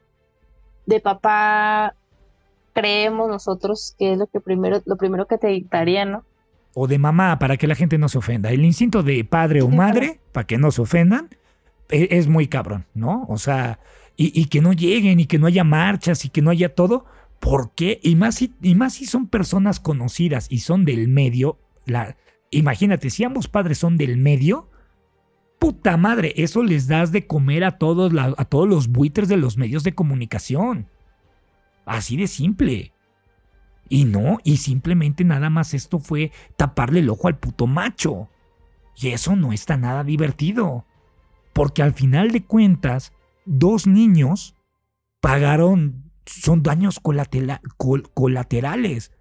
[0.87, 1.95] de papá
[2.73, 6.25] creemos nosotros que es lo que primero, lo primero que te dictaría, ¿no?
[6.75, 8.51] O de mamá, para que la gente no se ofenda.
[8.51, 11.29] El instinto de padre o madre, para que no se ofendan,
[11.91, 13.27] e, es, muy cabrón, ¿no?
[13.29, 13.81] O sea,
[14.17, 17.05] y, y que no lleguen y que no haya marchas y que no haya todo,
[17.43, 17.99] ¿Por qué?
[18.05, 21.59] Y más si, y más si son personas conocidas y son del medio.
[21.87, 22.17] La,
[22.53, 24.71] imagínate, si ambos padres son del medio,
[25.59, 29.59] puta madre, eso les das de comer a todos, a todos los buitres de los
[29.59, 30.87] medios de comunicación.
[31.85, 32.93] Así de simple.
[33.89, 38.31] Y no, y simplemente nada más esto fue taparle el ojo al puto macho.
[38.95, 40.87] Y eso no está nada divertido.
[41.53, 43.13] Porque al final de cuentas,
[43.47, 44.55] dos niños
[45.21, 49.13] pagaron son daños colaterales.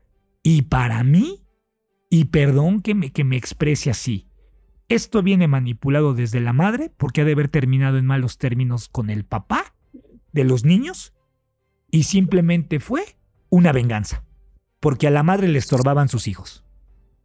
[0.43, 1.45] Y para mí,
[2.09, 4.27] y perdón que me, que me exprese así,
[4.89, 9.09] esto viene manipulado desde la madre porque ha de haber terminado en malos términos con
[9.09, 9.73] el papá
[10.33, 11.13] de los niños
[11.89, 13.03] y simplemente fue
[13.49, 14.23] una venganza,
[14.79, 16.65] porque a la madre le estorbaban sus hijos.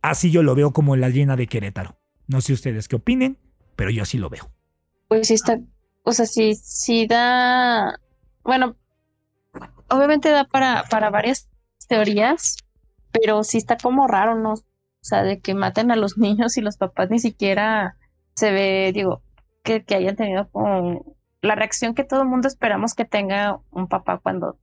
[0.03, 1.99] Así yo lo veo como la llena de Querétaro.
[2.27, 3.39] No sé ustedes qué opinen,
[3.77, 4.51] pero yo así lo veo.
[5.09, 5.61] Pues sí está,
[6.03, 8.01] o sea, sí, sí da,
[8.45, 8.77] bueno,
[9.89, 11.49] obviamente da para, para varias
[11.89, 12.57] teorías,
[13.13, 14.53] pero sí está como raro, ¿no?
[14.55, 17.97] O sea, de que maten a los niños y los papás ni siquiera
[18.35, 19.23] se ve, digo,
[19.63, 23.89] que, que hayan tenido como la reacción que todo el mundo esperamos que tenga un
[23.89, 24.59] papá cuando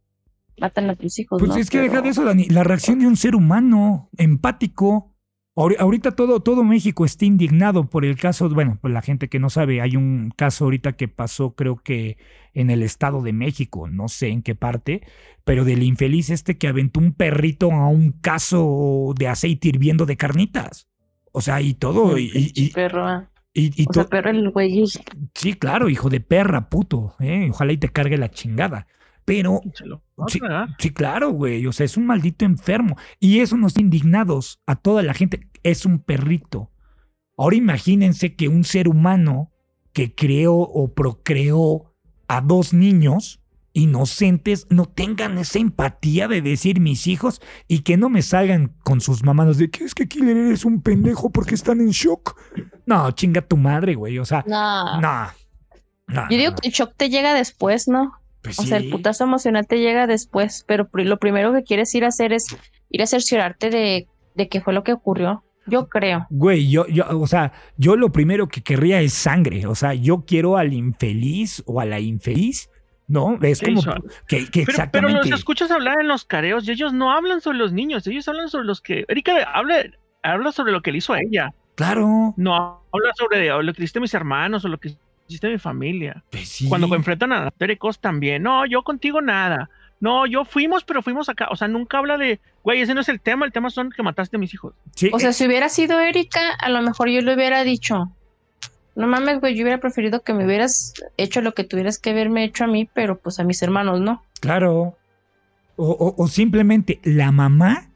[0.60, 1.42] matan a tus hijos.
[1.42, 5.16] Pues es que deja de eso, Dani, la reacción de un ser humano empático.
[5.56, 9.52] Ahorita todo, todo México está indignado por el caso, bueno, pues la gente que no
[9.52, 12.18] sabe, hay un caso ahorita que pasó creo que
[12.54, 15.02] en el Estado de México, no sé en qué parte,
[15.44, 20.18] pero del infeliz este que aventó un perrito a un caso de aceite hirviendo de
[20.18, 20.88] carnitas.
[21.32, 22.18] O sea, y todo.
[22.18, 23.28] Y, y, perro.
[23.54, 24.84] Y, o sea, perro el güey.
[25.34, 27.16] Sí, claro, hijo de perra, puto.
[27.20, 27.48] ¿eh?
[27.50, 28.88] Ojalá y te cargue la chingada.
[29.26, 29.62] Pero.
[30.28, 30.40] Sí,
[30.78, 31.66] sí, claro, güey.
[31.66, 32.98] O sea, es un maldito enfermo.
[33.20, 35.50] Y eso nos indignados a toda la gente.
[35.64, 36.72] Es un perrito.
[37.36, 39.52] Ahora imagínense que un ser humano
[39.92, 41.93] que creó o procreó
[42.28, 43.40] a dos niños
[43.74, 49.02] inocentes no tengan esa empatía de decir mis hijos y que no me salgan con
[49.02, 52.40] sus mamadas de que es que Killer eres un pendejo porque están en shock.
[52.86, 54.20] No, chinga tu madre, güey.
[54.20, 55.02] O sea, no.
[55.02, 58.14] no, Yo digo que el shock te llega después, ¿no?
[58.44, 62.04] Pues o sea, el putazo emocional te llega después, pero lo primero que quieres ir
[62.04, 62.48] a hacer es
[62.90, 65.44] ir a cerciorarte de, de qué fue lo que ocurrió.
[65.66, 66.28] Yo creo.
[66.30, 69.66] Güey, yo, yo, o sea, yo lo primero que querría es sangre.
[69.68, 72.70] O sea, yo quiero al infeliz o a la infeliz
[73.08, 73.38] ¿no?
[73.42, 73.82] Es como
[74.28, 77.58] que, que pero, pero, los escuchas hablar en los careos y ellos no hablan sobre
[77.58, 79.06] los niños, ellos hablan sobre los que...
[79.08, 79.84] Erika habla,
[80.24, 81.54] habla sobre lo que le hizo a ella.
[81.76, 82.34] Claro.
[82.38, 82.56] No
[82.92, 84.96] habla sobre lo que hiciste a mis hermanos o lo que
[85.28, 86.24] hiciste a mi familia.
[86.32, 89.70] Pues Cuando enfrentan a Terecos también, no, yo contigo nada.
[90.04, 91.48] No, yo fuimos, pero fuimos acá.
[91.50, 94.04] O sea, nunca habla de, güey, ese no es el tema, el tema son que
[94.04, 94.74] mataste a mis hijos.
[95.14, 98.12] O sea, si hubiera sido Erika, a lo mejor yo le hubiera dicho,
[98.98, 102.44] no mames, güey, yo hubiera preferido que me hubieras hecho lo que tuvieras que haberme
[102.44, 104.26] hecho a mí, pero pues a mis hermanos no.
[104.42, 104.98] Claro.
[105.78, 107.90] O, simplemente la mamá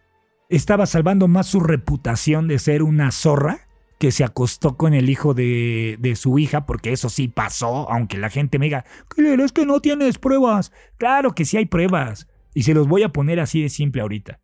[0.48, 3.67] estaba salvando más su reputación de ser una zorra
[3.98, 8.18] que se acostó con el hijo de, de, su hija, porque eso sí pasó, aunque
[8.18, 8.86] la gente me diga,
[9.18, 10.72] es que no tienes pruebas.
[10.98, 12.28] Claro que sí hay pruebas.
[12.54, 14.40] Y se los voy a poner así de simple ahorita.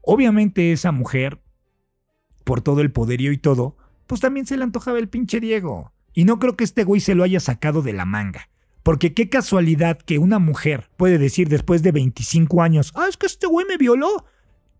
[0.00, 1.42] Obviamente esa mujer,
[2.44, 5.92] por todo el poderío y todo, pues también se le antojaba el pinche Diego.
[6.12, 8.48] Y no creo que este güey se lo haya sacado de la manga.
[8.82, 13.26] Porque qué casualidad que una mujer puede decir después de 25 años, ah, es que
[13.26, 14.26] este güey me violó.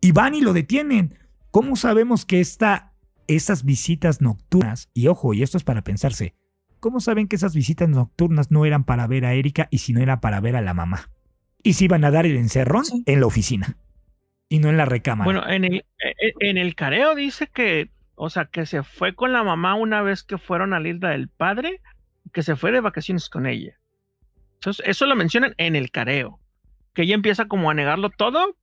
[0.01, 1.19] Y van y lo detienen.
[1.51, 2.94] ¿Cómo sabemos que esta,
[3.29, 6.35] esas visitas nocturnas, y ojo, y esto es para pensarse,
[6.81, 10.01] ¿cómo saben que esas visitas nocturnas no eran para ver a Erika y si no
[10.01, 11.11] era para ver a la mamá?
[11.63, 13.77] Y si iban a dar el encerrón en la oficina
[14.49, 15.25] y no en la recámara.
[15.25, 19.15] Bueno, en el, e, e, en el careo dice que o sea, que se fue
[19.15, 21.81] con la mamá una vez que fueron a la isla del padre,
[22.33, 23.79] que se fue de vacaciones con ella.
[24.55, 26.39] Entonces, eso lo mencionan en el careo.
[26.95, 28.57] Que ella empieza como a negarlo todo,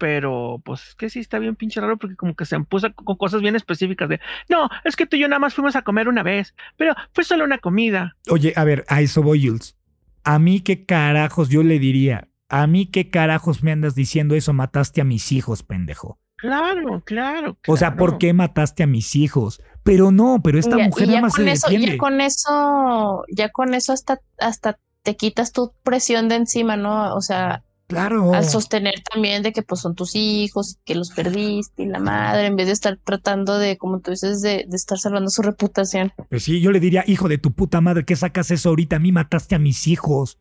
[0.00, 3.16] pero pues es que sí está bien pinche raro porque como que se empuja con
[3.16, 4.18] cosas bien específicas de,
[4.48, 7.22] no, es que tú y yo nada más fuimos a comer una vez, pero fue
[7.22, 8.16] solo una comida.
[8.30, 9.76] Oye, a ver, a eso voy, Jules.
[10.24, 14.54] A mí qué carajos yo le diría, a mí qué carajos me andas diciendo eso,
[14.54, 16.18] mataste a mis hijos, pendejo.
[16.38, 19.60] Claro, claro, O sea, ¿por qué mataste a mis hijos?
[19.82, 23.92] Pero no, pero esta mujer nada más se eso, Ya con eso, ya con eso
[23.92, 27.14] hasta, hasta te quitas tu presión de encima, ¿no?
[27.14, 28.32] O sea, Claro.
[28.32, 32.46] Al sostener también de que pues son tus hijos, que los perdiste y la madre,
[32.46, 36.12] en vez de estar tratando de, como tú dices, de, de, estar salvando su reputación.
[36.28, 38.96] Pues sí, yo le diría, hijo de tu puta madre, ¿qué sacas eso ahorita?
[38.96, 40.38] A mí mataste a mis hijos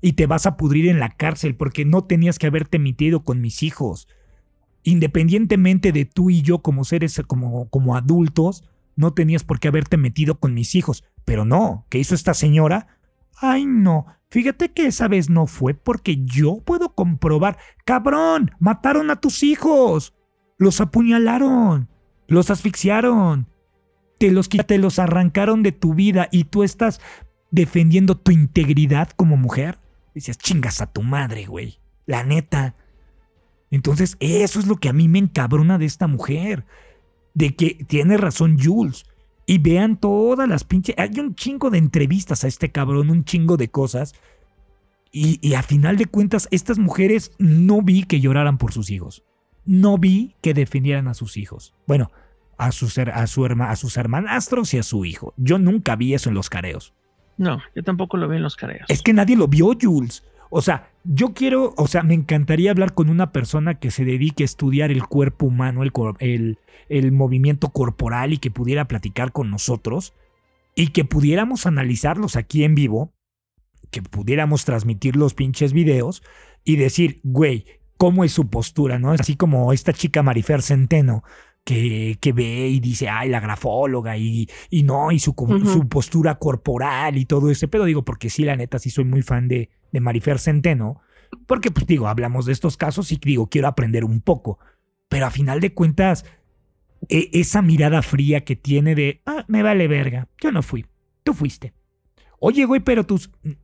[0.00, 3.40] y te vas a pudrir en la cárcel porque no tenías que haberte metido con
[3.40, 4.06] mis hijos
[4.82, 8.64] independientemente de tú y yo como seres, como, como adultos,
[8.96, 11.04] no tenías por qué haberte metido con mis hijos.
[11.24, 12.98] Pero no, ¿qué hizo esta señora?
[13.36, 17.58] Ay, no, fíjate que esa vez no fue porque yo puedo comprobar.
[17.84, 20.14] Cabrón, mataron a tus hijos.
[20.58, 21.88] Los apuñalaron.
[22.26, 23.48] Los asfixiaron.
[24.18, 27.00] Te los, te los arrancaron de tu vida y tú estás
[27.50, 29.78] defendiendo tu integridad como mujer.
[30.14, 31.78] Dices, chingas a tu madre, güey.
[32.06, 32.74] La neta.
[33.70, 36.66] Entonces, eso es lo que a mí me encabrona de esta mujer.
[37.34, 39.06] De que tiene razón Jules.
[39.50, 40.94] Y vean todas las pinches.
[40.96, 44.14] Hay un chingo de entrevistas a este cabrón, un chingo de cosas.
[45.10, 49.24] Y, a final de cuentas, estas mujeres no vi que lloraran por sus hijos.
[49.64, 51.74] No vi que defendieran a sus hijos.
[51.88, 52.12] Bueno,
[52.58, 55.34] a sus, a, su a sus hermanastros y a su hijo.
[55.36, 56.94] Yo nunca vi eso en los careos.
[57.36, 58.86] No, yo tampoco lo vi en los careos.
[58.88, 60.22] Es que nadie lo vio, Jules.
[60.50, 64.42] O sea, yo quiero, o sea, me encantaría hablar con una persona que se dedique
[64.42, 66.58] a estudiar el cuerpo humano, el,
[66.88, 70.12] el, movimiento corporal y que pudiera platicar con nosotros
[70.74, 73.12] y que pudiéramos analizarlos aquí en vivo,
[73.92, 76.22] que pudiéramos transmitir los pinches videos
[76.64, 77.64] y decir, güey,
[77.96, 78.98] ¿cómo es su postura?
[78.98, 79.12] ¿No?
[79.12, 81.22] Así como esta chica Marifer Centeno,
[81.64, 85.34] que, que, ve y dice, ay, la grafóloga y, y no, y su,
[85.64, 87.84] su postura corporal y todo ese pedo.
[87.84, 91.00] Digo, porque sí, la neta, sí soy muy fan de, de Marifer Centeno.
[91.46, 94.58] Porque, pues digo, hablamos de estos casos y digo, quiero aprender un poco.
[95.08, 96.24] Pero a final de cuentas,
[97.08, 100.86] e, esa mirada fría que tiene de, ah, me vale verga, yo no fui,
[101.22, 101.72] tú fuiste.
[102.38, 103.20] Oye, güey, pero tú,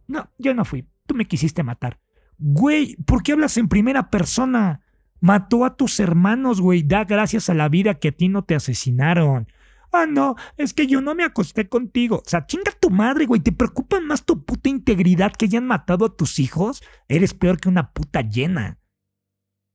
[0.06, 1.98] no, yo no fui, tú me quisiste matar.
[2.38, 4.82] Güey, ¿por qué hablas en primera persona?
[5.20, 8.54] Mató a tus hermanos, güey, da gracias a la vida que a ti no te
[8.54, 9.48] asesinaron.
[9.92, 12.16] Ah, no, es que yo no me acosté contigo.
[12.24, 13.40] O sea, chinga tu madre, güey.
[13.40, 16.82] ¿Te preocupa más tu puta integridad que hayan matado a tus hijos?
[17.08, 18.78] Eres peor que una puta llena.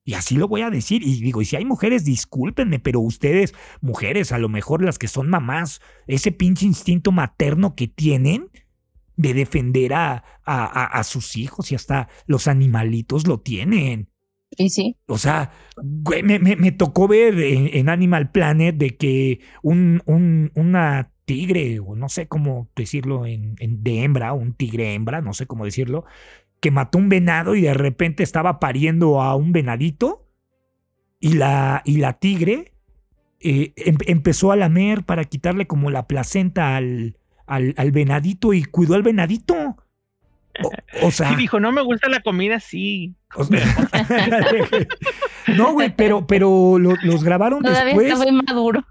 [0.04, 1.02] Y así lo voy a decir.
[1.04, 5.08] Y digo, y si hay mujeres, discúlpenme, pero ustedes, mujeres, a lo mejor las que
[5.08, 8.50] son mamás, ese pinche instinto materno que tienen
[9.16, 14.11] de defender a, a, sus hijos y hasta los animalitos lo tienen.
[14.58, 14.98] Y sí.
[15.08, 15.52] O sea,
[15.82, 22.10] me, me, tocó ver en, Animal Planet de que un, un, una tigre, o no
[22.10, 26.04] sé cómo decirlo, en, de hembra, un tigre hembra, no sé cómo decirlo,
[26.60, 30.28] que mató un venado y de repente estaba pariendo a un venadito
[31.20, 32.74] y la, y la tigre
[33.40, 37.18] eh, em, empezó a lamer para quitarle como la placenta al,
[37.48, 39.78] al, al venadito y cuidó al venadito.
[41.02, 41.34] O, sea.
[41.34, 43.16] Y dijo, no me gusta la comida así.
[45.56, 48.14] no, güey, pero, pero los grabaron después.
[48.48, 48.86] maduro.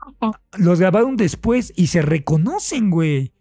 [0.56, 3.32] Los grabaron después y se reconocen, güey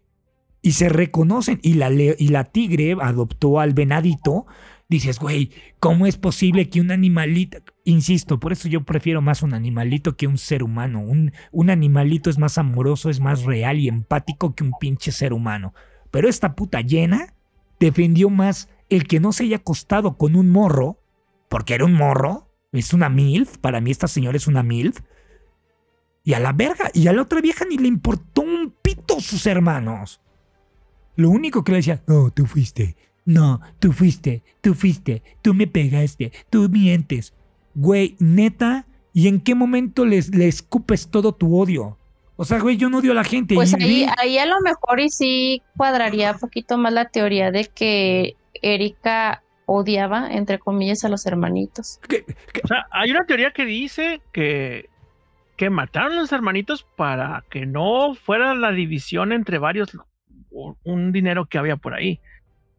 [0.62, 4.46] y se reconocen y la, y la tigre adoptó al venadito,
[4.88, 9.54] dices, güey, ¿cómo es posible que un animalito, insisto, por eso yo prefiero más un
[9.54, 13.88] animalito que un ser humano, un, un animalito es más amoroso, es más real y
[13.88, 15.74] empático que un pinche ser humano,
[16.10, 17.34] pero esta puta llena
[17.80, 21.00] defendió más el que no se haya acostado con un morro,
[21.48, 25.00] porque era un morro, es una MILF, para mí esta señora es una MILF,
[26.22, 29.46] y a la verga, y a la otra vieja ni le importó un pito sus
[29.46, 30.20] hermanos.
[31.16, 35.66] Lo único que le decía, no, tú fuiste, no, tú fuiste, tú fuiste, tú me
[35.66, 37.32] pegaste, tú mientes.
[37.74, 41.98] Güey, neta, ¿y en qué momento les, le escupes todo tu odio?
[42.40, 43.54] O sea, güey, yo no odio a la gente.
[43.54, 47.66] Pues ahí, ahí a lo mejor y sí cuadraría un poquito más la teoría de
[47.66, 52.00] que Erika odiaba, entre comillas, a los hermanitos.
[52.64, 54.88] O sea, hay una teoría que dice que,
[55.58, 59.90] que mataron a los hermanitos para que no fuera la división entre varios
[60.50, 62.20] un dinero que había por ahí.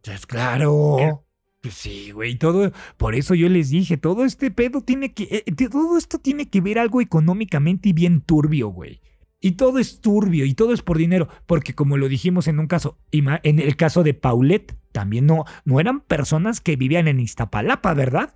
[0.04, 1.24] Pues claro.
[1.62, 5.70] Pues sí, güey, todo, por eso yo les dije, todo este pedo tiene que, eh,
[5.70, 9.00] todo esto tiene que ver algo económicamente y bien turbio, güey.
[9.44, 12.68] Y todo es turbio y todo es por dinero, porque como lo dijimos en un
[12.68, 17.96] caso, en el caso de Paulette, también no, no eran personas que vivían en Iztapalapa,
[17.96, 18.36] ¿verdad?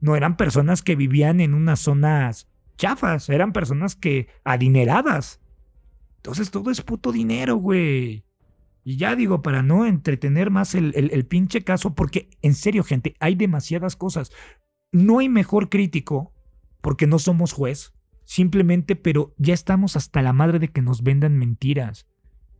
[0.00, 5.40] No eran personas que vivían en unas zonas chafas, eran personas que adineradas.
[6.16, 8.24] Entonces todo es puto dinero, güey.
[8.82, 13.14] Y ya digo, para no entretener más el, el, pinche caso, porque en serio, gente,
[13.18, 14.30] hay demasiadas cosas.
[14.92, 16.34] No hay mejor crítico,
[16.82, 17.93] porque no somos juez,
[18.24, 22.06] simplemente, pero ya estamos hasta la madre de que nos vendan mentiras.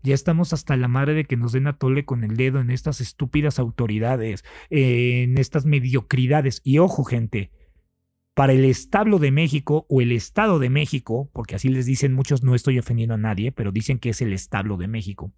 [0.02, 2.70] Ya estamos hasta la madre de que nos den a tole con el dedo en
[2.70, 6.60] estas estúpidas autoridades, en estas mediocridades.
[6.62, 7.50] Y ojo, gente,
[8.34, 12.42] para el establo de México o el Estado de México, porque así les dicen muchos,
[12.42, 15.32] no estoy ofendiendo a nadie, pero dicen que es el establo de México.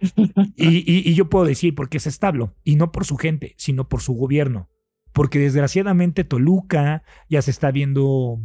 [0.56, 4.12] Y, yo puedo decir porque es establo, y no por su gente, sino por su
[4.12, 4.68] gobierno.
[5.12, 8.40] Porque desgraciadamente Toluca ya se está viendo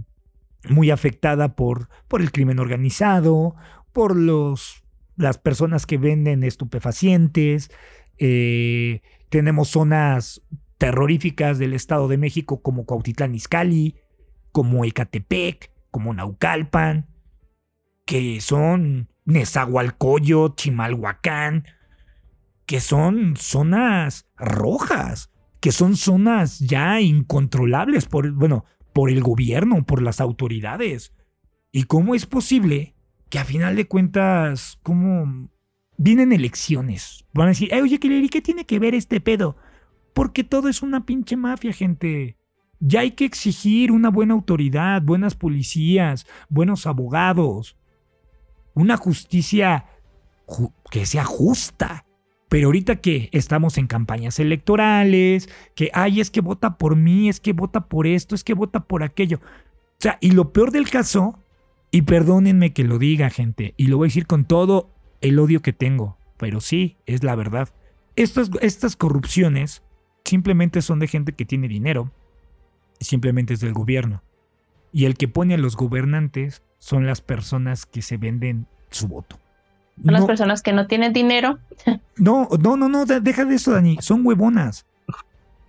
[0.70, 3.56] muy afectada por, por el crimen organizado,
[3.94, 4.84] por los,
[5.16, 7.72] las personas que venden estupefacientes.
[8.18, 10.42] Eh, tenemos zonas
[10.78, 13.96] terroríficas del Estado de México como Cuautitlán Izcalli,
[14.52, 17.08] como Ecatepec, como Naucalpan,
[18.06, 21.66] que son Nezahualcóyotl, Chimalhuacán,
[22.66, 30.02] que son zonas rojas, que son zonas ya incontrolables por, bueno, por el gobierno, por
[30.02, 31.14] las autoridades.
[31.72, 32.96] ¿Y cómo es posible
[33.30, 35.50] que a final de cuentas, como
[35.98, 37.26] vienen elecciones?
[37.34, 39.56] Van a decir, oye, ¿qué tiene que ver este pedo?
[40.14, 42.38] Porque todo es una pinche mafia, gente.
[42.80, 47.78] Ya hay que exigir una buena autoridad, buenas policías, buenos abogados
[48.74, 49.86] una justicia
[50.90, 52.06] que sea justa.
[52.52, 57.40] Pero ahorita que estamos en campañas electorales, que, ay, es que vota por mí, es
[57.40, 59.38] que vota por esto, es que vota por aquello.
[59.38, 61.40] O sea, y lo peor del caso,
[61.92, 65.62] y perdónenme que lo diga, gente, y lo voy a decir con todo el odio
[65.62, 67.70] que tengo, pero sí, es la verdad.
[68.18, 69.82] Estas, estas corrupciones
[70.26, 72.12] simplemente son de gente que tiene dinero,
[73.00, 74.24] simplemente es del gobierno.
[74.92, 79.40] Y el que pone a los gobernantes son las personas que se venden su voto.
[80.04, 81.60] Son las personas que no tienen dinero.
[82.18, 83.98] No, no, no, no, deja de eso, Dani.
[84.00, 84.86] Son huevonas.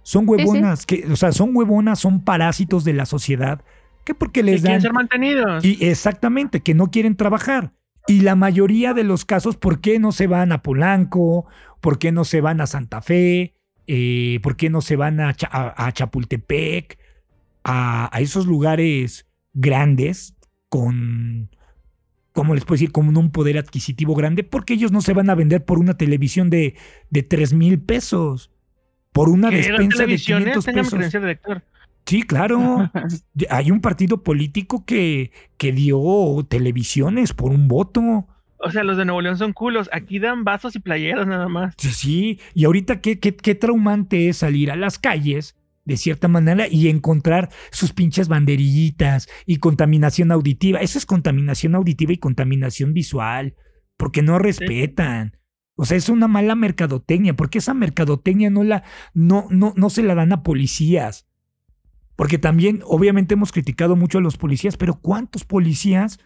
[0.03, 3.63] Son huevonas, que, o sea, son huevonas, son parásitos de la sociedad.
[4.05, 4.73] Que porque les dan.
[4.73, 5.65] Quieren ser mantenidos.
[5.65, 7.73] Y exactamente, que no quieren trabajar.
[8.09, 11.47] Y la mayoría de los casos, ¿por qué no se van a Polanco?
[11.81, 13.55] ¿Por qué no se van a Santa Fe?
[13.87, 16.99] Eh, ¿Por qué no se van a, a, Chapultepec?
[17.65, 20.35] A, esos lugares grandes
[20.69, 21.51] con,
[22.33, 22.93] ¿cómo les puedo decir?
[22.93, 26.51] Con un poder adquisitivo grande, porque ellos no se van a vender por una televisión
[26.51, 26.77] de,
[27.11, 28.51] de 3 mil pesos,
[29.13, 31.05] por una despensa de 500 pesos.
[32.07, 32.91] Sí, claro.
[33.51, 38.27] Hay un partido político que, que dio televisiones por un voto.
[38.59, 39.89] O sea, los de Nuevo León son culos.
[39.93, 41.75] Aquí dan vasos y playeras nada más.
[41.79, 42.41] Sí, sí.
[42.55, 46.89] Y ahorita qué, qué, qué traumante es salir a las calles de cierta manera y
[46.89, 50.81] encontrar sus pinches banderillitas y contaminación auditiva.
[50.81, 53.57] Eso es contaminación auditiva y contaminación visual,
[53.97, 55.39] porque no respetan.
[55.75, 58.85] O sea, es una mala mercadotecnia, porque esa mercadotecnia no la
[59.15, 61.27] no no no se la dan a policías.
[62.15, 66.21] Porque también obviamente hemos criticado mucho a los policías, pero ¿cuántos policías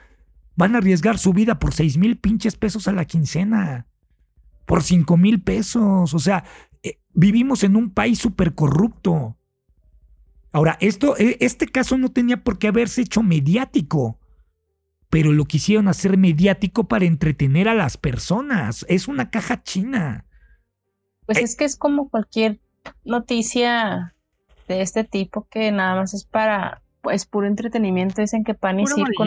[0.57, 3.87] van a arriesgar su vida por seis mil pinches pesos a la quincena?
[4.67, 6.13] Por cinco mil pesos.
[6.13, 6.45] O sea,
[6.83, 9.36] eh, vivimos en un país súper corrupto.
[10.57, 14.19] Ahora, esto, e, este caso no tenía por qué haberse hecho mediático,
[15.11, 18.87] pero lo quisieron hacer mediático para entretener a las personas.
[18.89, 20.25] Es una caja china.
[21.27, 22.59] Pues eh, es que es como cualquier
[23.05, 24.15] noticia
[24.67, 28.23] de este tipo que nada más es para, pues, puro entretenimiento.
[28.23, 29.25] Dicen que pan y circo.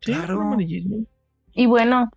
[0.00, 0.56] claro.
[1.52, 2.10] Y bueno,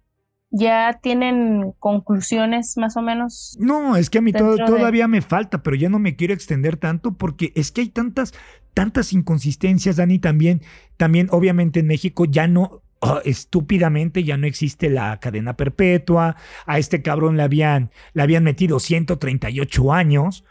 [0.53, 3.55] ¿Ya tienen conclusiones más o menos?
[3.57, 7.13] No, es que a mí todavía me falta, pero ya no me quiero extender tanto
[7.13, 8.33] porque es que hay tantas,
[8.73, 10.61] tantas inconsistencias, Dani, también,
[10.97, 16.79] también obviamente en México ya no, oh, estúpidamente ya no existe la cadena perpetua, a
[16.79, 20.43] este cabrón le habían, le habían metido 138 años.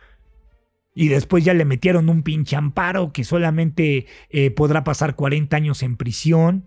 [0.94, 5.82] Y después ya le metieron un pinche amparo que solamente eh, podrá pasar 40 años
[5.82, 6.64] en prisión.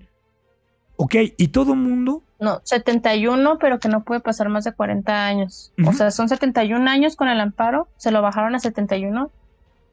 [1.04, 5.74] Ok, y todo mundo no, 71, pero que no puede pasar más de 40 años.
[5.86, 9.30] O sea, son 71 años con el amparo, se lo bajaron a 71,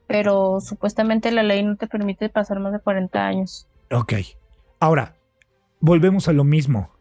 [0.07, 3.67] pero supuestamente la ley no te permite pasar más de 40 años.
[3.91, 4.13] Ok.
[4.79, 5.15] Ahora,
[5.81, 6.91] volvemos a lo mismo.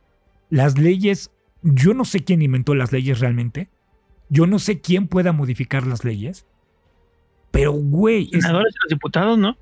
[0.49, 1.31] Las leyes,
[1.63, 3.71] yo no sé quién inventó las leyes realmente.
[4.29, 6.47] Yo no sé quién pueda modificar las leyes.
[7.53, 8.29] Pero, güey.
[8.33, 9.57] Senadores los diputados, ¿no?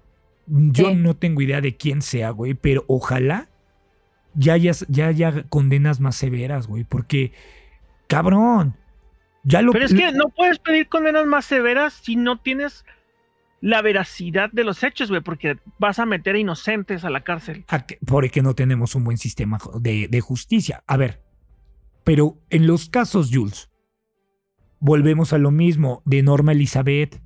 [0.47, 3.48] Yo no tengo idea de quién sea, güey, pero ojalá
[4.35, 7.33] ya ya condenas más severas, güey, porque,
[8.07, 8.75] cabrón,
[9.43, 9.73] ya lo...
[9.73, 12.85] Pero es que no puedes pedir condenas más severas si no tienes
[13.61, 17.65] la veracidad de los hechos, güey, porque vas a meter a inocentes a la cárcel.
[18.07, 20.83] porque no tenemos un buen sistema de, justicia.
[20.87, 21.23] A ver,
[22.05, 23.71] pero en los casos, Jules,
[24.81, 27.21] volvemos a lo mismo de Norma Elizabeth.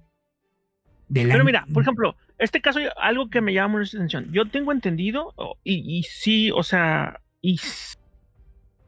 [1.09, 4.33] De Pero mira, por ejemplo, este caso, algo que me llama mucha atención.
[4.33, 7.61] Yo tengo entendido, y, sí, o sea, y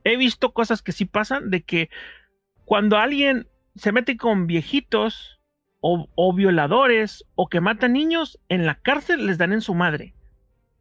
[0.04, 1.88] he visto cosas que sí pasan, de que
[2.64, 5.40] cuando alguien se mete con viejitos
[5.80, 10.14] o, violadores o que matan niños, en la cárcel les dan en su madre.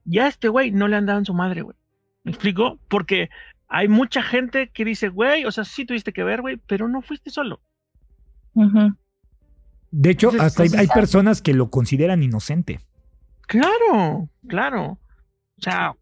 [0.05, 1.75] Ya a este güey no le han dado en su madre, güey.
[2.23, 2.79] ¿Me explico?
[2.87, 3.29] Porque
[3.67, 7.01] hay mucha gente que dice, güey, o sea, sí tuviste que ver, güey, pero no
[7.01, 7.61] fuiste solo.
[9.95, 12.79] De hecho, hasta hay, personas que lo consideran inocente.
[13.41, 14.97] Claro, claro.
[15.57, 15.95] O sea,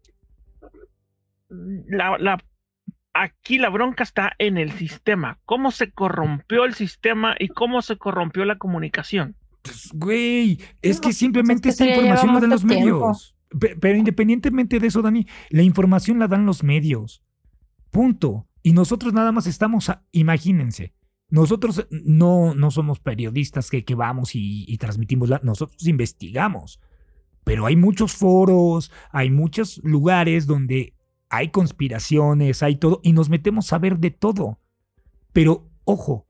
[1.50, 2.38] la,
[3.12, 5.38] aquí la bronca está en el sistema.
[5.44, 9.36] ¿Cómo se corrompió el sistema y cómo se corrompió la comunicación?
[9.60, 13.36] Pues, güey, es que simplemente esta información la dan los medios.
[13.60, 17.22] Pero independientemente de eso, Dani, la información la dan los medios.
[17.90, 18.48] Punto.
[18.62, 20.94] Y nosotros nada más estamos, imagínense,
[21.32, 26.78] nosotros no, no somos periodistas que, que vamos y, transmitimos, la, nosotros investigamos,
[27.42, 30.92] pero hay muchos foros, hay muchos lugares donde
[31.30, 34.60] hay conspiraciones, hay todo, y nos metemos a ver de todo.
[35.32, 36.26] Pero, ojo,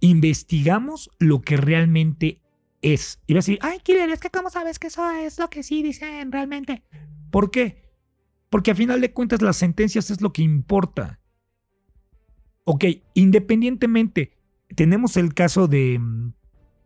[0.00, 2.42] investigamos lo que realmente
[2.82, 3.20] es.
[3.28, 5.62] Y vas a decir, ay, Killer, es que cómo sabes que eso es lo que
[5.62, 6.82] sí dicen realmente.
[7.30, 7.92] ¿Por qué?
[8.50, 11.20] Porque a final de cuentas las sentencias es lo que importa.
[12.64, 12.84] Ok,
[13.14, 14.32] independientemente,
[14.74, 16.00] tenemos el caso de,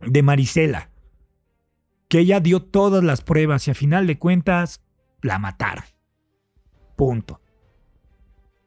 [0.00, 0.90] de Marisela,
[2.08, 4.82] que ella dio todas las pruebas y a final de cuentas
[5.22, 5.84] la mataron.
[6.96, 7.40] Punto.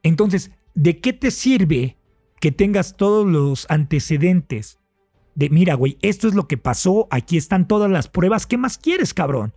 [0.02, 1.98] Entonces, ¿de qué te sirve
[2.40, 4.80] que tengas todos los antecedentes
[5.34, 8.78] de, mira, güey, esto es lo que pasó, aquí están todas las pruebas, ¿qué más
[8.78, 9.54] quieres, cabrón?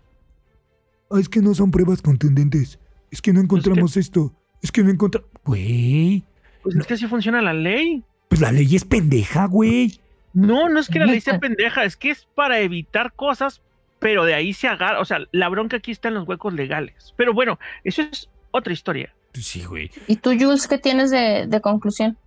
[1.09, 2.79] Ah, es que no son pruebas contundentes.
[3.11, 5.29] es que no encontramos esto, es que no encontramos...
[5.43, 6.25] Güey.
[6.65, 8.03] Pues es que así funciona la ley.
[8.27, 9.99] Pues la ley es pendeja, güey.
[10.33, 13.61] No, no es que la ley sea pendeja, es que es para evitar cosas,
[13.99, 17.13] pero de ahí se agarra, o sea, la bronca aquí está en los huecos legales.
[17.15, 19.13] Pero bueno, eso es otra historia.
[19.31, 19.91] Pues sí, güey.
[20.07, 22.17] ¿Y tú, Jules, qué tienes de, de conclusión?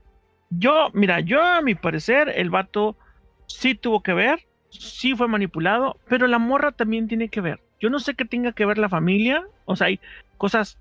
[0.51, 2.97] Yo, mira, yo a mi parecer, el vato
[3.48, 7.60] sí tuvo que ver, sí fue manipulado, pero la morra también tiene que ver.
[7.81, 9.98] Yo no sé qué tenga que ver la familia, o sea, hay
[10.36, 10.78] cosas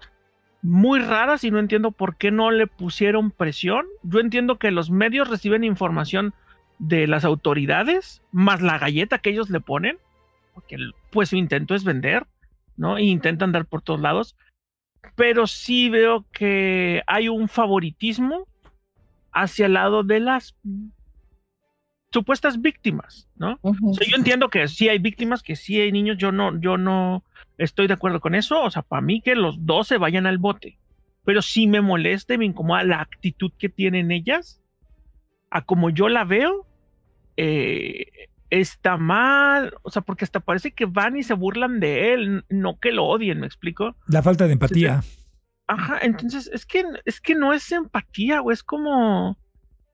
[0.62, 3.86] muy raras y no entiendo por qué no le pusieron presión.
[4.04, 6.34] Yo entiendo que los medios reciben información
[6.80, 9.98] de las autoridades, más la galleta que ellos le ponen,
[10.54, 10.78] porque
[11.12, 12.28] pues su intento es vender,
[12.76, 12.98] ¿no?
[12.98, 14.36] E intentan dar por todos lados,
[15.16, 18.48] pero sí veo que hay un favoritismo
[19.32, 20.56] hacia el lado de las
[22.12, 23.60] supuestas víctimas, ¿no?
[23.64, 27.24] yo entiendo que sí hay víctimas, que sí hay niños, yo no, yo no
[27.58, 30.38] estoy de acuerdo con eso, o sea, para mí que los dos se vayan al
[30.38, 30.78] bote,
[31.26, 34.62] pero sí me molesta y me incomoda la actitud que tienen ellas,
[35.50, 36.66] a como yo la veo,
[37.36, 42.46] eh, está mal, o sea, porque hasta parece que van y se burlan de él,
[42.50, 43.96] no que lo odien, ¿me explico?
[44.08, 45.04] La falta de empatía.
[45.68, 49.38] Ajá, entonces es que es que no es empatía, o es como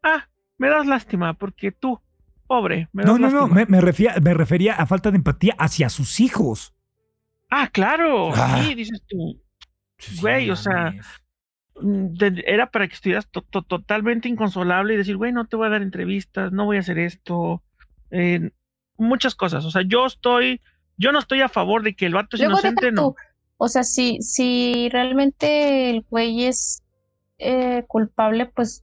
[0.03, 0.27] ah,
[0.58, 2.00] me das lástima porque tú,
[2.48, 5.90] pobre, me das No, no, no, me, refería, me refería a falta de empatía hacia
[5.90, 6.74] sus hijos.
[7.50, 8.62] Ah, claro, ah.
[8.64, 9.40] sí, dices tú.
[10.22, 10.94] Güey, o sea,
[11.80, 12.16] mm,
[12.46, 16.52] era para que estuvieras totalmente inconsolable y decir, güey, no te voy a dar entrevistas,
[16.52, 17.62] no voy a hacer esto,
[18.12, 18.52] eh,
[18.98, 19.66] muchas cosas.
[19.66, 20.62] O sea, yo estoy,
[20.98, 23.16] yo no estoy a favor de que el vato es inocente, no.
[23.58, 26.84] O sea, si, si realmente el güey es
[27.38, 28.82] eh, culpable, pues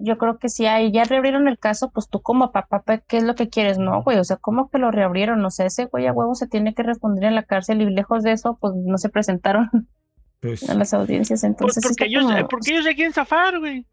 [0.00, 3.22] yo creo que si ahí ya reabrieron el caso, pues tú como papá, ¿qué es
[3.22, 3.78] lo que quieres?
[3.78, 5.44] No, güey, o sea, ¿cómo que lo reabrieron?
[5.44, 8.22] O sea, ese güey a huevo se tiene que responder en la cárcel y lejos
[8.22, 9.70] de eso, pues no se presentaron
[10.40, 11.44] pues en las audiencias.
[11.44, 13.86] Entonces, porque, ellos, porque ellos se quieren zafar, güey.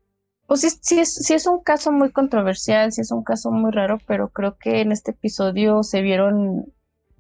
[0.47, 3.71] Pues sí, sí es, sí es un caso muy controversial, sí es un caso muy
[3.71, 6.71] raro, pero creo que en este episodio se vieron,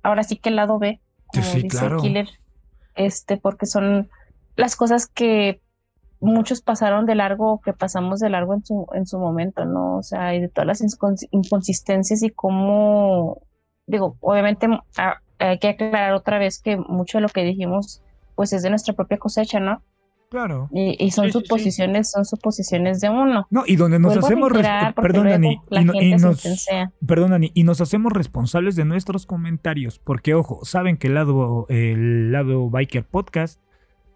[0.01, 2.29] ahora sí que el lado B, como dice Killer,
[2.95, 4.09] este, porque son
[4.55, 5.61] las cosas que
[6.19, 9.97] muchos pasaron de largo que pasamos de largo en su, en su momento, ¿no?
[9.97, 10.83] O sea, y de todas las
[11.31, 13.41] inconsistencias y cómo,
[13.85, 14.67] digo, obviamente
[15.39, 18.01] hay que aclarar otra vez que mucho de lo que dijimos,
[18.35, 19.81] pues es de nuestra propia cosecha, ¿no?
[20.29, 20.69] Claro.
[20.73, 23.47] Y, son suposiciones, son suposiciones de uno.
[23.49, 24.51] No, y donde nos hacemos
[24.95, 26.67] perdón, Dani, y, nos,
[27.05, 32.33] perdón, y nos hacemos responsables de nuestros comentarios, porque ojo, saben que el lado, el
[32.33, 33.61] lado Biker Podcast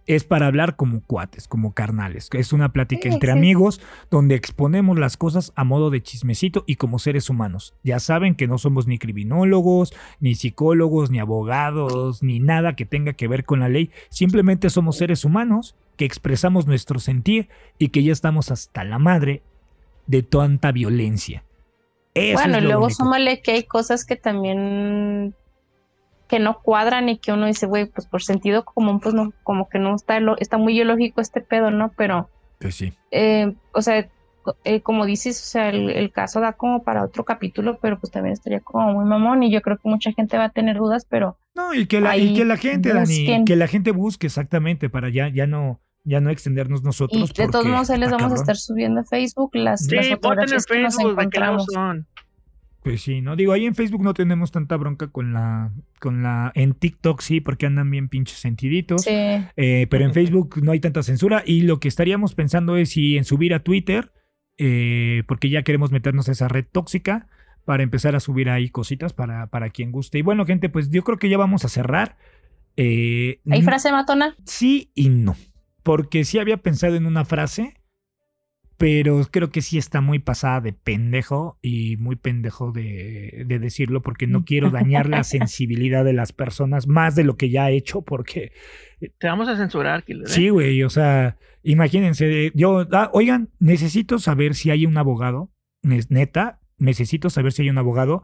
[0.07, 2.29] es para hablar como cuates, como carnales.
[2.33, 6.99] Es una plática entre amigos donde exponemos las cosas a modo de chismecito y como
[6.99, 7.73] seres humanos.
[7.83, 13.13] Ya saben que no somos ni criminólogos, ni psicólogos, ni abogados, ni nada que tenga
[13.13, 13.91] que ver con la ley.
[14.09, 19.43] Simplemente somos seres humanos que expresamos nuestro sentir y que ya estamos hasta la madre
[20.07, 21.43] de tanta violencia.
[22.15, 25.35] bueno, luego súmale que hay cosas que también
[26.31, 29.67] que no cuadran y que uno dice, güey, pues por sentido común, pues no, como
[29.67, 31.91] que no está, está muy ilógico este pedo, ¿no?
[31.97, 32.93] Pero, pues sí.
[33.11, 34.07] Eh, o sea,
[34.63, 38.31] eh, como dices, o sea, el, caso da como para otro capítulo, pero pues también
[38.31, 41.37] estaría como muy mamón y yo creo que mucha gente va a tener dudas, pero...
[41.53, 45.09] No, y que la, y que la gente, Dani, que la gente busque exactamente para
[45.09, 47.29] ya, ya no ya no extendernos nosotros.
[47.37, 50.65] Y de todos modos, ahí les vamos a estar subiendo a Facebook las, sí, fotografías
[50.65, 51.67] que nos encontramos.
[52.83, 56.51] Pues sí, no digo, ahí en Facebook no tenemos tanta bronca con la, con la,
[56.55, 59.03] en TikTok sí, porque andan bien pinches sentiditos.
[59.03, 59.11] Sí.
[59.11, 63.17] Eh, pero en Facebook no hay tanta censura y lo que estaríamos pensando es si
[63.17, 64.11] en subir a Twitter,
[64.57, 67.27] eh, porque ya queremos meternos a esa red tóxica
[67.65, 70.17] para empezar a subir ahí cositas para, para quien guste.
[70.17, 72.17] Y bueno, gente, pues yo creo que ya vamos a cerrar.
[72.77, 74.35] Eh, ¿Hay frase matona?
[74.45, 75.35] Sí y no
[75.83, 77.75] porque sí había pensado en una frase,
[78.81, 84.25] pero creo que sí está muy pasada de pendejo y muy pendejo de, decirlo porque
[84.25, 88.01] no quiero dañar la sensibilidad de las personas más de lo que ya he hecho
[88.01, 88.53] porque...
[89.19, 90.27] Te vamos a censurar, Killer.
[90.27, 95.51] Sí, güey, o sea, imagínense, yo, ah, oigan, necesito saber si hay un abogado,
[95.83, 98.23] neta, necesito saber si hay un abogado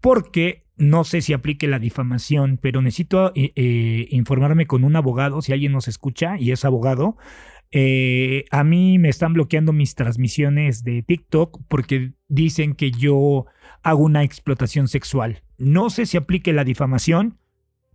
[0.00, 5.42] porque no sé si aplique la difamación, pero necesito eh, eh, informarme con un abogado,
[5.42, 7.16] si alguien nos escucha y es abogado.
[7.70, 13.46] Eh, a mí me están bloqueando mis transmisiones de TikTok porque dicen que yo
[13.82, 15.42] hago una explotación sexual.
[15.58, 17.38] No sé si aplique la difamación.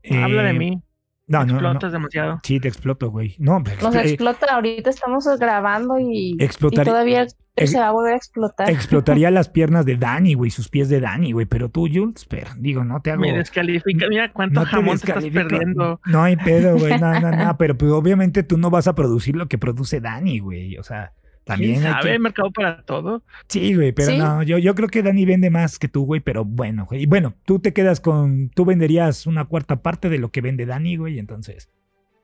[0.09, 0.83] Habla de mí.
[1.25, 2.41] No, no, explotas demasiado.
[2.43, 3.35] Sí, te exploto, güey.
[3.39, 6.37] No, Nos explota, ahorita estamos grabando y,
[6.83, 8.69] todavía se va a volver a explotar.
[8.69, 12.55] Explotaría las piernas de Dani, güey, sus pies de Dani, güey, pero tú, Jules, espera,
[12.57, 13.21] digo, no te hago...
[13.21, 16.01] Me descalifica, mira cuánto jamón te estás perdiendo.
[16.05, 19.35] No hay pedo, güey, no, no, no, pero pues, obviamente tú no vas a producir
[19.35, 21.13] lo que produce Dani, güey, o sea...
[21.43, 22.19] También ¿Quién sabe?
[22.19, 23.23] mercado para todo.
[23.47, 26.45] Sí, güey, pero no, yo, yo creo que Dani vende más que tú, güey, pero
[26.45, 27.03] bueno, güey.
[27.03, 30.65] Y bueno, tú te quedas con, tú venderías una cuarta parte de lo que vende
[30.65, 31.69] Dani, güey, entonces.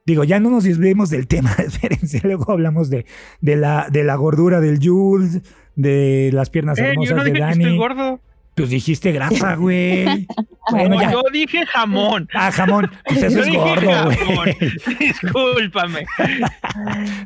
[0.05, 3.05] Digo, ya no nos desviemos del tema, espérense, luego hablamos de,
[3.41, 5.41] de, la, de la gordura del Jules,
[5.75, 7.57] de las piernas eh, hermosas de Dani.
[7.57, 8.21] Que estoy gordo.
[8.59, 10.27] Pues dijiste grasa, güey.
[10.69, 12.27] Bueno, yo dije jamón.
[12.33, 12.91] Ah, jamón.
[13.05, 14.55] Pues eso es gordo, güey.
[14.99, 16.05] Discúlpame.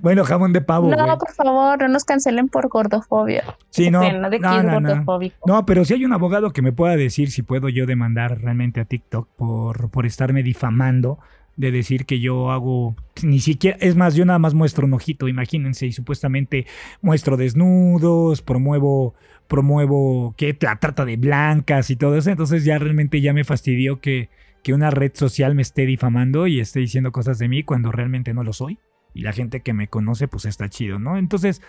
[0.02, 0.90] bueno, jamón de pavo.
[0.96, 3.44] No, por favor, no nos cancelen por gordofobia.
[3.72, 4.02] Sí, no.
[4.04, 5.06] No, no, no,
[5.46, 8.80] no, pero si hay un abogado que me pueda decir si puedo yo demandar realmente
[8.80, 11.20] a TikTok por, por estarme difamando
[11.56, 15.28] de decir que yo hago ni siquiera, es más, yo nada más muestro un ojito,
[15.28, 16.66] imagínense, y supuestamente
[17.02, 19.14] muestro desnudos, promuevo
[19.54, 24.02] promuevo que la trata de blancas y todo eso, entonces ya realmente ya me fastidió
[24.02, 24.32] que,
[24.64, 28.34] que una red social me esté difamando y esté diciendo cosas de mí cuando realmente
[28.34, 28.80] no lo soy.
[29.14, 31.18] Y la gente que me conoce pues está chido, ¿no?
[31.18, 31.62] Entonces,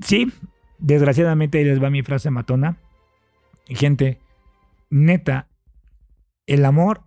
[0.00, 0.32] sí,
[0.80, 2.78] desgraciadamente ahí les va mi frase matona.
[3.68, 4.18] Gente,
[4.90, 5.46] neta,
[6.48, 7.04] el amor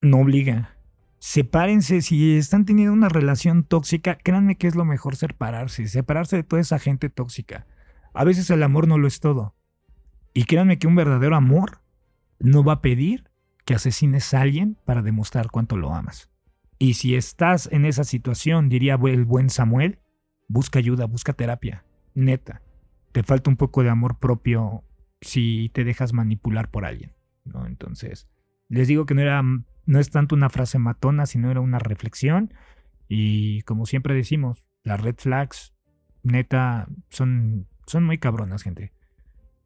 [0.00, 0.74] no obliga.
[1.20, 6.42] Sepárense, si están teniendo una relación tóxica, créanme que es lo mejor separarse, separarse de
[6.42, 7.68] toda esa gente tóxica.
[8.14, 9.54] A veces el amor no lo es todo.
[10.32, 11.80] Y créanme que un verdadero amor
[12.38, 13.30] no va a pedir
[13.64, 16.30] que asesines a alguien para demostrar cuánto lo amas.
[16.78, 19.98] Y si estás en esa situación, diría el buen Samuel,
[20.48, 21.84] busca ayuda, busca terapia.
[22.14, 22.62] Neta,
[23.12, 24.84] te falta un poco de amor propio
[25.20, 27.12] si te dejas manipular por alguien.
[27.44, 27.66] ¿no?
[27.66, 28.28] Entonces,
[28.68, 32.54] les digo que no, era, no es tanto una frase matona, sino era una reflexión.
[33.08, 35.74] Y como siempre decimos, las red flags,
[36.22, 38.92] neta, son son muy cabronas, gente.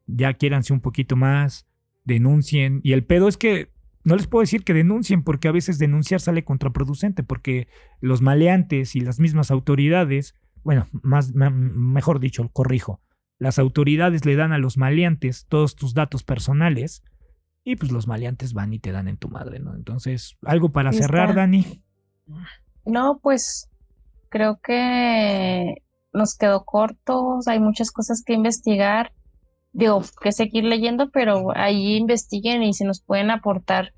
[0.07, 1.67] Ya quiéranse un poquito más,
[2.03, 2.79] denuncien.
[2.83, 3.73] Y el pedo es que
[4.03, 7.67] no les puedo decir que denuncien, porque a veces denunciar sale contraproducente, porque
[7.99, 13.01] los maleantes y las mismas autoridades, bueno, más, mejor dicho, corrijo,
[13.39, 17.03] las autoridades le dan a los maleantes todos tus datos personales
[17.63, 19.73] y pues los maleantes van y te dan en tu madre, ¿no?
[19.73, 21.83] Entonces, algo para cerrar, Dani.
[22.85, 23.69] No, pues
[24.29, 25.81] creo que
[26.13, 29.11] nos quedó corto, hay muchas cosas que investigar,
[29.75, 33.93] digo, que seguir leyendo, pero ahí investiguen y si nos pueden aportar,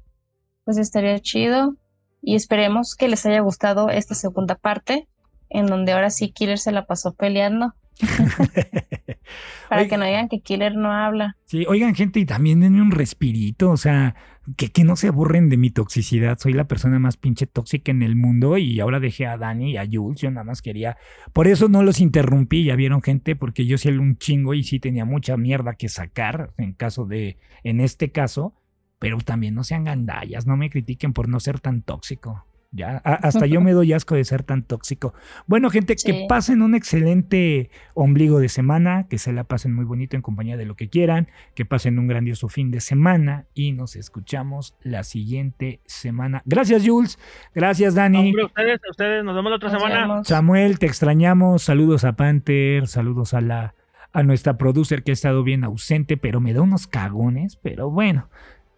[0.66, 1.76] pues estaría chido.
[2.22, 5.08] Y esperemos que les haya gustado esta segunda parte,
[5.50, 7.74] en donde ahora sí Killer se la pasó peleando.
[9.70, 11.38] Para que no digan que Killer no habla.
[11.46, 14.16] Sí, oigan, gente, y también denme un respirito, o sea,
[14.56, 16.38] que, que no se aburren de mi toxicidad.
[16.40, 19.78] Soy la persona más pinche tóxica en el mundo y ahora dejé a Dani y
[19.78, 20.22] a Jules.
[20.22, 20.98] Yo nada más quería.
[21.34, 24.80] Por eso no los interrumpí, ya vieron, gente, porque yo soy un chingo y sí
[24.80, 27.38] tenía mucha mierda que sacar en caso de.
[27.64, 28.54] En este caso.
[29.00, 32.47] Pero también no sean gandallas, no me critiquen por no ser tan tóxico.
[32.72, 35.14] Ya, hasta yo me doy asco de ser tan tóxico.
[35.46, 40.18] Bueno, gente, que pasen un excelente ombligo de semana, que se la pasen muy bonito
[40.18, 43.96] en compañía de lo que quieran, que pasen un grandioso fin de semana y nos
[43.96, 46.42] escuchamos la siguiente semana.
[46.46, 47.18] Gracias, Jules.
[47.56, 48.34] Gracias, Dani.
[48.38, 50.24] a ustedes, a ustedes, nos vemos la otra semana.
[50.26, 51.64] Samuel, te extrañamos.
[51.64, 53.76] Saludos a Panther, saludos a la
[54.12, 58.30] a nuestra producer que ha estado bien ausente, pero me da unos cagones, pero bueno.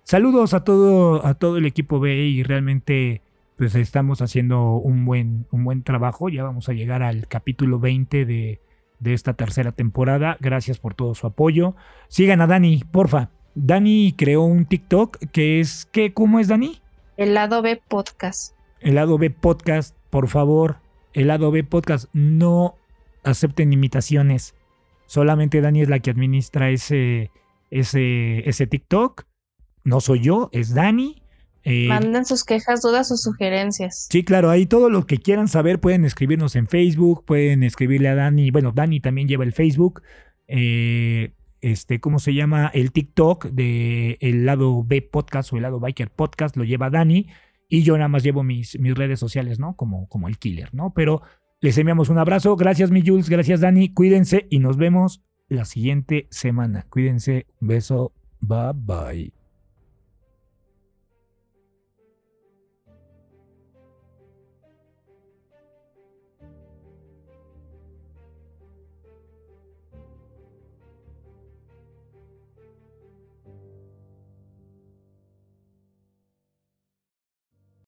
[0.03, 3.21] Saludos a todo a todo el equipo B y realmente
[3.59, 6.29] pues estamos haciendo un buen, un buen trabajo.
[6.29, 8.61] Ya vamos a llegar al capítulo 20 de,
[8.99, 10.37] de esta tercera temporada.
[10.39, 11.75] Gracias por todo su apoyo.
[12.07, 13.31] Sigan a Dani, porfa.
[13.55, 16.13] Dani creó un TikTok que es, ¿qué?
[16.13, 16.81] ¿Cómo es Dani?
[17.17, 18.55] El lado B Podcast.
[18.79, 20.77] El lado B Podcast, por favor.
[21.11, 22.75] El lado B Podcast, no
[23.25, 24.55] acepten imitaciones.
[25.05, 27.29] Solamente Dani es la que administra ese,
[27.71, 29.25] ese, ese TikTok.
[29.83, 31.23] No soy yo, es Dani.
[31.63, 34.07] Eh, Manden sus quejas, dudas o sugerencias.
[34.09, 38.15] Sí, claro, ahí todo lo que quieran saber pueden escribirnos en Facebook, pueden escribirle a
[38.15, 38.51] Dani.
[38.51, 40.01] Bueno, Dani también lleva el Facebook.
[40.47, 42.71] Eh, este, ¿cómo se llama?
[42.73, 47.27] El TikTok de el lado B podcast o el lado Biker Podcast lo lleva Dani.
[47.67, 49.75] Y yo nada más llevo mis, mis redes sociales, ¿no?
[49.75, 50.93] Como, como el killer, ¿no?
[50.95, 51.21] Pero
[51.61, 52.55] les enviamos un abrazo.
[52.55, 53.29] Gracias, mi Jules.
[53.29, 53.93] Gracias, Dani.
[53.93, 56.85] Cuídense y nos vemos la siguiente semana.
[56.89, 57.45] Cuídense.
[57.61, 58.13] Un beso.
[58.39, 59.38] Bye bye.